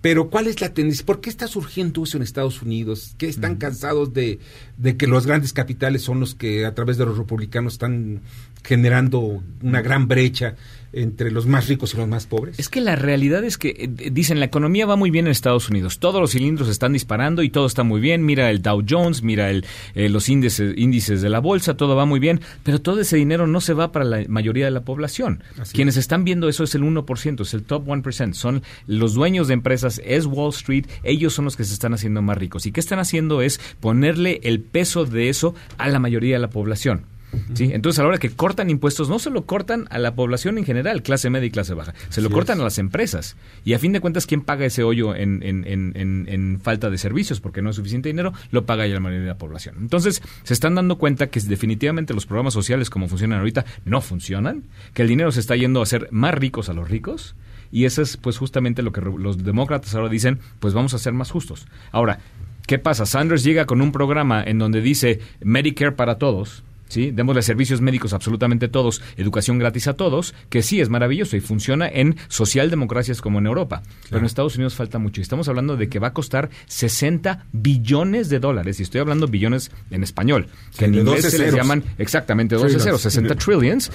Pero 0.00 0.30
¿cuál 0.30 0.46
es 0.46 0.60
la 0.60 0.72
tendencia? 0.72 1.04
¿Por 1.04 1.20
qué 1.20 1.30
está 1.30 1.48
surgiendo 1.48 2.04
eso 2.04 2.16
en 2.16 2.22
Estados 2.22 2.62
Unidos? 2.62 3.16
¿Que 3.18 3.26
están 3.26 3.52
uh 3.52 3.54
-huh. 3.56 3.58
cansados 3.58 4.12
de, 4.14 4.38
de, 4.76 4.96
que 4.96 5.08
los 5.08 5.26
grandes 5.26 5.52
capitales 5.52 6.02
son 6.02 6.20
los 6.20 6.36
que 6.36 6.64
a 6.64 6.74
través 6.76 6.96
de 6.96 7.06
los 7.06 7.18
republicanos 7.18 7.72
están 7.72 8.20
generando 8.62 9.42
una 9.62 9.82
gran 9.82 10.06
brecha 10.06 10.54
entre 10.92 11.30
los 11.30 11.46
más 11.46 11.68
ricos 11.68 11.94
y 11.94 11.96
los 11.96 12.08
más 12.08 12.26
pobres? 12.26 12.58
Es 12.58 12.68
que 12.68 12.80
la 12.80 12.96
realidad 12.96 13.44
es 13.44 13.58
que 13.58 13.68
eh, 13.70 14.10
dicen 14.10 14.40
la 14.40 14.46
economía 14.46 14.86
va 14.86 14.96
muy 14.96 15.10
bien 15.10 15.26
en 15.26 15.32
Estados 15.32 15.68
Unidos, 15.68 15.98
todos 15.98 16.20
los 16.20 16.32
cilindros 16.32 16.68
están 16.68 16.92
disparando 16.92 17.42
y 17.42 17.50
todo 17.50 17.66
está 17.66 17.82
muy 17.82 18.00
bien, 18.00 18.24
mira 18.24 18.50
el 18.50 18.62
Dow 18.62 18.82
Jones, 18.88 19.22
mira 19.22 19.50
el, 19.50 19.64
eh, 19.94 20.08
los 20.08 20.28
índices, 20.28 20.74
índices 20.76 21.22
de 21.22 21.30
la 21.30 21.38
bolsa, 21.40 21.74
todo 21.76 21.96
va 21.96 22.04
muy 22.04 22.20
bien, 22.20 22.40
pero 22.62 22.80
todo 22.80 23.00
ese 23.00 23.16
dinero 23.16 23.46
no 23.46 23.60
se 23.60 23.74
va 23.74 23.92
para 23.92 24.04
la 24.04 24.24
mayoría 24.28 24.64
de 24.64 24.70
la 24.70 24.82
población. 24.82 25.42
Así 25.58 25.74
Quienes 25.74 25.96
es. 25.96 26.00
están 26.00 26.24
viendo 26.24 26.48
eso 26.48 26.64
es 26.64 26.74
el 26.74 26.82
1%, 26.82 27.40
es 27.40 27.54
el 27.54 27.62
top 27.62 27.86
1%, 27.86 28.34
son 28.34 28.62
los 28.86 29.14
dueños 29.14 29.48
de 29.48 29.54
empresas, 29.54 30.00
es 30.04 30.26
Wall 30.26 30.50
Street, 30.50 30.86
ellos 31.02 31.34
son 31.34 31.44
los 31.44 31.56
que 31.56 31.64
se 31.64 31.72
están 31.74 31.94
haciendo 31.94 32.22
más 32.22 32.38
ricos. 32.38 32.66
¿Y 32.66 32.72
qué 32.72 32.80
están 32.80 32.98
haciendo? 32.98 33.42
Es 33.42 33.60
ponerle 33.80 34.40
el 34.42 34.60
peso 34.60 35.04
de 35.04 35.28
eso 35.28 35.54
a 35.78 35.88
la 35.88 35.98
mayoría 35.98 36.36
de 36.36 36.40
la 36.40 36.50
población. 36.50 37.06
¿Sí? 37.54 37.70
Entonces, 37.72 37.98
a 37.98 38.02
la 38.02 38.08
hora 38.08 38.18
que 38.18 38.30
cortan 38.30 38.70
impuestos, 38.70 39.08
no 39.08 39.18
se 39.18 39.30
lo 39.30 39.46
cortan 39.46 39.86
a 39.90 39.98
la 39.98 40.14
población 40.14 40.58
en 40.58 40.64
general, 40.64 41.02
clase 41.02 41.30
media 41.30 41.46
y 41.46 41.50
clase 41.50 41.74
baja, 41.74 41.94
se 42.08 42.20
lo 42.20 42.28
Así 42.28 42.34
cortan 42.34 42.56
es. 42.58 42.60
a 42.60 42.64
las 42.64 42.78
empresas. 42.78 43.36
Y 43.64 43.74
a 43.74 43.78
fin 43.78 43.92
de 43.92 44.00
cuentas, 44.00 44.26
¿quién 44.26 44.42
paga 44.42 44.64
ese 44.66 44.82
hoyo 44.82 45.14
en, 45.14 45.42
en- 45.42 45.64
en- 45.66 45.92
en- 45.96 46.26
en 46.28 46.60
falta 46.60 46.90
de 46.90 46.98
servicios? 46.98 47.40
Porque 47.40 47.62
no 47.62 47.70
es 47.70 47.76
suficiente 47.76 48.08
dinero, 48.08 48.32
lo 48.50 48.64
paga 48.66 48.86
ya 48.86 48.94
la 48.94 49.00
mayoría 49.00 49.22
de 49.22 49.28
la 49.28 49.38
población. 49.38 49.76
Entonces, 49.80 50.22
se 50.42 50.54
están 50.54 50.74
dando 50.74 50.98
cuenta 50.98 51.28
que 51.28 51.40
definitivamente 51.40 52.14
los 52.14 52.26
programas 52.26 52.54
sociales 52.54 52.90
como 52.90 53.08
funcionan 53.08 53.38
ahorita 53.38 53.64
no 53.84 54.00
funcionan, 54.00 54.64
que 54.94 55.02
el 55.02 55.08
dinero 55.08 55.32
se 55.32 55.40
está 55.40 55.56
yendo 55.56 55.80
a 55.80 55.84
hacer 55.84 56.08
más 56.10 56.34
ricos 56.34 56.68
a 56.68 56.72
los 56.74 56.88
ricos. 56.88 57.34
Y 57.74 57.86
eso 57.86 58.02
es 58.02 58.18
pues 58.18 58.36
justamente 58.36 58.82
lo 58.82 58.92
que 58.92 59.00
los 59.00 59.42
demócratas 59.44 59.94
ahora 59.94 60.10
dicen, 60.10 60.40
pues 60.60 60.74
vamos 60.74 60.92
a 60.92 60.98
ser 60.98 61.14
más 61.14 61.30
justos. 61.30 61.66
Ahora, 61.90 62.18
¿qué 62.66 62.78
pasa? 62.78 63.06
Sanders 63.06 63.44
llega 63.44 63.64
con 63.64 63.80
un 63.80 63.92
programa 63.92 64.44
en 64.44 64.58
donde 64.58 64.82
dice 64.82 65.20
Medicare 65.42 65.92
para 65.92 66.18
todos, 66.18 66.64
¿sí? 66.92 67.10
Démosle 67.10 67.42
servicios 67.42 67.80
médicos 67.80 68.12
absolutamente 68.12 68.68
todos, 68.68 69.02
educación 69.16 69.58
gratis 69.58 69.88
a 69.88 69.94
todos, 69.94 70.34
que 70.48 70.62
sí 70.62 70.80
es 70.80 70.88
maravilloso 70.88 71.36
y 71.36 71.40
funciona 71.40 71.88
en 71.88 72.16
socialdemocracias 72.28 73.20
como 73.20 73.38
en 73.38 73.46
Europa. 73.46 73.82
Pero 74.04 74.18
en 74.18 74.26
Estados 74.26 74.56
Unidos 74.56 74.74
falta 74.74 74.98
mucho. 74.98 75.20
Y 75.20 75.22
estamos 75.22 75.48
hablando 75.48 75.76
de 75.76 75.88
que 75.88 75.98
va 75.98 76.08
a 76.08 76.12
costar 76.12 76.50
60 76.66 77.46
billones 77.52 78.28
de 78.28 78.38
dólares. 78.38 78.78
Y 78.78 78.82
estoy 78.82 79.00
hablando 79.00 79.26
billones 79.26 79.70
en 79.90 80.02
español, 80.02 80.48
que 80.76 80.84
en 80.84 80.94
inglés 80.94 81.22
12 81.22 81.30
se 81.30 81.38
les 81.38 81.54
llaman 81.54 81.82
exactamente 81.98 82.56
12 82.56 82.66
Trillions. 82.66 82.84
ceros, 82.84 83.00
60 83.00 83.34
trillions, 83.36 83.90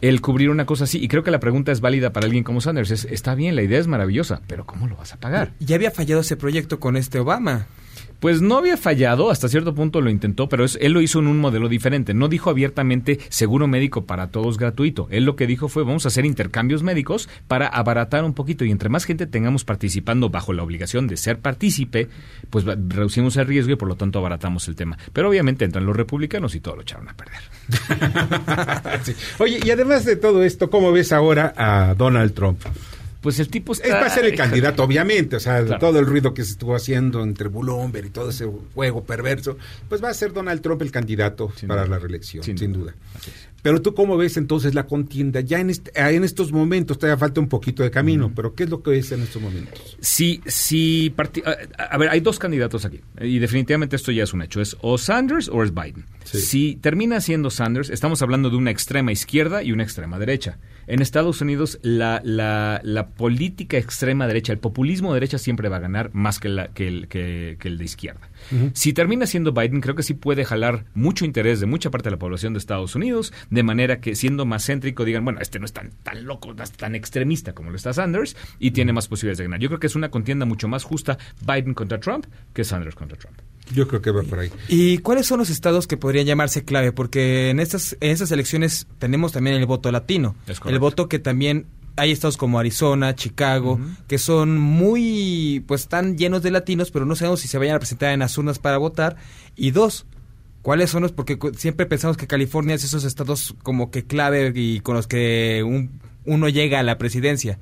el 0.00 0.20
cubrir 0.20 0.50
una 0.50 0.66
cosa 0.66 0.84
así. 0.84 1.02
Y 1.02 1.08
creo 1.08 1.22
que 1.22 1.30
la 1.30 1.40
pregunta 1.40 1.72
es 1.72 1.80
válida 1.80 2.12
para 2.12 2.26
alguien 2.26 2.44
como 2.44 2.60
Sanders. 2.60 2.90
Es, 2.90 3.04
está 3.06 3.34
bien, 3.34 3.56
la 3.56 3.62
idea 3.62 3.78
es 3.78 3.86
maravillosa, 3.86 4.42
pero 4.46 4.66
¿cómo 4.66 4.86
lo 4.86 4.96
vas 4.96 5.14
a 5.14 5.16
pagar? 5.16 5.52
Ya 5.58 5.76
había 5.76 5.90
fallado 5.90 6.20
ese 6.20 6.36
proyecto 6.36 6.78
con 6.78 6.96
este 6.96 7.18
Obama. 7.18 7.66
Pues 8.22 8.40
no 8.40 8.56
había 8.56 8.76
fallado, 8.76 9.32
hasta 9.32 9.48
cierto 9.48 9.74
punto 9.74 10.00
lo 10.00 10.08
intentó, 10.08 10.48
pero 10.48 10.64
es- 10.64 10.78
él 10.80 10.92
lo 10.92 11.00
hizo 11.00 11.18
en 11.18 11.26
un 11.26 11.40
modelo 11.40 11.68
diferente. 11.68 12.14
No 12.14 12.28
dijo 12.28 12.50
abiertamente 12.50 13.18
seguro 13.30 13.66
médico 13.66 14.06
para 14.06 14.28
todos 14.28 14.58
gratuito. 14.58 15.08
Él 15.10 15.24
lo 15.24 15.34
que 15.34 15.48
dijo 15.48 15.68
fue 15.68 15.82
vamos 15.82 16.04
a 16.04 16.08
hacer 16.08 16.24
intercambios 16.24 16.84
médicos 16.84 17.28
para 17.48 17.66
abaratar 17.66 18.22
un 18.22 18.32
poquito 18.32 18.64
y 18.64 18.70
entre 18.70 18.88
más 18.88 19.06
gente 19.06 19.26
tengamos 19.26 19.64
participando 19.64 20.30
bajo 20.30 20.52
la 20.52 20.62
obligación 20.62 21.08
de 21.08 21.16
ser 21.16 21.40
partícipe, 21.40 22.08
pues 22.48 22.64
reducimos 22.64 23.36
el 23.38 23.46
riesgo 23.48 23.72
y 23.72 23.76
por 23.76 23.88
lo 23.88 23.96
tanto 23.96 24.20
abaratamos 24.20 24.68
el 24.68 24.76
tema. 24.76 24.96
Pero 25.12 25.28
obviamente 25.28 25.64
entran 25.64 25.84
los 25.84 25.96
republicanos 25.96 26.54
y 26.54 26.60
todo 26.60 26.76
lo 26.76 26.82
echaron 26.82 27.08
a 27.08 27.14
perder. 27.16 27.40
Oye, 29.40 29.58
y 29.64 29.70
además 29.72 30.04
de 30.04 30.14
todo 30.14 30.44
esto, 30.44 30.70
¿cómo 30.70 30.92
ves 30.92 31.12
ahora 31.12 31.52
a 31.56 31.94
Donald 31.96 32.34
Trump? 32.34 32.60
Pues 33.22 33.38
el 33.38 33.48
tipo 33.48 33.72
está... 33.72 33.86
Es 33.88 33.94
va 33.94 34.06
a 34.06 34.10
ser 34.10 34.24
el 34.26 34.34
candidato, 34.36 34.82
obviamente, 34.82 35.36
o 35.36 35.40
sea, 35.40 35.62
Claro. 35.64 35.78
todo 35.78 35.98
el 36.00 36.06
ruido 36.06 36.34
que 36.34 36.44
se 36.44 36.52
estuvo 36.52 36.74
haciendo 36.74 37.22
entre 37.22 37.48
Bloomberg 37.48 38.06
y 38.06 38.10
todo 38.10 38.30
ese 38.30 38.46
juego 38.74 39.04
perverso, 39.04 39.56
pues 39.88 40.02
va 40.02 40.10
a 40.10 40.14
ser 40.14 40.32
Donald 40.32 40.60
Trump 40.60 40.82
el 40.82 40.90
candidato 40.90 41.52
para 41.68 41.82
duda. 41.84 41.90
la 41.96 41.98
reelección, 42.00 42.42
sin, 42.44 42.58
Sin 42.58 42.72
duda. 42.72 42.94
Pero 43.62 43.80
tú 43.80 43.94
cómo 43.94 44.16
ves 44.16 44.36
entonces 44.36 44.74
la 44.74 44.86
contienda 44.86 45.40
ya 45.40 45.60
en, 45.60 45.70
este- 45.70 45.92
ah, 46.00 46.10
en 46.10 46.24
estos 46.24 46.50
momentos, 46.52 46.98
todavía 46.98 47.16
falta 47.18 47.40
un 47.40 47.48
poquito 47.48 47.82
de 47.84 47.90
camino, 47.90 48.32
pero 48.34 48.54
¿qué 48.54 48.64
es 48.64 48.70
lo 48.70 48.82
que 48.82 48.90
ves 48.90 49.12
en 49.12 49.22
estos 49.22 49.40
momentos? 49.40 49.96
Si, 50.00 50.40
si 50.46 51.10
parti- 51.16 51.42
a, 51.46 51.82
a 51.84 51.96
ver, 51.98 52.08
hay 52.10 52.20
dos 52.20 52.38
candidatos 52.38 52.84
aquí 52.84 53.00
y 53.20 53.38
definitivamente 53.38 53.96
esto 53.96 54.10
ya 54.12 54.24
es 54.24 54.32
un 54.32 54.42
hecho. 54.42 54.60
Es 54.60 54.76
o 54.80 54.98
Sanders 54.98 55.48
o 55.48 55.62
es 55.62 55.72
Biden. 55.72 56.04
Si 56.24 56.76
termina 56.76 57.20
siendo 57.20 57.50
Sanders, 57.50 57.90
estamos 57.90 58.20
hablando 58.22 58.50
de 58.50 58.56
una 58.56 58.70
extrema 58.70 59.12
izquierda 59.12 59.62
y 59.62 59.72
una 59.72 59.82
extrema 59.82 60.18
derecha. 60.18 60.58
En 60.88 61.00
Estados 61.00 61.40
Unidos, 61.40 61.78
la, 61.82 62.20
la, 62.24 62.80
la 62.82 63.08
política 63.10 63.76
extrema 63.76 64.26
derecha, 64.26 64.52
el 64.52 64.58
populismo 64.58 65.10
de 65.12 65.16
derecha 65.20 65.38
siempre 65.38 65.68
va 65.68 65.76
a 65.76 65.80
ganar 65.80 66.10
más 66.12 66.40
que, 66.40 66.48
la, 66.48 66.68
que, 66.68 66.88
el, 66.88 67.06
que, 67.08 67.56
que 67.60 67.68
el 67.68 67.78
de 67.78 67.84
izquierda. 67.84 68.28
Si 68.72 68.92
termina 68.92 69.26
siendo 69.26 69.52
Biden, 69.52 69.80
creo 69.80 69.94
que 69.94 70.02
sí 70.02 70.14
puede 70.14 70.44
jalar 70.44 70.84
mucho 70.94 71.24
interés 71.24 71.60
de 71.60 71.66
mucha 71.66 71.90
parte 71.90 72.08
de 72.08 72.16
la 72.16 72.18
población 72.18 72.52
de 72.52 72.58
Estados 72.58 72.96
Unidos, 72.96 73.32
de 73.52 73.62
manera 73.62 74.00
que 74.00 74.16
siendo 74.16 74.46
más 74.46 74.64
céntrico 74.64 75.04
digan, 75.04 75.24
bueno, 75.24 75.38
este 75.40 75.58
no 75.58 75.66
es 75.66 75.74
tan, 75.74 75.90
tan 76.02 76.24
loco, 76.24 76.54
no 76.54 76.62
es 76.62 76.72
tan 76.72 76.94
extremista 76.94 77.52
como 77.52 77.68
lo 77.70 77.76
está 77.76 77.92
Sanders 77.92 78.34
y 78.58 78.70
tiene 78.70 78.94
más 78.94 79.08
posibilidades 79.08 79.38
de 79.38 79.44
ganar. 79.44 79.60
Yo 79.60 79.68
creo 79.68 79.78
que 79.78 79.88
es 79.88 79.94
una 79.94 80.10
contienda 80.10 80.46
mucho 80.46 80.68
más 80.68 80.84
justa 80.84 81.18
Biden 81.46 81.74
contra 81.74 82.00
Trump 82.00 82.24
que 82.54 82.64
Sanders 82.64 82.94
contra 82.94 83.18
Trump. 83.18 83.36
Yo 83.74 83.86
creo 83.86 84.00
que 84.00 84.10
va 84.10 84.22
por 84.22 84.38
ahí. 84.38 84.50
¿Y 84.68 84.98
cuáles 84.98 85.26
son 85.26 85.38
los 85.38 85.50
estados 85.50 85.86
que 85.86 85.98
podrían 85.98 86.24
llamarse 86.24 86.64
clave? 86.64 86.92
Porque 86.92 87.50
en 87.50 87.60
estas, 87.60 87.94
en 88.00 88.10
estas 88.10 88.32
elecciones 88.32 88.86
tenemos 88.98 89.32
también 89.32 89.56
el 89.56 89.66
voto 89.66 89.92
latino. 89.92 90.34
Es 90.46 90.58
el 90.64 90.78
voto 90.78 91.08
que 91.08 91.18
también 91.18 91.66
hay 91.96 92.10
estados 92.10 92.38
como 92.38 92.58
Arizona, 92.58 93.14
Chicago, 93.14 93.78
que 94.08 94.16
son 94.16 94.56
muy, 94.56 95.62
pues 95.68 95.82
están 95.82 96.16
llenos 96.16 96.42
de 96.42 96.50
latinos, 96.50 96.90
pero 96.90 97.04
no 97.04 97.16
sabemos 97.16 97.40
si 97.40 97.48
se 97.48 97.58
vayan 97.58 97.76
a 97.76 97.80
presentar 97.80 98.14
en 98.14 98.20
las 98.20 98.36
urnas 98.38 98.58
para 98.58 98.78
votar. 98.78 99.16
Y 99.56 99.72
dos, 99.72 100.06
¿cuáles 100.62 100.90
son 100.90 101.02
los? 101.02 101.12
Porque 101.12 101.38
siempre 101.56 101.86
pensamos 101.86 102.16
que 102.16 102.26
California 102.26 102.74
es 102.74 102.84
esos 102.84 103.04
estados 103.04 103.54
como 103.62 103.90
que 103.90 104.04
clave 104.04 104.52
y 104.54 104.80
con 104.80 104.94
los 104.96 105.06
que 105.06 105.62
un- 105.66 106.00
uno 106.24 106.48
llega 106.48 106.78
a 106.78 106.82
la 106.82 106.98
presidencia. 106.98 107.58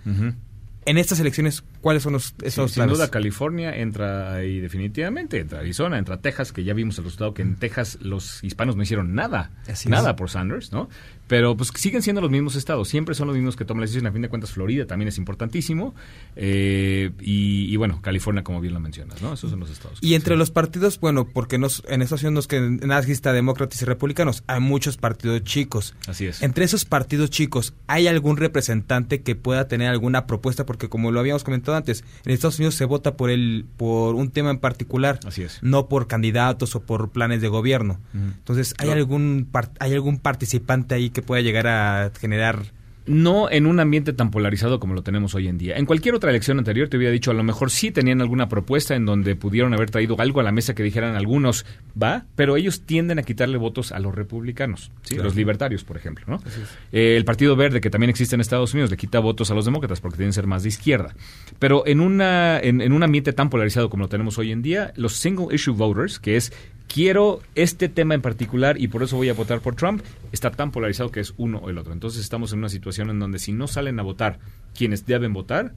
En 0.87 0.97
estas 0.99 1.21
elecciones, 1.21 1.63
¿cuáles 1.81 2.03
son 2.03 2.13
los 2.15 2.27
Sí, 2.27 2.35
estados 2.47 2.73
sin 2.73 2.87
duda 2.87 3.11
California 3.11 3.77
entra 3.77 4.35
ahí 4.35 4.61
definitivamente, 4.61 5.39
entra 5.41 5.61
Arizona, 5.61 5.99
entra 5.99 6.21
Texas, 6.21 6.53
que 6.53 6.65
ya 6.65 6.75
vimos 6.75 6.99
el 6.99 7.05
resultado 7.05 7.35
que 7.35 7.43
en 7.43 7.57
Texas 7.57 7.99
los 8.01 8.43
hispanos 8.45 8.77
no 8.77 8.83
hicieron 8.83 9.15
nada, 9.15 9.51
Así 9.69 9.89
nada 9.89 10.11
es. 10.11 10.17
por 10.17 10.31
Sanders, 10.31 10.73
¿no? 10.73 10.89
Pero 11.27 11.57
pues 11.57 11.71
siguen 11.77 12.03
siendo 12.03 12.21
los 12.21 12.31
mismos 12.31 12.57
estados, 12.57 12.89
siempre 12.89 13.15
son 13.15 13.29
los 13.29 13.37
mismos 13.37 13.55
que 13.55 13.65
toman 13.65 13.83
la 13.83 13.85
decisión, 13.87 14.07
a 14.07 14.13
fin 14.13 14.23
de 14.23 14.29
cuentas 14.29 14.51
Florida 14.51 14.87
también 14.87 15.09
es 15.09 15.17
importantísimo, 15.19 15.95
eh, 16.35 17.13
y, 17.21 17.73
y 17.73 17.77
bueno, 17.77 18.01
California 18.03 18.43
como 18.43 18.61
bien 18.61 18.75
lo 18.75 18.81
mencionas, 18.81 19.23
¿no? 19.23 19.35
Esos 19.35 19.51
son 19.51 19.61
los 19.61 19.71
estados. 19.71 19.99
Y 20.01 20.15
entre 20.15 20.37
los 20.37 20.51
partidos, 20.51 20.99
bueno, 20.99 21.27
porque 21.29 21.59
nos, 21.59 21.83
en 21.89 22.03
Estados 22.03 22.25
Unidos 22.25 22.49
que 22.49 22.61
nada 22.61 23.01
exista 23.01 23.33
demócratas 23.33 23.81
y 23.83 23.85
republicanos, 23.85 24.43
hay 24.49 24.61
muchos 24.61 24.97
partidos 24.97 25.45
chicos. 25.45 25.95
Así 26.09 26.27
es. 26.27 26.43
Entre 26.43 26.65
esos 26.65 26.85
partidos 26.85 27.31
chicos, 27.31 27.75
¿hay 27.87 28.09
algún 28.09 28.37
representante 28.37 29.23
que 29.23 29.37
pueda 29.37 29.69
tener 29.69 29.89
alguna 29.89 30.27
propuesta? 30.27 30.67
Porque 30.67 30.89
como 30.89 31.13
lo 31.13 31.21
habíamos 31.21 31.45
comentado 31.45 31.70
antes, 31.77 32.05
en 32.25 32.33
Estados 32.33 32.59
Unidos 32.59 32.75
se 32.75 32.85
vota 32.85 33.17
por 33.17 33.31
el, 33.31 33.67
por 33.77 34.15
un 34.15 34.31
tema 34.31 34.51
en 34.51 34.59
particular, 34.59 35.21
Así 35.27 35.43
es. 35.43 35.59
no 35.63 35.89
por 35.89 36.07
candidatos 36.07 36.75
o 36.77 36.81
por 36.81 37.11
planes 37.11 37.41
de 37.41 37.49
gobierno. 37.49 38.01
Entonces, 38.15 38.75
¿hay 38.79 38.87
No. 38.89 38.93
algún 38.95 39.49
hay 39.79 39.93
algún 39.95 40.19
participante 40.19 40.95
ahí 40.95 41.11
que 41.11 41.23
pueda 41.23 41.41
llegar 41.43 41.67
a 41.67 42.11
generar 42.19 42.65
No 43.07 43.51
en 43.51 43.67
un 43.67 43.81
ambiente 43.81 44.13
tan 44.13 44.31
polarizado 44.31 44.79
como 44.79 44.95
lo 44.95 45.03
tenemos 45.03 45.35
hoy 45.35 45.49
en 45.49 45.59
día. 45.59 45.77
En 45.77 45.87
cualquier 45.87 46.15
otra 46.15 46.31
elección 46.31 46.59
anterior 46.59 46.89
te 46.89 46.97
hubiera 46.97 47.13
dicho, 47.13 47.31
a 47.31 47.35
lo 47.35 47.43
mejor 47.43 47.71
sí 47.71 47.91
tenían 47.91 48.21
alguna 48.21 48.49
propuesta 48.49 48.95
en 48.95 49.07
donde 49.07 49.37
pudieron 49.37 49.75
haber 49.75 49.91
traído 49.91 50.21
algo 50.21 50.41
a 50.41 50.43
la 50.43 50.53
mesa 50.53 50.75
que 50.75 50.83
dijeran 50.83 51.17
algunos, 51.17 51.67
va, 52.01 52.27
pero 52.37 52.57
ellos 52.57 52.83
tienden 52.83 53.19
a 53.19 53.23
quitarle 53.23 53.59
votos 53.59 53.93
a 53.93 53.99
los 53.99 54.15
republicanos, 54.15 54.91
¿sí? 55.03 55.15
Claro. 55.15 55.25
los 55.25 55.37
libertarios, 55.37 55.85
por 55.85 55.97
ejemplo. 55.97 56.25
¿no? 56.29 56.41
Eh, 56.93 57.17
el 57.17 57.25
Partido 57.25 57.57
Verde, 57.57 57.81
que 57.81 57.91
también 57.91 58.11
existe 58.11 58.35
en 58.35 58.41
Estados 58.41 58.73
Unidos, 58.75 58.91
le 58.91 58.97
quita 58.97 59.19
votos 59.19 59.51
a 59.51 59.55
los 59.55 59.65
demócratas 59.65 60.01
porque 60.01 60.17
tienen 60.17 60.31
que 60.31 60.35
ser 60.35 60.47
más 60.47 60.63
de 60.63 60.69
izquierda. 60.69 61.15
Pero 61.59 61.87
en, 61.87 62.01
una, 62.01 62.61
en, 62.61 62.81
en 62.81 62.93
un 62.93 63.03
ambiente 63.03 63.33
tan 63.33 63.51
polarizado 63.51 63.91
como 63.91 64.05
lo 64.05 64.09
tenemos 64.09 64.39
hoy 64.39 64.53
en 64.53 64.63
día, 64.63 64.93
los 64.97 65.15
single 65.15 65.55
issue 65.55 65.75
voters, 65.75 66.19
que 66.19 66.37
es 66.37 66.53
quiero 66.93 67.41
este 67.55 67.89
tema 67.89 68.15
en 68.15 68.21
particular 68.21 68.81
y 68.81 68.89
por 68.89 69.03
eso 69.03 69.17
voy 69.17 69.29
a 69.29 69.35
votar 69.35 69.61
por 69.61 69.77
Trump, 69.77 70.03
está 70.33 70.51
tan 70.51 70.73
polarizado 70.73 71.11
que 71.11 71.21
es 71.21 71.35
uno 71.37 71.59
o 71.59 71.71
el 71.71 71.79
otro. 71.79 71.93
Entonces 71.93 72.21
estamos 72.21 72.53
en 72.53 72.59
una 72.59 72.69
situación 72.69 73.11
en 73.11 73.21
donde 73.21 73.39
si 73.39 73.53
no 73.53 73.69
salen 73.69 74.01
a 74.01 74.03
votar 74.03 74.41
quienes 74.75 75.07
deben 75.07 75.33
votar, 75.33 75.73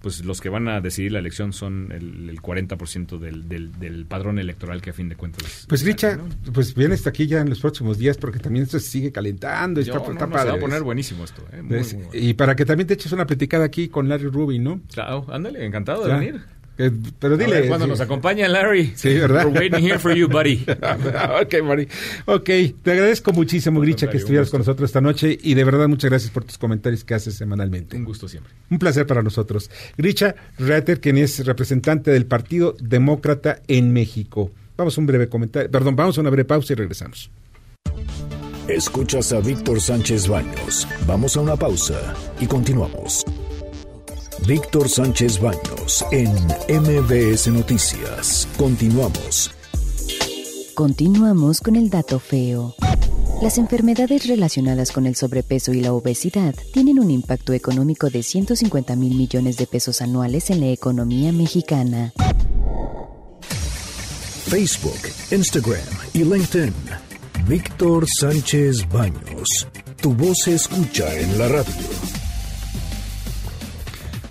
pues 0.00 0.24
los 0.24 0.40
que 0.40 0.50
van 0.50 0.68
a 0.68 0.80
decidir 0.80 1.12
la 1.12 1.18
elección 1.18 1.52
son 1.52 1.90
el, 1.90 2.28
el 2.28 2.40
40% 2.40 3.18
del, 3.18 3.48
del, 3.48 3.72
del 3.78 4.04
padrón 4.04 4.38
electoral 4.38 4.80
que 4.82 4.90
a 4.90 4.92
fin 4.92 5.08
de 5.08 5.16
cuentas... 5.16 5.64
Pues 5.66 5.82
Richa, 5.82 6.20
pues 6.52 6.74
viene 6.74 6.94
hasta 6.94 7.08
aquí 7.08 7.26
ya 7.26 7.40
en 7.40 7.48
los 7.48 7.58
próximos 7.58 7.98
días 7.98 8.18
porque 8.18 8.38
también 8.38 8.64
esto 8.64 8.78
se 8.78 8.86
sigue 8.86 9.10
calentando. 9.10 9.80
Yo, 9.80 9.94
está, 9.94 10.06
no, 10.06 10.12
está 10.12 10.26
no, 10.26 10.32
se 10.32 10.36
va 10.36 10.42
a 10.42 10.46
padre, 10.46 10.60
poner 10.60 10.82
buenísimo 10.82 11.24
esto. 11.24 11.42
¿eh? 11.52 11.62
Muy, 11.62 11.76
¿Ves? 11.76 11.94
muy 11.94 12.04
bueno. 12.04 12.20
Y 12.22 12.34
para 12.34 12.54
que 12.54 12.66
también 12.66 12.86
te 12.86 12.94
eches 12.94 13.12
una 13.12 13.26
platicada 13.26 13.64
aquí 13.64 13.88
con 13.88 14.08
Larry 14.08 14.28
Rubin, 14.28 14.62
¿no? 14.62 14.80
Claro, 14.92 15.26
ándale, 15.30 15.64
encantado 15.64 16.04
de 16.06 16.12
venir. 16.12 16.53
Pero 16.76 17.34
A 17.34 17.38
dile. 17.38 17.52
ver 17.60 17.68
cuando 17.68 17.86
sí. 17.86 17.90
nos 17.90 18.00
acompaña 18.00 18.48
Larry. 18.48 18.92
Sí, 18.96 19.14
¿verdad? 19.14 19.46
We're 19.46 19.58
waiting 19.60 19.84
here 19.84 19.98
for 19.98 20.12
you, 20.14 20.28
buddy. 20.28 20.64
ok, 21.42 21.62
Mari. 21.62 21.88
Ok, 22.26 22.50
te 22.82 22.90
agradezco 22.92 23.32
muchísimo, 23.32 23.80
Gricha, 23.80 24.08
que 24.10 24.16
estuvieras 24.16 24.50
con 24.50 24.58
nosotros 24.58 24.88
esta 24.90 25.00
noche 25.00 25.38
y 25.40 25.54
de 25.54 25.64
verdad 25.64 25.86
muchas 25.88 26.10
gracias 26.10 26.32
por 26.32 26.44
tus 26.44 26.58
comentarios 26.58 27.04
que 27.04 27.14
haces 27.14 27.34
semanalmente. 27.34 27.96
Un 27.96 28.04
gusto 28.04 28.28
siempre. 28.28 28.52
Un 28.70 28.78
placer 28.78 29.06
para 29.06 29.22
nosotros. 29.22 29.70
Gricha 29.96 30.34
Reiter, 30.58 31.00
quien 31.00 31.18
es 31.18 31.44
representante 31.46 32.10
del 32.10 32.26
Partido 32.26 32.74
Demócrata 32.80 33.60
en 33.68 33.92
México. 33.92 34.50
Vamos 34.76 34.98
a 34.98 35.00
un 35.00 35.06
breve 35.06 35.28
comentario, 35.28 35.70
perdón, 35.70 35.94
vamos 35.94 36.18
a 36.18 36.20
una 36.22 36.30
breve 36.30 36.44
pausa 36.46 36.72
y 36.72 36.76
regresamos. 36.76 37.30
Escuchas 38.66 39.32
a 39.32 39.40
Víctor 39.40 39.80
Sánchez 39.80 40.26
Baños. 40.26 40.88
Vamos 41.06 41.36
a 41.36 41.40
una 41.40 41.54
pausa 41.54 42.14
y 42.40 42.46
continuamos. 42.46 43.24
Víctor 44.46 44.90
Sánchez 44.90 45.40
Baños 45.40 46.04
en 46.10 46.30
MBS 46.68 47.48
Noticias. 47.48 48.46
Continuamos. 48.58 49.50
Continuamos 50.74 51.60
con 51.62 51.76
el 51.76 51.88
dato 51.88 52.18
feo. 52.18 52.74
Las 53.40 53.56
enfermedades 53.56 54.26
relacionadas 54.26 54.92
con 54.92 55.06
el 55.06 55.16
sobrepeso 55.16 55.72
y 55.72 55.80
la 55.80 55.94
obesidad 55.94 56.54
tienen 56.74 56.98
un 56.98 57.10
impacto 57.10 57.54
económico 57.54 58.10
de 58.10 58.22
150 58.22 58.96
mil 58.96 59.16
millones 59.16 59.56
de 59.56 59.66
pesos 59.66 60.02
anuales 60.02 60.50
en 60.50 60.60
la 60.60 60.68
economía 60.68 61.32
mexicana. 61.32 62.12
Facebook, 64.46 65.08
Instagram 65.30 65.80
y 66.12 66.18
LinkedIn. 66.18 66.74
Víctor 67.48 68.06
Sánchez 68.20 68.86
Baños. 68.90 69.68
Tu 70.02 70.12
voz 70.14 70.36
se 70.44 70.54
escucha 70.54 71.18
en 71.18 71.38
la 71.38 71.48
radio. 71.48 72.23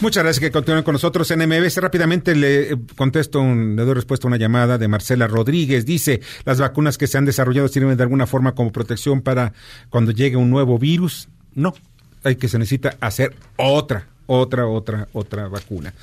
Muchas 0.04 0.22
gracias 0.22 0.42
que 0.42 0.52
continúen 0.52 0.84
con 0.84 0.92
nosotros 0.92 1.32
en 1.32 1.40
MBS. 1.48 1.78
Rápidamente 1.78 2.36
le 2.36 2.74
eh, 2.74 2.78
contesto, 2.98 3.40
un, 3.40 3.78
le 3.78 3.84
doy 3.84 3.94
respuesta 3.94 4.28
a 4.28 4.32
una 4.32 4.36
llamada 4.36 4.78
de 4.78 4.90
Marcela 4.90 5.28
Rodríguez. 5.28 5.86
Dice, 5.86 6.20
las 6.44 6.60
vacunas 6.60 6.98
que 6.98 7.08
se 7.08 7.18
han 7.18 7.24
desarrollado 7.24 7.70
sirven 7.70 7.96
de 7.96 8.04
alguna 8.04 8.28
forma 8.28 8.54
como 8.54 8.74
protección 8.74 9.22
para 9.22 9.54
cuando 9.90 10.12
llegue 10.12 10.36
un 10.36 10.50
nuevo 10.50 10.78
virus. 10.78 11.30
No, 11.56 11.74
hay 12.22 12.36
que 12.36 12.50
se 12.50 12.60
necesita 12.60 12.98
hacer 13.00 13.34
otra, 13.56 14.10
otra, 14.26 14.68
otra, 14.68 15.08
otra 15.14 15.48
vacuna. 15.48 15.94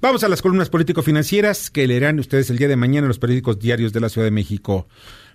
Vamos 0.00 0.24
a 0.24 0.30
las 0.30 0.40
columnas 0.40 0.70
político-financieras 0.70 1.70
que 1.70 1.86
leerán 1.86 2.18
ustedes 2.18 2.48
el 2.48 2.56
día 2.56 2.68
de 2.68 2.76
mañana 2.76 3.04
en 3.04 3.08
los 3.08 3.18
periódicos 3.18 3.58
diarios 3.58 3.92
de 3.92 4.00
la 4.00 4.08
Ciudad 4.08 4.26
de 4.26 4.30
México. 4.30 4.86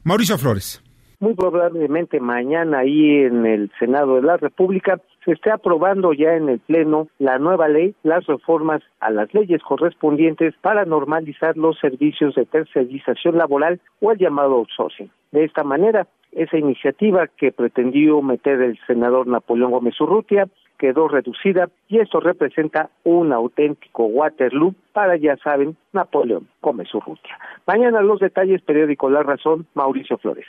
Mauricio 0.03 0.39
Flores. 0.39 0.81
Muy 1.19 1.35
probablemente 1.35 2.19
mañana 2.19 2.79
ahí 2.79 3.21
en 3.21 3.45
el 3.45 3.71
Senado 3.79 4.15
de 4.15 4.23
la 4.23 4.37
República 4.37 4.99
se 5.25 5.31
esté 5.31 5.51
aprobando 5.51 6.13
ya 6.13 6.35
en 6.35 6.49
el 6.49 6.59
Pleno 6.59 7.07
la 7.17 7.39
nueva 7.39 7.67
ley, 7.67 7.95
las 8.03 8.25
reformas 8.27 8.81
a 8.99 9.09
las 9.09 9.33
leyes 9.33 9.61
correspondientes 9.63 10.53
para 10.61 10.85
normalizar 10.85 11.57
los 11.57 11.77
servicios 11.79 12.35
de 12.35 12.45
tercerización 12.45 13.37
laboral 13.37 13.81
o 13.99 14.11
el 14.11 14.19
llamado 14.19 14.53
outsourcing. 14.53 15.09
De 15.31 15.43
esta 15.43 15.63
manera, 15.63 16.07
esa 16.31 16.57
iniciativa 16.57 17.27
que 17.27 17.51
pretendió 17.51 18.21
meter 18.21 18.61
el 18.61 18.79
senador 18.85 19.25
Napoleón 19.27 19.71
Gómez 19.71 19.99
Urrutia 19.99 20.47
quedó 20.77 21.07
reducida 21.07 21.69
y 21.87 21.99
esto 21.99 22.19
representa 22.19 22.89
un 23.03 23.33
auténtico 23.33 24.05
Waterloo 24.05 24.75
para, 24.93 25.17
ya 25.17 25.37
saben, 25.37 25.75
Napoleón 25.93 26.47
Gómez 26.61 26.93
Urrutia. 26.93 27.39
Mañana 27.65 28.01
los 28.01 28.19
detalles, 28.19 28.61
periódico 28.61 29.09
La 29.09 29.23
Razón, 29.23 29.65
Mauricio 29.73 30.17
Flores. 30.17 30.45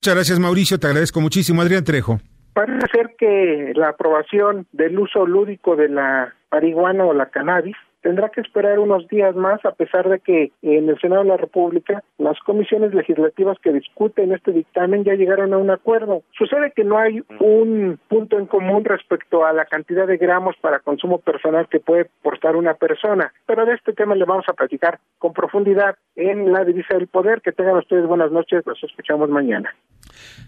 Muchas 0.00 0.14
gracias, 0.14 0.38
Mauricio. 0.38 0.78
Te 0.78 0.86
agradezco 0.86 1.20
muchísimo. 1.20 1.62
Adrián 1.62 1.84
Trejo. 1.84 2.18
Parece 2.54 2.86
ser 2.92 3.16
que 3.16 3.72
la 3.74 3.90
aprobación 3.90 4.66
del 4.72 4.98
uso 4.98 5.26
lúdico 5.26 5.74
de 5.74 5.88
la 5.88 6.34
marihuana 6.50 7.04
o 7.04 7.14
la 7.14 7.30
cannabis 7.30 7.76
tendrá 8.02 8.28
que 8.28 8.40
esperar 8.40 8.78
unos 8.78 9.08
días 9.08 9.34
más 9.34 9.64
a 9.64 9.72
pesar 9.72 10.08
de 10.08 10.20
que 10.20 10.52
en 10.62 10.88
el 10.88 11.00
Senado 11.00 11.22
de 11.22 11.28
la 11.28 11.36
República 11.36 12.02
las 12.18 12.38
comisiones 12.40 12.94
legislativas 12.94 13.58
que 13.62 13.72
discuten 13.72 14.32
este 14.32 14.52
dictamen 14.52 15.04
ya 15.04 15.14
llegaron 15.14 15.54
a 15.54 15.58
un 15.58 15.70
acuerdo. 15.70 16.22
Sucede 16.36 16.72
que 16.74 16.84
no 16.84 16.98
hay 16.98 17.22
un 17.40 17.98
punto 18.08 18.38
en 18.38 18.46
común 18.46 18.84
respecto 18.84 19.44
a 19.44 19.52
la 19.52 19.64
cantidad 19.64 20.06
de 20.06 20.16
gramos 20.16 20.56
para 20.60 20.80
consumo 20.80 21.18
personal 21.18 21.68
que 21.68 21.80
puede 21.80 22.06
portar 22.22 22.56
una 22.56 22.74
persona, 22.74 23.32
pero 23.46 23.64
de 23.64 23.74
este 23.74 23.92
tema 23.92 24.14
le 24.14 24.24
vamos 24.24 24.44
a 24.48 24.52
platicar 24.52 24.98
con 25.18 25.32
profundidad 25.32 25.96
en 26.16 26.52
la 26.52 26.64
divisa 26.64 26.96
del 26.96 27.06
poder. 27.06 27.40
Que 27.40 27.52
tengan 27.52 27.76
ustedes 27.76 28.06
buenas 28.06 28.30
noches, 28.30 28.62
los 28.66 28.82
escuchamos 28.82 29.30
mañana. 29.30 29.74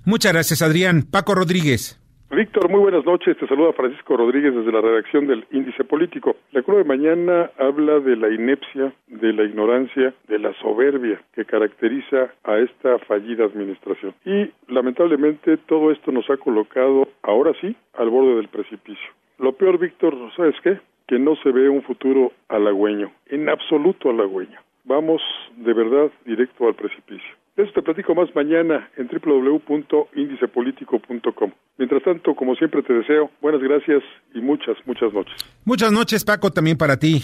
Muchas 0.05 0.33
gracias, 0.33 0.63
Adrián. 0.63 1.03
Paco 1.11 1.35
Rodríguez. 1.35 2.04
Víctor, 2.35 2.69
muy 2.69 2.81
buenas 2.81 3.05
noches. 3.05 3.37
Te 3.37 3.47
saluda 3.47 3.73
Francisco 3.75 4.17
Rodríguez 4.17 4.53
desde 4.53 4.73
la 4.73 4.81
redacción 4.81 5.29
del 5.29 5.47
Índice 5.53 5.85
Político. 5.85 6.35
La 6.51 6.63
crónica 6.63 6.83
de 6.83 6.99
mañana 6.99 7.51
habla 7.59 8.01
de 8.01 8.17
la 8.17 8.29
inepcia, 8.29 8.93
de 9.07 9.33
la 9.33 9.45
ignorancia, 9.45 10.13
de 10.27 10.41
la 10.41 10.53
soberbia 10.55 11.21
que 11.33 11.45
caracteriza 11.45 12.33
a 12.43 12.59
esta 12.59 12.99
fallida 13.01 13.45
administración. 13.45 14.15
Y 14.25 14.51
lamentablemente 14.67 15.59
todo 15.59 15.93
esto 15.93 16.11
nos 16.11 16.29
ha 16.29 16.37
colocado, 16.37 17.09
ahora 17.23 17.53
sí, 17.61 17.77
al 17.93 18.11
borde 18.11 18.35
del 18.35 18.49
precipicio. 18.49 19.11
Lo 19.39 19.53
peor, 19.53 19.79
Víctor, 19.79 20.17
¿sabes 20.35 20.57
qué? 20.65 20.81
Que 21.07 21.21
no 21.21 21.37
se 21.37 21.53
ve 21.53 21.69
un 21.69 21.83
futuro 21.83 22.33
halagüeño, 22.49 23.13
en 23.27 23.49
absoluto 23.49 24.11
halagüeño. 24.11 24.59
Vamos 24.83 25.23
de 25.57 25.73
verdad 25.73 26.11
directo 26.25 26.67
al 26.67 26.75
precipicio. 26.75 27.44
De 27.57 27.63
eso 27.63 27.73
te 27.73 27.81
platico 27.83 28.15
más 28.15 28.29
mañana 28.35 28.91
en 28.97 29.09
www.indicepolitico.com. 29.09 31.53
Mientras 31.79 32.03
tanto, 32.03 32.35
como 32.35 32.55
siempre 32.57 32.83
te 32.83 32.93
deseo, 32.93 33.31
buenas 33.41 33.63
gracias 33.63 34.03
y 34.35 34.41
muchas, 34.41 34.77
muchas 34.87 35.13
noches. 35.13 35.37
Muchas 35.65 35.93
noches, 35.93 36.25
Paco, 36.25 36.51
también 36.51 36.77
para 36.77 36.99
ti. 36.99 37.23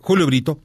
Julio 0.00 0.26
Brito. 0.26 0.58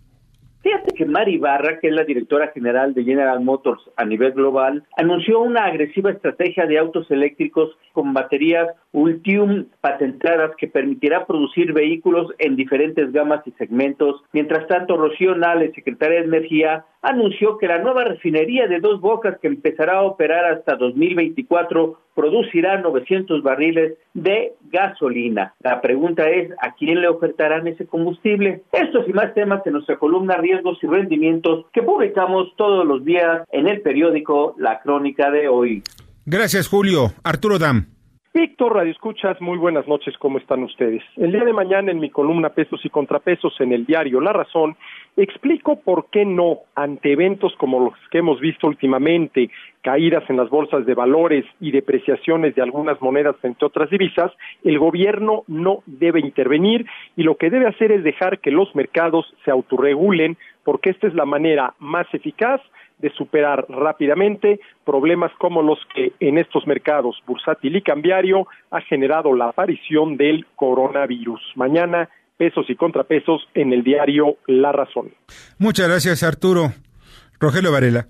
Fíjate 0.69 0.93
que 0.93 1.05
Mari 1.07 1.39
Barra, 1.39 1.79
que 1.79 1.87
es 1.87 1.93
la 1.95 2.03
directora 2.03 2.49
general 2.49 2.93
de 2.93 3.03
General 3.03 3.41
Motors 3.41 3.81
a 3.95 4.05
nivel 4.05 4.33
global, 4.33 4.83
anunció 4.97 5.39
una 5.39 5.65
agresiva 5.65 6.11
estrategia 6.11 6.67
de 6.67 6.77
autos 6.77 7.09
eléctricos 7.09 7.75
con 7.91 8.13
baterías 8.13 8.67
Ultium 8.91 9.65
patentadas 9.81 10.51
que 10.57 10.67
permitirá 10.67 11.25
producir 11.25 11.73
vehículos 11.73 12.31
en 12.37 12.55
diferentes 12.55 13.11
gamas 13.11 13.41
y 13.47 13.51
segmentos. 13.53 14.21
Mientras 14.31 14.67
tanto, 14.67 14.95
Rocío 14.95 15.33
Nales, 15.33 15.73
secretaria 15.73 16.19
de 16.19 16.27
Energía, 16.27 16.85
anunció 17.01 17.57
que 17.57 17.67
la 17.67 17.79
nueva 17.79 18.03
refinería 18.03 18.67
de 18.67 18.79
Dos 18.79 19.01
Bocas, 19.01 19.39
que 19.39 19.47
empezará 19.47 19.97
a 19.97 20.03
operar 20.03 20.45
hasta 20.45 20.75
2024, 20.75 21.97
producirá 22.19 22.81
900 22.81 23.41
barriles 23.41 23.97
de 24.13 24.51
gasolina. 24.69 25.53
La 25.61 25.79
pregunta 25.79 26.29
es, 26.29 26.51
¿a 26.61 26.73
quién 26.73 26.99
le 26.99 27.07
ofertarán 27.07 27.65
ese 27.67 27.87
combustible? 27.87 28.63
Estos 28.73 29.07
y 29.07 29.13
más 29.13 29.33
temas 29.33 29.65
en 29.65 29.73
nuestra 29.73 29.97
columna 29.97 30.35
Riesgos 30.35 30.77
y 30.83 30.87
Rendimientos 30.87 31.67
que 31.71 31.81
publicamos 31.81 32.53
todos 32.57 32.85
los 32.85 33.05
días 33.05 33.47
en 33.53 33.69
el 33.69 33.81
periódico 33.81 34.53
La 34.57 34.81
Crónica 34.81 35.31
de 35.31 35.47
hoy. 35.47 35.81
Gracias, 36.25 36.67
Julio. 36.67 37.13
Arturo 37.23 37.57
Dam. 37.57 37.85
Víctor 38.33 38.75
Radio 38.75 38.91
Escuchas, 38.91 39.41
muy 39.41 39.57
buenas 39.57 39.87
noches, 39.87 40.13
¿cómo 40.19 40.37
están 40.37 40.63
ustedes? 40.63 41.01
El 41.17 41.31
día 41.31 41.43
de 41.43 41.51
mañana 41.51 41.91
en 41.91 41.99
mi 41.99 42.11
columna 42.11 42.49
Pesos 42.49 42.79
y 42.83 42.89
Contrapesos 42.89 43.53
en 43.59 43.73
el 43.73 43.85
diario 43.85 44.21
La 44.21 44.31
Razón, 44.31 44.77
explico 45.17 45.79
por 45.79 46.07
qué 46.09 46.25
no, 46.25 46.59
ante 46.75 47.11
eventos 47.11 47.53
como 47.57 47.79
los 47.79 47.93
que 48.11 48.19
hemos 48.19 48.39
visto 48.39 48.67
últimamente, 48.67 49.49
caídas 49.81 50.23
en 50.29 50.37
las 50.37 50.49
bolsas 50.49 50.85
de 50.85 50.93
valores 50.93 51.45
y 51.59 51.71
depreciaciones 51.71 52.55
de 52.55 52.61
algunas 52.61 53.01
monedas 53.01 53.35
entre 53.43 53.67
otras 53.67 53.89
divisas, 53.89 54.31
el 54.63 54.79
gobierno 54.79 55.43
no 55.47 55.83
debe 55.85 56.19
intervenir 56.19 56.85
y 57.15 57.23
lo 57.23 57.35
que 57.35 57.49
debe 57.49 57.67
hacer 57.67 57.91
es 57.91 58.03
dejar 58.03 58.39
que 58.39 58.51
los 58.51 58.73
mercados 58.75 59.33
se 59.45 59.51
autorregulen 59.51 60.37
porque 60.63 60.89
esta 60.89 61.07
es 61.07 61.13
la 61.13 61.25
manera 61.25 61.73
más 61.79 62.07
eficaz 62.13 62.61
de 62.99 63.09
superar 63.11 63.65
rápidamente 63.69 64.59
problemas 64.85 65.31
como 65.37 65.61
los 65.61 65.79
que 65.95 66.11
en 66.19 66.37
estos 66.37 66.67
mercados 66.67 67.21
bursátil 67.25 67.75
y 67.75 67.81
cambiario 67.81 68.47
ha 68.71 68.81
generado 68.81 69.33
la 69.33 69.49
aparición 69.49 70.17
del 70.17 70.45
coronavirus. 70.55 71.41
Mañana, 71.55 72.09
pesos 72.39 72.65
y 72.69 72.75
contrapesos 72.77 73.41
en 73.53 73.73
el 73.73 73.83
diario 73.83 74.37
La 74.47 74.71
Razón. 74.71 75.11
Muchas 75.57 75.89
gracias, 75.89 76.23
Arturo. 76.23 76.71
Rogelio 77.37 77.71
Varela. 77.71 78.07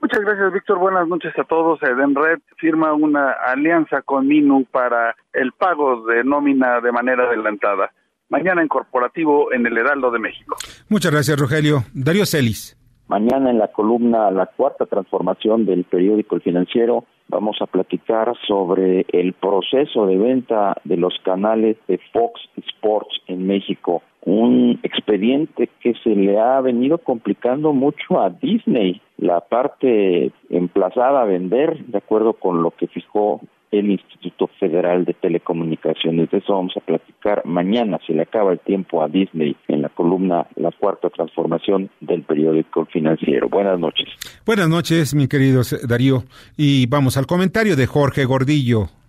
Muchas 0.00 0.20
gracias, 0.20 0.52
Víctor. 0.52 0.78
Buenas 0.78 1.06
noches 1.06 1.32
a 1.38 1.44
todos. 1.44 1.80
Edenred 1.82 2.40
firma 2.56 2.92
una 2.92 3.30
alianza 3.30 4.02
con 4.02 4.26
Minu 4.26 4.64
para 4.64 5.14
el 5.32 5.52
pago 5.52 6.04
de 6.06 6.24
nómina 6.24 6.80
de 6.80 6.90
manera 6.90 7.28
adelantada. 7.28 7.92
Mañana 8.28 8.60
en 8.60 8.68
corporativo 8.68 9.52
en 9.52 9.64
el 9.66 9.78
Heraldo 9.78 10.10
de 10.10 10.18
México. 10.18 10.56
Muchas 10.88 11.12
gracias, 11.12 11.38
Rogelio. 11.38 11.84
Darío 11.94 12.26
Celis. 12.26 12.76
Mañana 13.06 13.50
en 13.50 13.58
la 13.58 13.68
columna 13.68 14.30
La 14.32 14.46
Cuarta 14.46 14.86
Transformación 14.86 15.64
del 15.64 15.84
periódico 15.84 16.34
El 16.34 16.42
Financiero 16.42 17.04
vamos 17.30 17.56
a 17.60 17.66
platicar 17.66 18.34
sobre 18.46 19.06
el 19.12 19.32
proceso 19.32 20.06
de 20.06 20.18
venta 20.18 20.76
de 20.84 20.96
los 20.96 21.14
canales 21.24 21.76
de 21.86 21.98
Fox 22.12 22.40
Sports 22.56 23.22
en 23.28 23.46
México. 23.46 24.02
Un 24.24 24.78
expediente 24.82 25.70
que 25.80 25.94
se 26.02 26.10
le 26.10 26.38
ha 26.38 26.60
venido 26.60 26.98
complicando 26.98 27.72
mucho 27.72 28.20
a 28.20 28.30
Disney. 28.30 29.00
La 29.16 29.40
parte 29.40 30.30
emplazada 30.50 31.22
a 31.22 31.24
vender, 31.24 31.84
de 31.86 31.98
acuerdo 31.98 32.34
con 32.34 32.62
lo 32.62 32.72
que 32.72 32.88
fijó 32.88 33.40
el 33.70 33.90
Instituto 33.90 34.48
Federal 34.58 35.04
de 35.04 35.14
Telecomunicaciones. 35.14 36.30
De 36.30 36.38
eso 36.38 36.54
vamos 36.54 36.76
a 36.76 36.80
platicar 36.80 37.44
mañana. 37.44 37.98
Se 38.06 38.12
le 38.12 38.22
acaba 38.22 38.52
el 38.52 38.60
tiempo 38.60 39.02
a 39.02 39.08
Disney 39.08 39.56
en 39.68 39.82
la 39.82 39.88
columna 39.88 40.46
La 40.56 40.72
Cuarta 40.72 41.08
Transformación 41.10 41.90
del 42.00 42.22
periódico 42.22 42.86
financiero. 42.86 43.48
Buenas 43.48 43.78
noches. 43.78 44.08
Buenas 44.44 44.68
noches, 44.68 45.14
mi 45.14 45.28
querido 45.28 45.62
Darío. 45.86 46.24
Y 46.56 46.86
vamos 46.86 47.16
al 47.16 47.26
comentario 47.26 47.76
de 47.76 47.86
Jorge 47.86 48.24
Gordillo. 48.24 48.99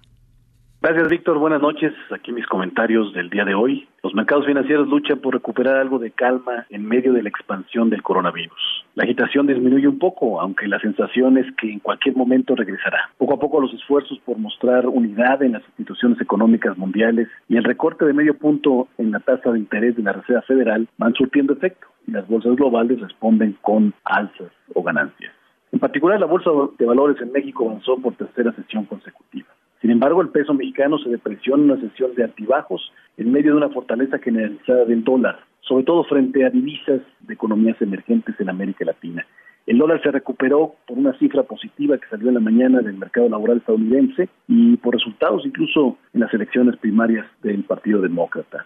Gracias, 0.84 1.10
Víctor. 1.10 1.38
Buenas 1.38 1.62
noches. 1.62 1.94
Aquí 2.10 2.32
mis 2.32 2.48
comentarios 2.48 3.14
del 3.14 3.30
día 3.30 3.46
de 3.46 3.54
hoy. 3.54 3.88
Los 4.02 4.16
mercados 4.16 4.48
financieros 4.48 4.88
luchan 4.88 5.20
por 5.20 5.36
recuperar 5.36 5.76
algo 5.76 6.00
de 6.00 6.10
calma 6.10 6.66
en 6.72 6.88
medio 6.88 7.14
de 7.14 7.22
la 7.22 7.30
expansión 7.30 7.92
del 7.92 8.02
coronavirus. 8.02 8.84
La 8.96 9.04
agitación 9.04 9.46
disminuye 9.46 9.88
un 9.88 10.00
poco, 10.00 10.42
aunque 10.42 10.68
la 10.68 10.80
sensación 10.80 11.38
es 11.38 11.46
que 11.58 11.72
en 11.72 11.78
cualquier 11.78 12.16
momento 12.16 12.56
regresará. 12.56 13.12
Poco 13.20 13.36
a 13.36 13.40
poco 13.40 13.62
los 13.62 13.72
esfuerzos 13.76 14.18
por 14.26 14.40
mostrar 14.40 14.88
unidad 14.88 15.44
en 15.44 15.52
las 15.52 15.62
instituciones 15.68 16.20
económicas 16.20 16.76
mundiales 16.76 17.28
y 17.48 17.58
el 17.58 17.64
recorte 17.64 18.06
de 18.06 18.14
medio 18.14 18.36
punto 18.36 18.88
en 18.98 19.12
la 19.12 19.20
tasa 19.20 19.52
de 19.52 19.60
interés 19.60 19.96
de 19.96 20.02
la 20.02 20.14
Reserva 20.14 20.42
Federal 20.42 20.88
van 20.98 21.14
surtiendo 21.14 21.54
efecto 21.54 21.86
y 22.08 22.12
las 22.12 22.28
bolsas 22.28 22.56
globales 22.56 23.00
responden 23.00 23.56
con 23.62 23.94
alzas 24.04 24.52
o 24.74 24.82
ganancias. 24.82 25.32
En 25.72 25.78
particular, 25.78 26.20
la 26.20 26.26
Bolsa 26.26 26.50
de 26.80 26.86
Valores 26.88 27.22
en 27.22 27.32
México 27.32 27.70
avanzó 27.70 27.98
por 27.98 28.16
tercera 28.16 28.52
sesión 28.54 28.86
consecutiva. 28.86 29.48
Sin 29.82 29.90
embargo, 29.90 30.22
el 30.22 30.30
peso 30.30 30.54
mexicano 30.54 31.00
se 31.00 31.10
depreció 31.10 31.56
en 31.56 31.62
una 31.62 31.82
sesión 31.82 32.14
de 32.16 32.24
altibajos 32.24 32.92
en 33.18 33.32
medio 33.32 33.52
de 33.52 33.58
una 33.58 33.70
fortaleza 33.70 34.20
generalizada 34.20 34.86
del 34.86 35.04
dólar, 35.04 35.40
sobre 35.62 35.84
todo 35.84 36.04
frente 36.04 36.46
a 36.46 36.50
divisas 36.50 37.02
de 37.22 37.34
economías 37.34 37.82
emergentes 37.82 38.36
en 38.40 38.50
América 38.50 38.86
Latina. 38.86 39.26
El 39.66 39.78
dólar 39.78 40.02
se 40.02 40.12
recuperó 40.12 40.76
por 40.88 40.98
una 40.98 41.18
cifra 41.20 41.44
positiva 41.44 41.98
que 41.98 42.08
salió 42.10 42.30
en 42.30 42.36
la 42.36 42.40
mañana 42.40 42.82
del 42.82 42.98
mercado 42.98 43.30
laboral 43.30 43.58
estadounidense 43.58 44.30
y 44.48 44.78
por 44.78 44.94
resultados 44.94 45.46
incluso 45.46 45.98
en 46.14 46.22
las 46.22 46.34
elecciones 46.34 46.78
primarias 46.78 47.26
del 47.42 47.64
Partido 47.64 48.02
Demócrata. 48.02 48.66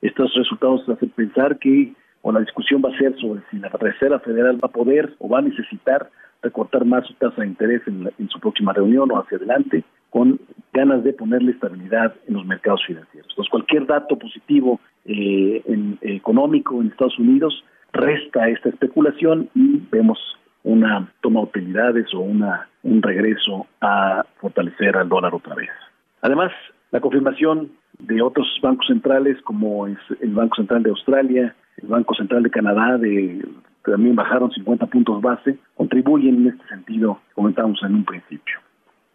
Estos 0.00 0.34
resultados 0.34 0.88
hacen 0.88 1.10
pensar 1.10 1.58
que 1.58 1.92
o 2.22 2.32
la 2.32 2.40
discusión 2.40 2.82
va 2.84 2.94
a 2.94 2.98
ser 2.98 3.16
sobre 3.20 3.42
si 3.50 3.58
la 3.58 3.68
Reserva 3.68 4.20
Federal 4.20 4.56
va 4.62 4.68
a 4.68 4.72
poder 4.72 5.14
o 5.18 5.28
va 5.28 5.38
a 5.38 5.42
necesitar 5.42 6.08
recortar 6.40 6.84
más 6.84 7.06
su 7.06 7.14
tasa 7.14 7.42
de 7.42 7.48
interés 7.48 7.82
en, 7.86 8.28
su 8.28 8.40
próxima 8.40 8.72
reunión 8.72 9.10
o 9.10 9.20
hacia 9.20 9.38
adelante, 9.38 9.84
con 10.12 10.38
ganas 10.74 11.02
de 11.02 11.14
ponerle 11.14 11.52
estabilidad 11.52 12.14
en 12.28 12.34
los 12.34 12.46
mercados 12.46 12.82
financieros. 12.86 13.28
Entonces, 13.30 13.50
cualquier 13.50 13.86
dato 13.86 14.18
positivo 14.18 14.78
eh, 15.06 15.62
en, 15.66 15.98
económico 16.02 16.80
en 16.80 16.88
Estados 16.88 17.18
Unidos 17.18 17.64
resta 17.92 18.48
esta 18.48 18.68
especulación 18.68 19.48
y 19.54 19.82
vemos 19.90 20.18
una 20.64 21.10
toma 21.22 21.40
de 21.40 21.46
utilidades 21.46 22.14
o 22.14 22.20
una, 22.20 22.68
un 22.82 23.02
regreso 23.02 23.66
a 23.80 24.24
fortalecer 24.36 24.96
al 24.96 25.08
dólar 25.08 25.34
otra 25.34 25.54
vez. 25.54 25.70
Además, 26.20 26.52
la 26.90 27.00
confirmación 27.00 27.72
de 27.98 28.20
otros 28.20 28.46
bancos 28.62 28.86
centrales 28.86 29.40
como 29.42 29.86
es 29.86 29.98
el 30.20 30.34
Banco 30.34 30.56
Central 30.56 30.82
de 30.82 30.90
Australia, 30.90 31.54
el 31.78 31.88
Banco 31.88 32.14
Central 32.14 32.42
de 32.42 32.50
Canadá, 32.50 32.98
de, 32.98 33.44
también 33.84 34.14
bajaron 34.14 34.50
50 34.50 34.86
puntos 34.86 35.22
base, 35.22 35.58
contribuyen 35.74 36.36
en 36.36 36.48
este 36.48 36.68
sentido, 36.68 37.18
comentamos 37.34 37.82
en 37.82 37.94
un 37.94 38.04
principio. 38.04 38.61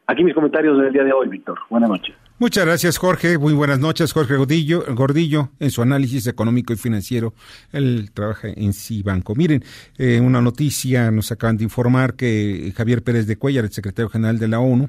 Aquí 0.10 0.24
mis 0.24 0.34
comentarios 0.34 0.82
del 0.82 0.93
día 0.93 1.03
de 1.03 1.12
hoy, 1.12 1.28
Víctor. 1.28 1.60
Buenas 1.70 1.89
noches. 1.89 2.16
Muchas 2.39 2.66
gracias, 2.66 2.97
Jorge. 2.97 3.38
Muy 3.38 3.53
buenas 3.53 3.80
noches, 3.80 4.14
Jorge 4.14 4.38
Gordillo, 4.38 4.86
Gordillo 4.95 5.49
en 5.60 5.70
su 5.70 5.82
análisis 5.82 6.28
económico 6.28 6.72
y 6.72 6.78
financiero. 6.78 7.34
Él 7.74 8.12
trabaja 8.14 8.47
en 8.47 8.72
Cibanco. 8.72 9.36
Miren, 9.36 9.66
eh, 9.97 10.22
una 10.22 10.39
noticia, 10.39 11.12
nos 11.12 11.34
acaban 11.34 11.58
de 11.58 11.66
informar 11.66 12.14
que 12.14 12.72
Javier 12.78 13.03
Pérez 13.03 13.28
de 13.28 13.36
Cuellar, 13.36 13.66
el 13.66 13.72
secretario 13.74 14.08
general 14.08 14.39
de 14.39 14.47
la 14.47 14.60
ONU, 14.60 14.88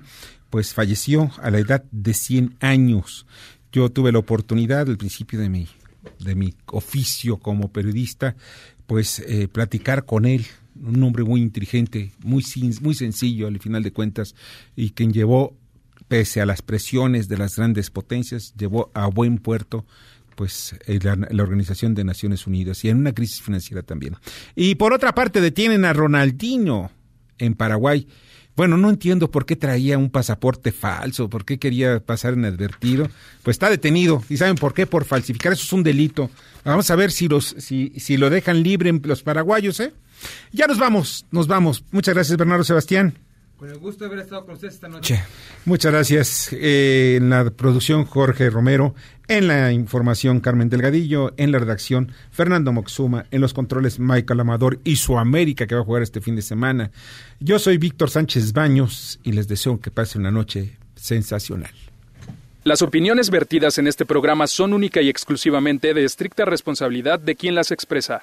pues 0.50 0.72
falleció 0.72 1.32
a 1.42 1.50
la 1.50 1.58
edad 1.58 1.82
de 1.90 2.14
100 2.14 2.54
años. 2.60 3.26
Yo 3.72 3.90
tuve 3.90 4.12
la 4.12 4.20
oportunidad, 4.20 4.88
al 4.88 4.98
principio 4.98 5.40
de 5.40 5.48
mi, 5.48 5.66
de 6.20 6.36
mi 6.36 6.54
oficio 6.66 7.38
como 7.38 7.72
periodista, 7.72 8.36
pues 8.86 9.18
eh, 9.20 9.48
platicar 9.48 10.04
con 10.04 10.26
él 10.26 10.46
un 10.82 11.02
hombre 11.02 11.24
muy 11.24 11.40
inteligente, 11.40 12.12
muy, 12.22 12.44
muy 12.80 12.94
sencillo 12.94 13.46
al 13.46 13.58
final 13.58 13.82
de 13.82 13.92
cuentas, 13.92 14.34
y 14.76 14.90
quien 14.90 15.12
llevó, 15.12 15.56
pese 16.08 16.40
a 16.40 16.46
las 16.46 16.62
presiones 16.62 17.28
de 17.28 17.38
las 17.38 17.56
grandes 17.56 17.90
potencias, 17.90 18.54
llevó 18.56 18.90
a 18.94 19.06
buen 19.06 19.38
puerto 19.38 19.84
pues 20.34 20.76
la, 20.86 21.16
la, 21.16 21.42
Organización 21.42 21.96
de 21.96 22.04
Naciones 22.04 22.46
Unidas 22.46 22.84
y 22.84 22.90
en 22.90 22.98
una 22.98 23.12
crisis 23.12 23.42
financiera 23.42 23.82
también. 23.82 24.14
Y 24.54 24.76
por 24.76 24.92
otra 24.92 25.12
parte 25.12 25.40
detienen 25.40 25.84
a 25.84 25.92
Ronaldinho 25.92 26.92
en 27.38 27.54
Paraguay. 27.54 28.06
Bueno, 28.58 28.76
no 28.76 28.90
entiendo 28.90 29.30
por 29.30 29.46
qué 29.46 29.54
traía 29.54 29.98
un 29.98 30.10
pasaporte 30.10 30.72
falso, 30.72 31.30
por 31.30 31.44
qué 31.44 31.60
quería 31.60 32.00
pasar 32.00 32.34
inadvertido. 32.34 33.08
Pues 33.44 33.54
está 33.54 33.70
detenido. 33.70 34.20
¿Y 34.28 34.36
saben 34.36 34.56
por 34.56 34.74
qué? 34.74 34.84
Por 34.84 35.04
falsificar. 35.04 35.52
Eso 35.52 35.62
es 35.62 35.72
un 35.72 35.84
delito. 35.84 36.28
Vamos 36.64 36.90
a 36.90 36.96
ver 36.96 37.12
si, 37.12 37.28
los, 37.28 37.54
si, 37.58 37.92
si 37.98 38.16
lo 38.16 38.30
dejan 38.30 38.64
libre 38.64 38.92
los 39.04 39.22
paraguayos, 39.22 39.78
¿eh? 39.78 39.92
Ya 40.52 40.66
nos 40.66 40.78
vamos, 40.78 41.26
nos 41.30 41.46
vamos. 41.46 41.84
Muchas 41.90 42.14
gracias, 42.14 42.36
Bernardo 42.36 42.64
Sebastián. 42.64 43.14
Con 43.58 43.68
el 43.68 43.78
gusto 43.78 44.04
de 44.04 44.06
haber 44.06 44.20
estado 44.20 44.44
con 44.44 44.54
ustedes 44.54 44.74
esta 44.74 44.88
noche. 44.88 45.20
Muchas 45.64 45.90
gracias. 45.90 46.52
Eh, 46.52 47.16
en 47.16 47.28
la 47.28 47.50
producción, 47.50 48.04
Jorge 48.04 48.50
Romero. 48.50 48.94
En 49.26 49.48
la 49.48 49.72
información, 49.72 50.38
Carmen 50.38 50.68
Delgadillo. 50.68 51.34
En 51.36 51.50
la 51.50 51.58
redacción, 51.58 52.12
Fernando 52.30 52.72
Moxuma. 52.72 53.26
En 53.32 53.40
los 53.40 53.54
controles, 53.54 53.98
Michael 53.98 54.38
Amador 54.38 54.78
y 54.84 54.94
su 54.94 55.18
América, 55.18 55.66
que 55.66 55.74
va 55.74 55.80
a 55.80 55.84
jugar 55.84 56.02
este 56.02 56.20
fin 56.20 56.36
de 56.36 56.42
semana. 56.42 56.92
Yo 57.40 57.58
soy 57.58 57.78
Víctor 57.78 58.10
Sánchez 58.10 58.52
Baños 58.52 59.18
y 59.24 59.32
les 59.32 59.48
deseo 59.48 59.80
que 59.80 59.90
pasen 59.90 60.20
una 60.20 60.30
noche 60.30 60.78
sensacional. 60.94 61.72
Las 62.62 62.82
opiniones 62.82 63.30
vertidas 63.30 63.78
en 63.78 63.88
este 63.88 64.06
programa 64.06 64.46
son 64.46 64.72
única 64.72 65.02
y 65.02 65.08
exclusivamente 65.08 65.94
de 65.94 66.04
estricta 66.04 66.44
responsabilidad 66.44 67.18
de 67.18 67.34
quien 67.34 67.56
las 67.56 67.72
expresa. 67.72 68.22